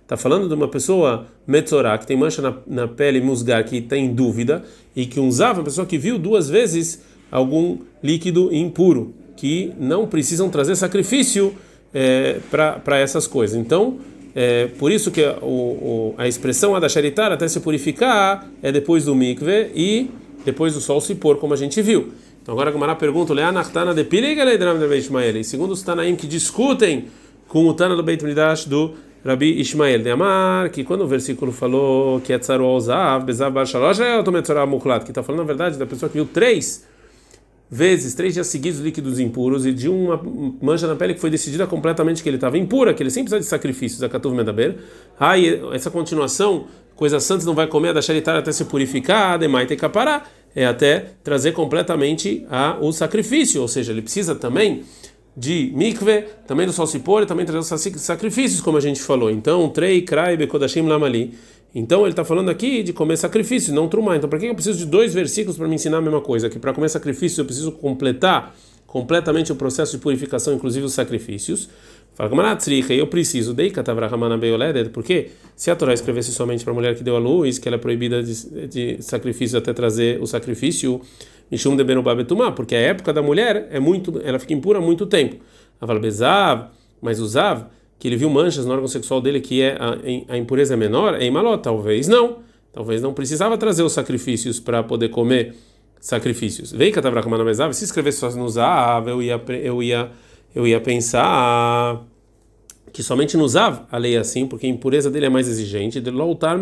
está 0.07 0.17
falando 0.17 0.49
de 0.49 0.55
uma 0.55 0.69
pessoa 0.69 1.27
metzorá, 1.47 1.99
que 1.99 2.07
tem 2.07 2.17
mancha 2.17 2.41
na, 2.41 2.55
na 2.67 2.87
pele 2.87 3.21
musgar, 3.21 3.65
que 3.65 3.81
tem 3.81 4.15
dúvida, 4.15 4.63
e 4.95 5.07
que 5.07 5.19
um 5.19 5.31
Zav, 5.31 5.59
uma 5.59 5.65
pessoa 5.65 5.87
que 5.87 5.99
viu 5.99 6.19
duas 6.19 6.49
vezes 6.49 7.03
algum 7.31 7.79
líquido 8.03 8.55
impuro, 8.55 9.15
que 9.37 9.73
não 9.79 10.07
precisam 10.07 10.49
trazer 10.49 10.77
sacrifício 10.77 11.55
é, 11.93 12.39
para 12.51 12.99
essas 12.99 13.27
coisas. 13.27 13.57
Então, 13.57 13.99
é, 14.39 14.67
por 14.79 14.93
isso 14.93 15.11
que 15.11 15.23
o, 15.41 15.47
o, 15.47 16.15
a 16.19 16.29
expressão 16.29 16.77
adasharitar, 16.77 17.33
até 17.33 17.49
se 17.49 17.59
purificar, 17.59 18.47
é 18.63 18.71
depois 18.71 19.07
do 19.07 19.15
mikve 19.15 19.71
e 19.75 20.11
depois 20.45 20.75
do 20.75 20.81
sol 20.83 21.01
se 21.01 21.15
pôr, 21.15 21.39
como 21.39 21.55
a 21.55 21.57
gente 21.57 21.81
viu. 21.81 22.13
Então 22.43 22.53
agora 22.53 22.69
a 22.69 22.73
Gemara 22.75 22.95
pergunta, 22.95 23.33
Leanachtana 23.33 23.95
de 23.95 24.05
Piligaleidram 24.05 24.79
de. 24.79 25.41
E 25.41 25.43
segundo 25.43 25.71
os 25.71 25.83
Tanaim 25.83 26.15
que 26.15 26.27
discutem 26.27 27.07
com 27.49 27.67
o 27.67 27.73
Tana 27.73 27.97
do 27.97 28.03
Beit 28.03 28.23
Midrash 28.23 28.67
do 28.67 28.93
Rabi 29.25 29.59
Ishmael 29.59 30.03
de 30.03 30.11
Amar, 30.11 30.69
que 30.69 30.85
quando 30.85 31.01
o 31.01 31.07
versículo 31.07 31.51
falou 31.51 32.21
que 32.21 32.31
é 32.31 32.39
Tzaru 32.39 32.67
Ozav, 32.67 33.25
Bezav 33.25 33.55
Bar 33.55 33.65
Shalosh, 33.65 34.01
é 34.01 34.67
Muklat, 34.67 35.03
que 35.03 35.13
está 35.13 35.23
falando 35.23 35.41
na 35.41 35.47
verdade 35.47 35.79
da 35.79 35.87
pessoa 35.87 36.11
que 36.11 36.15
viu 36.15 36.27
três 36.27 36.87
vezes, 37.71 38.15
três 38.15 38.35
dias 38.35 38.47
seguidos 38.47 38.81
líquidos 38.81 39.19
impuros 39.19 39.67
e 39.67 39.73
de 39.73 39.89
uma 39.89 40.21
mancha 40.63 40.87
na 40.87 40.95
pele 40.95 41.15
que 41.15 41.21
foi 41.21 41.31
decidida 41.31 41.67
completamente 41.67 42.23
que 42.23 42.29
ele 42.29 42.37
estava 42.37 42.57
impura, 42.57 42.95
que 42.95 43.03
ele 43.03 43.11
sempre 43.11 43.31
precisa 43.31 43.41
de 43.41 43.47
sacrifícios, 43.47 44.03
a 44.03 44.09
Katuv 44.09 44.35
Medaber. 44.35 44.77
Aí, 45.19 45.61
essa 45.73 45.91
continuação, 45.91 46.67
coisas 46.95 47.23
santas 47.25 47.45
não 47.45 47.55
vai 47.55 47.67
comer, 47.67 47.93
da 47.93 48.01
Sharitar 48.01 48.37
até 48.37 48.53
se 48.53 48.65
purificar, 48.65 49.35
a 49.35 49.37
Demai 49.37 49.67
tem 49.67 49.77
que 49.77 49.89
parar 49.89 50.31
é 50.57 50.65
até 50.65 51.05
trazer 51.23 51.53
completamente 51.53 52.47
a, 52.51 52.79
o 52.81 52.91
sacrifício, 52.91 53.61
ou 53.61 53.69
seja, 53.69 53.93
ele 53.93 54.01
precisa 54.01 54.35
também 54.35 54.85
de 55.37 55.71
mikve, 55.75 56.25
também 56.47 56.67
do 56.67 56.73
pôr 57.01 57.23
e 57.23 57.27
também 57.27 57.45
trazer 57.45 57.75
os 57.75 58.01
sacrifícios, 58.01 58.63
como 58.63 58.79
a 58.79 58.81
gente 58.81 59.03
falou. 59.03 59.31
Então, 59.31 59.69
trei, 59.69 60.01
krai, 60.01 60.35
bekodashim, 60.35 60.81
lamali. 60.81 61.35
Então, 61.79 62.05
ele 62.05 62.13
está 62.13 62.25
falando 62.25 62.49
aqui 62.49 62.83
de 62.83 62.95
comer 62.95 63.19
sacrifício, 63.19 63.71
não 63.75 63.87
trumar. 63.87 64.17
Então, 64.17 64.31
para 64.31 64.39
que 64.39 64.47
eu 64.47 64.55
preciso 64.55 64.79
de 64.79 64.87
dois 64.87 65.13
versículos 65.13 65.59
para 65.59 65.69
me 65.69 65.75
ensinar 65.75 65.99
a 65.99 66.01
mesma 66.01 66.23
coisa? 66.23 66.49
Que 66.49 66.59
para 66.59 66.73
comer 66.73 66.89
sacrifício 66.89 67.43
eu 67.43 67.45
preciso 67.45 67.71
completar 67.71 68.57
completamente 68.87 69.53
o 69.53 69.57
processo 69.57 69.93
de 69.95 70.03
purificação, 70.03 70.55
inclusive 70.55 70.87
os 70.87 70.95
sacrifícios. 70.95 71.69
Fala 72.15 72.31
que 72.31 72.95
eu 72.95 73.07
preciso 73.07 73.53
dei 73.53 73.71
porque 74.91 75.29
se 75.55 75.71
a 75.71 75.77
Torá 75.77 75.93
escrevesse 75.93 76.33
somente 76.33 76.65
para 76.65 76.73
a 76.73 76.75
mulher 76.75 76.95
que 76.95 77.05
deu 77.05 77.15
a 77.15 77.19
luz, 77.19 77.59
que 77.59 77.69
ela 77.69 77.77
é 77.77 77.79
proibida 77.79 78.23
de, 78.23 78.67
de 78.69 79.03
sacrifício 79.03 79.59
até 79.59 79.75
trazer 79.75 80.19
o 80.23 80.27
sacrifício, 80.27 81.03
Mishum 81.51 81.77
de 81.77 81.85
Benubabetumá, 81.85 82.53
porque 82.53 82.75
a 82.75 82.81
época 82.81 83.13
da 83.13 83.21
mulher 83.21 83.69
é 83.71 83.79
muito, 83.79 84.19
ela 84.25 84.39
fica 84.39 84.55
impura 84.55 84.79
há 84.79 84.83
muito 84.83 85.05
tempo. 85.05 85.45
Aval 85.79 86.01
Bezav, 86.01 86.71
mas 87.03 87.19
Zav, 87.19 87.67
que 87.99 88.09
ele 88.09 88.17
viu 88.17 88.29
manchas 88.29 88.67
no 88.67 88.73
órgão 88.73 88.89
sexual 88.89 89.21
dele 89.21 89.41
que 89.41 89.63
é 89.63 89.77
a, 89.79 90.35
a 90.35 90.37
impureza 90.39 90.75
é 90.75 90.77
menor, 90.77 91.15
é 91.15 91.25
imaló, 91.25 91.57
talvez 91.57 92.09
não. 92.09 92.39
Talvez 92.73 93.01
não 93.01 93.15
precisava 93.15 93.57
trazer 93.57 93.83
os 93.83 93.93
sacrifícios 93.93 94.61
para 94.61 94.83
poder 94.83 95.09
comer 95.09 95.55
sacrifícios. 95.99 96.73
Vem 96.73 96.93
Katavrakamana 96.93 97.43
Bezav, 97.43 97.73
se 97.73 97.85
escrevesse 97.85 98.19
só 98.19 98.31
no 98.31 98.49
Zav, 98.49 99.09
eu 99.09 99.23
ia, 99.23 99.43
eu 99.63 99.83
ia 99.83 100.11
eu 100.57 100.67
ia 100.67 100.81
pensar 100.81 102.03
que 102.91 103.03
somente 103.03 103.37
no 103.37 103.47
Zav 103.47 103.83
a 103.93 103.99
lei 103.99 104.17
é 104.17 104.19
assim, 104.19 104.47
porque 104.47 104.67
a 104.67 104.69
impureza 104.71 105.11
dele 105.11 105.27
é 105.27 105.29
mais 105.29 105.47
exigente, 105.49 106.01
de 106.01 106.11
loutar 106.11 106.59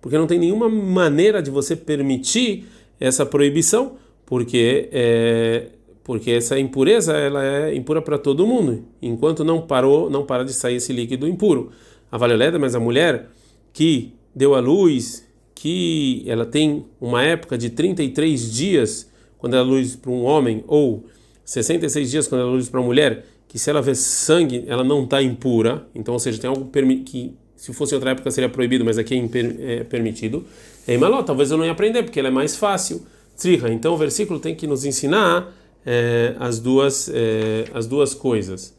porque 0.00 0.16
não 0.16 0.28
tem 0.28 0.38
nenhuma 0.38 0.68
maneira 0.68 1.42
de 1.42 1.50
você 1.50 1.74
permitir 1.74 2.66
essa 3.00 3.26
proibição, 3.26 3.96
porque 4.24 4.88
é, 4.92 5.66
porque 6.10 6.32
essa 6.32 6.58
impureza 6.58 7.12
ela 7.12 7.44
é 7.44 7.72
impura 7.72 8.02
para 8.02 8.18
todo 8.18 8.44
mundo, 8.44 8.82
enquanto 9.00 9.44
não 9.44 9.60
parou, 9.60 10.10
não 10.10 10.26
para 10.26 10.44
de 10.44 10.52
sair 10.52 10.74
esse 10.74 10.92
líquido 10.92 11.28
impuro. 11.28 11.70
A 12.10 12.18
valeleda, 12.18 12.58
mas 12.58 12.74
a 12.74 12.80
mulher 12.80 13.28
que 13.72 14.12
deu 14.34 14.56
a 14.56 14.58
luz, 14.58 15.24
que 15.54 16.24
ela 16.26 16.44
tem 16.44 16.84
uma 17.00 17.22
época 17.22 17.56
de 17.56 17.70
33 17.70 18.52
dias 18.52 19.08
quando 19.38 19.54
ela 19.54 19.62
luz 19.62 19.94
para 19.94 20.10
um 20.10 20.24
homem 20.24 20.64
ou 20.66 21.04
66 21.44 22.10
dias 22.10 22.26
quando 22.26 22.40
ela 22.40 22.50
luz 22.50 22.68
para 22.68 22.80
a 22.80 22.82
mulher, 22.82 23.24
que 23.46 23.56
se 23.56 23.70
ela 23.70 23.80
vê 23.80 23.94
sangue, 23.94 24.64
ela 24.66 24.82
não 24.82 25.04
está 25.04 25.22
impura. 25.22 25.86
Então, 25.94 26.14
ou 26.14 26.18
seja, 26.18 26.40
tem 26.40 26.50
algo 26.50 26.68
que 27.04 27.36
se 27.54 27.72
fosse 27.72 27.94
outra 27.94 28.10
época 28.10 28.32
seria 28.32 28.50
proibido, 28.50 28.84
mas 28.84 28.98
aqui 28.98 29.14
é, 29.14 29.74
é 29.74 29.84
permitido. 29.84 30.44
E 30.88 30.98
maló, 30.98 31.22
talvez 31.22 31.52
eu 31.52 31.56
não 31.56 31.64
ia 31.64 31.70
aprender, 31.70 32.02
porque 32.02 32.18
ela 32.18 32.30
é 32.30 32.32
mais 32.32 32.56
fácil. 32.56 33.06
Triha. 33.36 33.72
Então, 33.72 33.94
o 33.94 33.96
versículo 33.96 34.40
tem 34.40 34.56
que 34.56 34.66
nos 34.66 34.84
ensinar 34.84 35.59
é, 35.84 36.34
as 36.38 36.58
duas 36.58 37.10
é, 37.12 37.64
as 37.74 37.86
duas 37.86 38.14
coisas. 38.14 38.76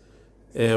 É, 0.54 0.72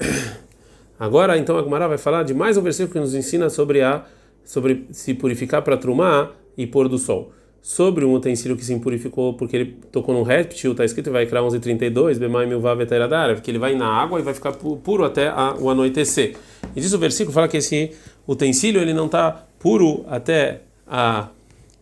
agora, 0.98 1.38
então, 1.38 1.56
a 1.56 1.62
Gumara 1.62 1.88
vai 1.88 1.98
falar 1.98 2.22
de 2.22 2.34
mais 2.34 2.56
um 2.56 2.62
versículo 2.62 2.92
que 2.92 3.00
nos 3.00 3.14
ensina 3.14 3.48
sobre 3.50 3.82
a 3.82 4.04
sobre 4.44 4.86
se 4.90 5.14
purificar 5.14 5.62
para 5.62 5.76
trumar 5.76 6.32
e 6.56 6.66
pôr 6.66 6.88
do 6.88 6.98
sol 6.98 7.32
sobre 7.64 8.04
um 8.04 8.12
utensílio 8.12 8.58
que 8.58 8.64
se 8.64 8.74
impurificou 8.74 9.32
porque 9.32 9.56
ele 9.56 9.78
tocou 9.90 10.14
num 10.14 10.22
réptil, 10.22 10.72
está 10.72 10.84
escrito 10.84 11.10
vai 11.10 11.24
criar 11.24 11.40
11:32, 11.40 12.18
bemai 12.18 12.46
veteradar, 12.76 13.40
que 13.40 13.50
ele 13.50 13.58
vai 13.58 13.74
na 13.74 13.86
água 13.86 14.20
e 14.20 14.22
vai 14.22 14.34
ficar 14.34 14.52
puro 14.52 15.02
até 15.02 15.28
a, 15.28 15.54
o 15.58 15.70
anoitecer. 15.70 16.36
E 16.76 16.80
diz 16.80 16.92
o 16.92 16.98
versículo 16.98 17.32
fala 17.32 17.48
que 17.48 17.56
esse 17.56 17.90
utensílio 18.28 18.82
ele 18.82 18.92
não 18.92 19.06
está 19.06 19.46
puro 19.58 20.04
até 20.08 20.60
a 20.86 21.28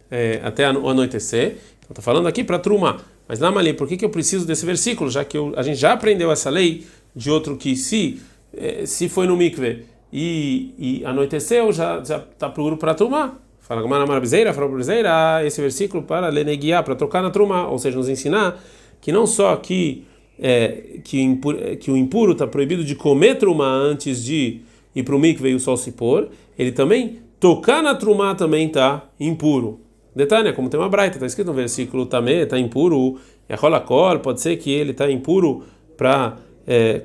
é, 0.08 0.40
até 0.44 0.70
o 0.70 0.88
anoitecer. 0.88 1.56
Então 1.80 1.90
está 1.90 2.00
falando 2.00 2.28
aqui 2.28 2.44
para 2.44 2.60
truma. 2.60 3.00
Mas 3.32 3.40
lá 3.40 3.50
Mali, 3.50 3.72
por 3.72 3.88
que, 3.88 3.96
que 3.96 4.04
eu 4.04 4.10
preciso 4.10 4.46
desse 4.46 4.66
versículo? 4.66 5.08
Já 5.08 5.24
que 5.24 5.38
eu, 5.38 5.54
a 5.56 5.62
gente 5.62 5.78
já 5.78 5.94
aprendeu 5.94 6.30
essa 6.30 6.50
lei 6.50 6.84
de 7.16 7.30
outro 7.30 7.56
que 7.56 7.74
se 7.74 8.20
é, 8.54 8.84
se 8.84 9.08
foi 9.08 9.26
no 9.26 9.34
mikve 9.34 9.86
e, 10.12 10.74
e 10.78 11.02
anoiteceu 11.06 11.72
já 11.72 12.00
está 12.00 12.50
puro 12.50 12.76
para 12.76 12.92
truma. 12.92 13.40
Fala 13.58 13.80
Gamara 13.80 14.06
Marabizeira, 14.06 14.52
fala 14.52 14.66
Marabizeira, 14.66 15.46
esse 15.46 15.58
versículo 15.62 16.02
para 16.02 16.28
leneguiar, 16.28 16.84
para 16.84 16.94
trocar 16.94 17.22
na 17.22 17.30
truma, 17.30 17.66
ou 17.68 17.78
seja, 17.78 17.96
nos 17.96 18.10
ensinar 18.10 18.62
que 19.00 19.10
não 19.10 19.26
só 19.26 19.56
que, 19.56 20.04
é, 20.38 20.98
que, 21.02 21.18
impur, 21.18 21.56
que 21.80 21.90
o 21.90 21.96
impuro 21.96 22.32
está 22.32 22.46
proibido 22.46 22.84
de 22.84 22.94
comer 22.94 23.38
truma 23.38 23.64
antes 23.64 24.22
de 24.22 24.60
ir 24.94 25.02
para 25.04 25.16
o 25.16 25.18
mikve 25.18 25.48
e 25.48 25.54
o 25.54 25.58
sol 25.58 25.78
se 25.78 25.92
pôr, 25.92 26.28
ele 26.58 26.70
também, 26.70 27.20
tocar 27.40 27.82
na 27.82 27.94
truma 27.94 28.34
também 28.34 28.66
está 28.66 29.08
impuro. 29.18 29.80
Detalhe, 30.14 30.52
como 30.52 30.68
tem 30.68 30.78
uma 30.78 30.88
braita, 30.88 31.16
está 31.16 31.26
escrito 31.26 31.46
no 31.46 31.54
versículo 31.54 32.04
também, 32.06 32.40
está 32.40 32.58
impuro, 32.58 33.18
é 33.48 33.54
rola 33.54 33.80
col, 33.80 34.18
pode 34.18 34.40
ser 34.40 34.56
que 34.56 34.70
ele 34.70 34.90
está 34.90 35.10
impuro 35.10 35.64
para 35.96 36.36
é, 36.66 37.02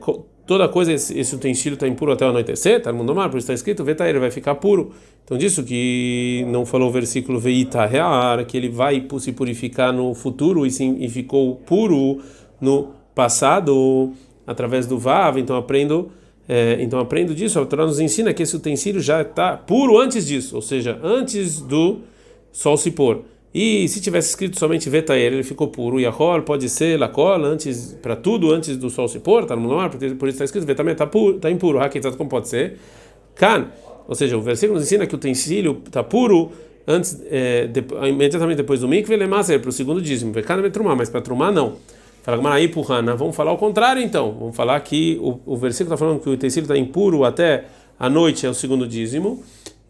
toda 0.48 0.68
coisa, 0.68 0.94
esse, 0.94 1.36
utensílio 1.36 1.76
está 1.76 1.88
impuro 1.88 2.14
até 2.14 2.26
o 2.26 2.30
anoitecer, 2.30 2.78
está 2.78 2.92
no 2.92 3.00
mundo 3.00 3.14
mar, 3.14 3.30
por 3.30 3.38
isso 3.38 3.46
está 3.46 3.54
escrito, 3.54 3.84
veta 3.84 4.10
ele 4.10 4.20
vai 4.20 4.32
ficar 4.32 4.56
puro. 4.56 4.92
Então 5.24 5.38
disso 5.38 5.64
que 5.64 6.46
não 6.48 6.66
falou 6.66 6.88
o 6.88 6.92
versículo 6.92 7.38
veita 7.38 7.88
que 8.48 8.56
ele 8.56 8.70
vai 8.70 9.06
se 9.20 9.34
purificar 9.34 9.92
no 9.92 10.14
futuro 10.14 10.66
e, 10.66 10.72
sim, 10.72 10.98
e 11.02 11.10
ficou 11.10 11.56
puro 11.58 12.22
no 12.62 12.92
passado 13.14 14.14
através 14.46 14.88
do 14.88 14.98
vav. 14.98 15.38
Então 15.38 15.58
aprendo, 15.58 16.10
é, 16.48 16.78
então 16.80 16.98
aprendo 16.98 17.36
disso. 17.36 17.60
A 17.60 17.66
Torá 17.66 17.86
nos 17.86 18.00
ensina 18.00 18.34
que 18.34 18.42
esse 18.42 18.56
utensílio 18.56 19.02
já 19.02 19.22
está 19.22 19.58
puro 19.58 20.00
antes 20.00 20.26
disso, 20.26 20.56
ou 20.56 20.62
seja, 20.62 20.98
antes 21.04 21.60
do 21.60 22.00
sol 22.58 22.76
se 22.76 22.90
pôr. 22.90 23.22
E 23.54 23.88
se 23.88 24.02
tivesse 24.02 24.30
escrito 24.30 24.58
somente 24.58 24.90
Vetaer, 24.90 25.32
ele 25.32 25.44
ficou 25.44 25.68
puro. 25.68 26.00
E 26.00 26.06
a 26.08 26.12
pode 26.44 26.68
ser 26.70 27.00
Lacola 27.00 27.48
antes 27.48 27.96
para 28.02 28.16
tudo 28.16 28.52
antes 28.52 28.76
do 28.78 28.90
sol 28.90 29.08
se 29.08 29.20
pôr, 29.20 29.46
tá 29.46 29.56
no 29.56 29.70
mar, 29.70 29.92
por 29.92 30.04
isso 30.04 30.16
está 30.26 30.44
escrito 30.44 30.66
Vetamer 30.66 30.94
está 30.94 31.08
tá 31.40 31.52
impuro. 31.52 31.80
Hakitzat 31.80 32.18
como 32.18 32.30
pode 32.30 32.48
ser? 32.48 32.80
Kan, 33.36 33.68
ou 34.08 34.16
seja, 34.16 34.36
o 34.36 34.42
versículo 34.42 34.80
nos 34.80 34.88
ensina 34.88 35.06
que 35.06 35.14
o 35.14 35.18
utensílio 35.18 35.84
está 35.86 36.04
puro 36.04 36.52
antes 36.88 37.22
é, 37.30 37.68
de, 37.68 37.84
imediatamente 38.10 38.58
depois 38.58 38.80
do 38.80 38.88
mikve 38.88 39.16
lemaser 39.16 39.60
para 39.60 39.70
o 39.70 39.72
segundo 39.72 40.02
dízimo. 40.02 40.34
Vekan 40.34 40.68
trumar, 40.72 40.96
mas 40.96 41.10
para 41.10 41.22
trumar 41.22 41.52
não. 41.52 41.76
Fala 42.24 42.38
Gmaraí 42.38 42.68
Purrana, 42.70 43.16
vamos 43.16 43.36
falar 43.36 43.52
o 43.52 43.58
contrário 43.58 44.02
então. 44.02 44.36
Vamos 44.38 44.56
falar 44.56 44.80
que 44.80 45.20
o, 45.22 45.40
o 45.46 45.56
versículo 45.56 45.94
está 45.94 45.98
falando 45.98 46.20
que 46.22 46.30
o 46.30 46.34
utensílio 46.34 46.66
está 46.66 46.76
impuro 46.76 47.24
até 47.24 47.66
a 48.00 48.10
noite 48.10 48.46
é 48.46 48.50
o 48.50 48.54
segundo 48.54 48.88
dízimo 48.88 49.44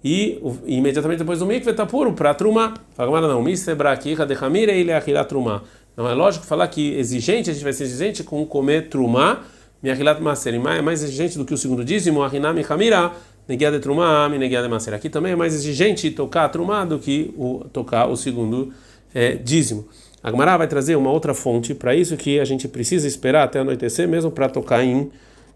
e, 0.04 0.40
imediatamente 0.66 1.20
depois 1.20 1.40
do 1.40 1.46
mikve 1.46 1.72
está 1.72 1.86
puro 1.86 2.14
para 2.14 2.34
trumar. 2.34 2.76
Fala, 2.96 3.22
não, 3.22 3.42
mistebra 3.42 3.92
aqui, 3.92 4.16
cadechamira 4.16 4.72
ele 4.72 4.92
é 4.92 5.24
trumar. 5.24 5.64
Não 5.96 6.08
é 6.08 6.14
lógico 6.14 6.46
falar 6.46 6.68
que 6.68 6.94
exigente, 6.96 7.50
a 7.50 7.54
gente 7.54 7.64
vai 7.64 7.74
ser 7.74 7.86
exigente 7.86 8.24
com 8.24 8.46
comer 8.46 8.88
trumar, 8.90 9.46
miachilat 9.82 10.22
maser, 10.22 10.54
é 10.54 10.82
mais 10.82 11.04
exigente 11.04 11.38
do 11.38 11.44
que 11.44 11.54
o 11.54 11.58
segundo 11.58 11.84
dízimo, 11.84 12.22
arinami 12.22 12.64
chamira, 12.64 13.12
negia 13.48 13.72
de 13.72 13.80
trumar, 13.80 14.30
negia 14.30 14.62
de 14.62 14.68
maser. 14.68 14.94
Aqui 14.94 15.10
também 15.10 15.32
é 15.32 15.36
mais 15.36 15.56
exigente 15.56 16.12
tocar 16.12 16.50
trumar 16.50 16.86
do 16.86 17.00
que 17.00 17.34
o, 17.36 17.66
tocar 17.74 18.08
o 18.08 18.16
segundo 18.16 18.72
é, 19.14 19.36
dízimo. 19.36 19.88
A 20.22 20.32
vai 20.58 20.68
trazer 20.68 20.96
uma 20.96 21.12
outra 21.12 21.34
fonte 21.34 21.74
para 21.74 21.96
isso 21.96 22.18
que 22.18 22.40
a 22.40 22.46
gente 22.46 22.68
precisa 22.68 23.08
esperar 23.08 23.44
até 23.44 23.60
anoitecer 23.60 24.08
mesmo 24.08 24.30
para 24.30 24.50
tocar 24.50 24.84
em, 24.84 25.10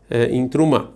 é, 0.10 0.26
em 0.26 0.48
trumar. 0.48 0.88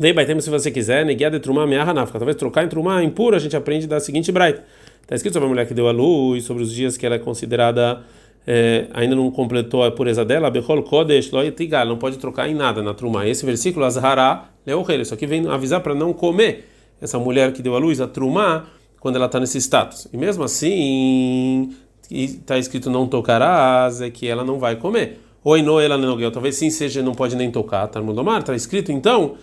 Vem, 0.00 0.14
Baitem, 0.14 0.40
se 0.40 0.48
você 0.48 0.70
quiser, 0.70 1.04
neguia 1.04 1.28
de 1.28 1.40
trumá, 1.40 1.66
meia 1.66 1.82
ranafka. 1.82 2.20
Talvez 2.20 2.36
trocar 2.36 2.64
em 2.64 2.68
trumá 2.68 3.02
impura, 3.02 3.36
a 3.36 3.40
gente 3.40 3.56
aprende 3.56 3.84
da 3.84 3.98
seguinte 3.98 4.30
braita. 4.30 4.62
Está 5.02 5.16
escrito 5.16 5.32
sobre 5.32 5.46
a 5.46 5.50
mulher 5.50 5.66
que 5.66 5.74
deu 5.74 5.88
a 5.88 5.90
luz, 5.90 6.44
sobre 6.44 6.62
os 6.62 6.72
dias 6.72 6.96
que 6.96 7.04
ela 7.04 7.16
é 7.16 7.18
considerada, 7.18 8.04
é, 8.46 8.86
ainda 8.92 9.16
não 9.16 9.28
completou 9.32 9.82
a 9.82 9.90
pureza 9.90 10.24
dela, 10.24 10.50
Bechol 10.50 10.84
Kodesh, 10.84 11.32
Loitigal, 11.32 11.84
não 11.84 11.96
pode 11.96 12.16
trocar 12.18 12.48
em 12.48 12.54
nada 12.54 12.80
na 12.80 12.94
trumá. 12.94 13.26
Esse 13.26 13.44
versículo, 13.44 13.84
Azhará, 13.84 14.50
Leohele, 14.64 15.04
só 15.04 15.16
que 15.16 15.26
vem 15.26 15.48
avisar 15.48 15.80
para 15.80 15.96
não 15.96 16.12
comer 16.12 16.68
essa 17.02 17.18
mulher 17.18 17.52
que 17.52 17.60
deu 17.60 17.74
a 17.74 17.78
luz, 17.80 18.00
a 18.00 18.06
trumá, 18.06 18.66
quando 19.00 19.16
ela 19.16 19.26
está 19.26 19.40
nesse 19.40 19.58
status. 19.58 20.06
E 20.12 20.16
mesmo 20.16 20.44
assim, 20.44 21.74
está 22.08 22.56
escrito 22.56 22.88
não 22.88 23.08
tocarás, 23.08 24.00
é 24.00 24.10
que 24.10 24.28
ela 24.28 24.44
não 24.44 24.60
vai 24.60 24.76
comer. 24.76 25.18
No, 25.64 25.80
ela 25.80 25.96
não 25.96 26.30
talvez 26.30 26.56
sim 26.56 26.70
seja, 26.70 27.02
não 27.02 27.14
pode 27.14 27.34
nem 27.34 27.50
tocar, 27.50 27.88
tá 27.88 28.00
no 28.00 28.22
Mar, 28.22 28.40
está 28.40 28.54
escrito 28.54 28.92
então 28.92 29.36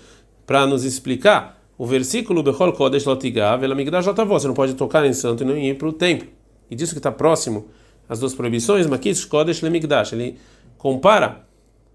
para 0.45 0.65
nos 0.65 0.83
explicar 0.83 1.61
o 1.77 1.85
versículo 1.85 2.41
Bechol 2.41 2.71
Kodesh 2.73 3.05
Lotigav, 3.05 3.63
ela 3.63 3.75
Migdash 3.75 4.05
Você 4.05 4.47
não 4.47 4.53
pode 4.53 4.75
tocar 4.75 5.05
em 5.05 5.13
santo 5.13 5.43
e 5.43 5.45
não 5.45 5.57
ir 5.57 5.77
para 5.77 5.87
o 5.87 5.93
templo. 5.93 6.27
E 6.69 6.75
disso 6.75 6.93
que 6.93 6.99
está 6.99 7.11
próximo 7.11 7.67
as 8.07 8.19
duas 8.19 8.33
proibições, 8.33 8.87
Makish 8.87 9.25
Kodesh 9.25 9.61
Lemigdash. 9.61 10.13
Ele 10.13 10.37
compara 10.77 11.45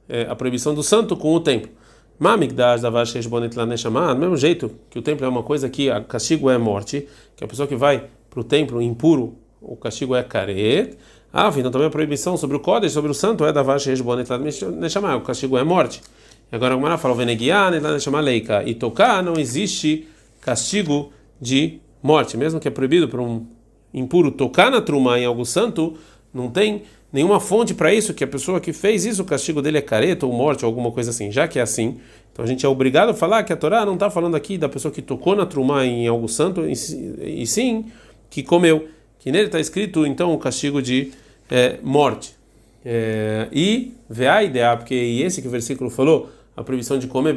é, 0.08 0.26
a 0.28 0.34
proibição 0.34 0.74
do 0.74 0.82
santo 0.82 1.16
com 1.16 1.32
o 1.34 1.40
templo. 1.40 1.70
Mamigdash 2.18 2.82
Davar 2.82 3.06
Sheish 3.06 3.26
Bonet 3.26 3.56
Laneshama, 3.56 4.14
do 4.14 4.20
mesmo 4.20 4.36
jeito 4.36 4.70
que 4.90 4.98
o 4.98 5.02
templo 5.02 5.24
é 5.24 5.28
uma 5.28 5.42
coisa 5.42 5.70
que 5.70 5.90
o 5.90 6.04
castigo 6.04 6.50
é 6.50 6.58
morte, 6.58 7.08
que 7.34 7.42
a 7.42 7.48
pessoa 7.48 7.66
que 7.66 7.74
vai 7.74 8.08
para 8.28 8.40
o 8.40 8.44
templo 8.44 8.82
impuro, 8.82 9.34
o 9.60 9.74
castigo 9.74 10.14
é 10.14 10.22
caret. 10.22 10.98
Ah, 11.32 11.50
então 11.56 11.70
também 11.70 11.86
a 11.86 11.90
proibição 11.90 12.36
sobre 12.36 12.56
o 12.56 12.60
Kodesh, 12.60 12.92
sobre 12.92 13.10
o 13.10 13.14
santo, 13.14 13.44
é 13.46 13.52
Davar 13.52 13.78
Sheish 13.78 14.02
Bonet 14.02 14.28
Laneshama, 14.28 15.16
o 15.16 15.22
castigo 15.22 15.56
é 15.56 15.64
morte. 15.64 16.02
Agora 16.52 16.74
a 16.74 16.76
Gemara 16.76 16.98
fala, 16.98 17.14
Venegiah 17.14 17.70
Laneshama 17.70 18.20
Leika, 18.20 18.62
e 18.64 18.74
tocar 18.74 19.22
não 19.22 19.34
existe 19.34 20.08
castigo 20.40 21.12
de 21.40 21.80
morte, 22.02 22.36
mesmo 22.36 22.58
que 22.58 22.66
é 22.66 22.70
proibido 22.70 23.08
para 23.08 23.22
um 23.22 23.46
impuro 23.92 24.30
tocar 24.30 24.70
na 24.70 24.80
truma 24.80 25.18
em 25.18 25.24
algo 25.24 25.44
santo, 25.44 25.96
não 26.32 26.50
tem 26.50 26.82
nenhuma 27.12 27.40
fonte 27.40 27.74
para 27.74 27.92
isso, 27.92 28.14
que 28.14 28.24
a 28.24 28.26
pessoa 28.26 28.60
que 28.60 28.72
fez 28.72 29.04
isso, 29.04 29.22
o 29.22 29.24
castigo 29.24 29.60
dele 29.60 29.78
é 29.78 29.82
careta 29.82 30.26
ou 30.26 30.32
morte 30.32 30.64
ou 30.64 30.68
alguma 30.68 30.90
coisa 30.90 31.10
assim. 31.10 31.30
Já 31.30 31.48
que 31.48 31.58
é 31.58 31.62
assim, 31.62 31.98
então 32.32 32.44
a 32.44 32.48
gente 32.48 32.64
é 32.64 32.68
obrigado 32.68 33.10
a 33.10 33.14
falar 33.14 33.42
que 33.42 33.52
a 33.52 33.56
Torá 33.56 33.84
não 33.84 33.94
está 33.94 34.10
falando 34.10 34.36
aqui 34.36 34.56
da 34.56 34.68
pessoa 34.68 34.92
que 34.92 35.02
tocou 35.02 35.34
na 35.34 35.46
truma 35.46 35.84
em 35.84 36.06
algo 36.06 36.28
santo, 36.28 36.64
e, 36.66 37.46
sim 37.46 37.86
que 38.28 38.42
comeu. 38.42 38.88
Que 39.18 39.30
nele 39.30 39.46
está 39.46 39.60
escrito 39.60 40.06
então 40.06 40.32
o 40.32 40.38
castigo 40.38 40.80
de 40.80 41.10
é, 41.50 41.78
morte. 41.82 42.34
É, 42.84 43.48
e 43.52 43.92
a 44.28 44.42
ideia, 44.42 44.76
porque 44.76 44.94
esse 44.94 45.42
que 45.42 45.48
o 45.48 45.50
versículo 45.50 45.90
falou, 45.90 46.30
a 46.56 46.62
proibição 46.62 46.98
de 46.98 47.06
comer, 47.06 47.34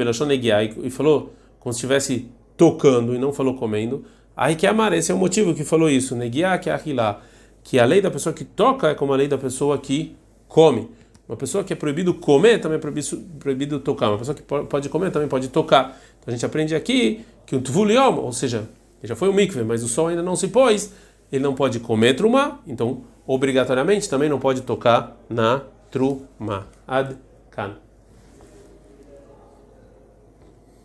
e 0.83 0.89
falou 0.89 1.33
como 1.59 1.71
se 1.73 1.77
estivesse 1.77 2.29
tocando 2.57 3.15
e 3.15 3.17
não 3.17 3.31
falou 3.31 3.55
comendo. 3.55 4.03
Aí 4.35 4.55
que 4.55 4.65
amar, 4.65 4.93
esse 4.93 5.11
é 5.11 5.15
o 5.15 5.17
motivo 5.17 5.53
que 5.53 5.63
falou 5.63 5.89
isso, 5.89 6.15
negiá 6.15 6.57
que 6.57 6.69
ahilá, 6.69 7.21
que 7.63 7.79
a 7.79 7.85
lei 7.85 8.01
da 8.01 8.11
pessoa 8.11 8.33
que 8.33 8.43
toca 8.43 8.89
é 8.89 8.95
como 8.95 9.13
a 9.13 9.15
lei 9.15 9.27
da 9.27 9.37
pessoa 9.37 9.77
que 9.77 10.15
come. 10.47 10.89
Uma 11.27 11.37
pessoa 11.37 11.63
que 11.63 11.71
é 11.71 11.75
proibido 11.75 12.13
comer 12.13 12.59
também 12.59 12.77
é 12.77 12.79
proibido, 12.79 13.17
proibido 13.39 13.79
tocar. 13.79 14.09
Uma 14.09 14.17
pessoa 14.17 14.35
que 14.35 14.41
pode 14.41 14.89
comer 14.89 15.11
também 15.11 15.27
pode 15.27 15.47
tocar. 15.47 15.97
Então 16.19 16.27
a 16.27 16.31
gente 16.31 16.45
aprende 16.45 16.75
aqui 16.75 17.23
que 17.45 17.55
o 17.55 17.61
tvuliom, 17.61 18.17
ou 18.17 18.33
seja, 18.33 18.67
já 19.01 19.15
foi 19.15 19.29
o 19.29 19.33
mikve, 19.33 19.63
mas 19.63 19.83
o 19.83 19.87
sol 19.87 20.07
ainda 20.07 20.21
não 20.21 20.35
se 20.35 20.49
pôs, 20.49 20.93
ele 21.31 21.43
não 21.43 21.55
pode 21.55 21.79
comer 21.79 22.15
truma, 22.15 22.59
então 22.67 23.03
obrigatoriamente 23.25 24.09
também 24.09 24.29
não 24.29 24.39
pode 24.39 24.61
tocar 24.61 25.17
na 25.29 25.61
truma. 25.89 26.67
Ad 26.85 27.15
kan. 27.49 27.82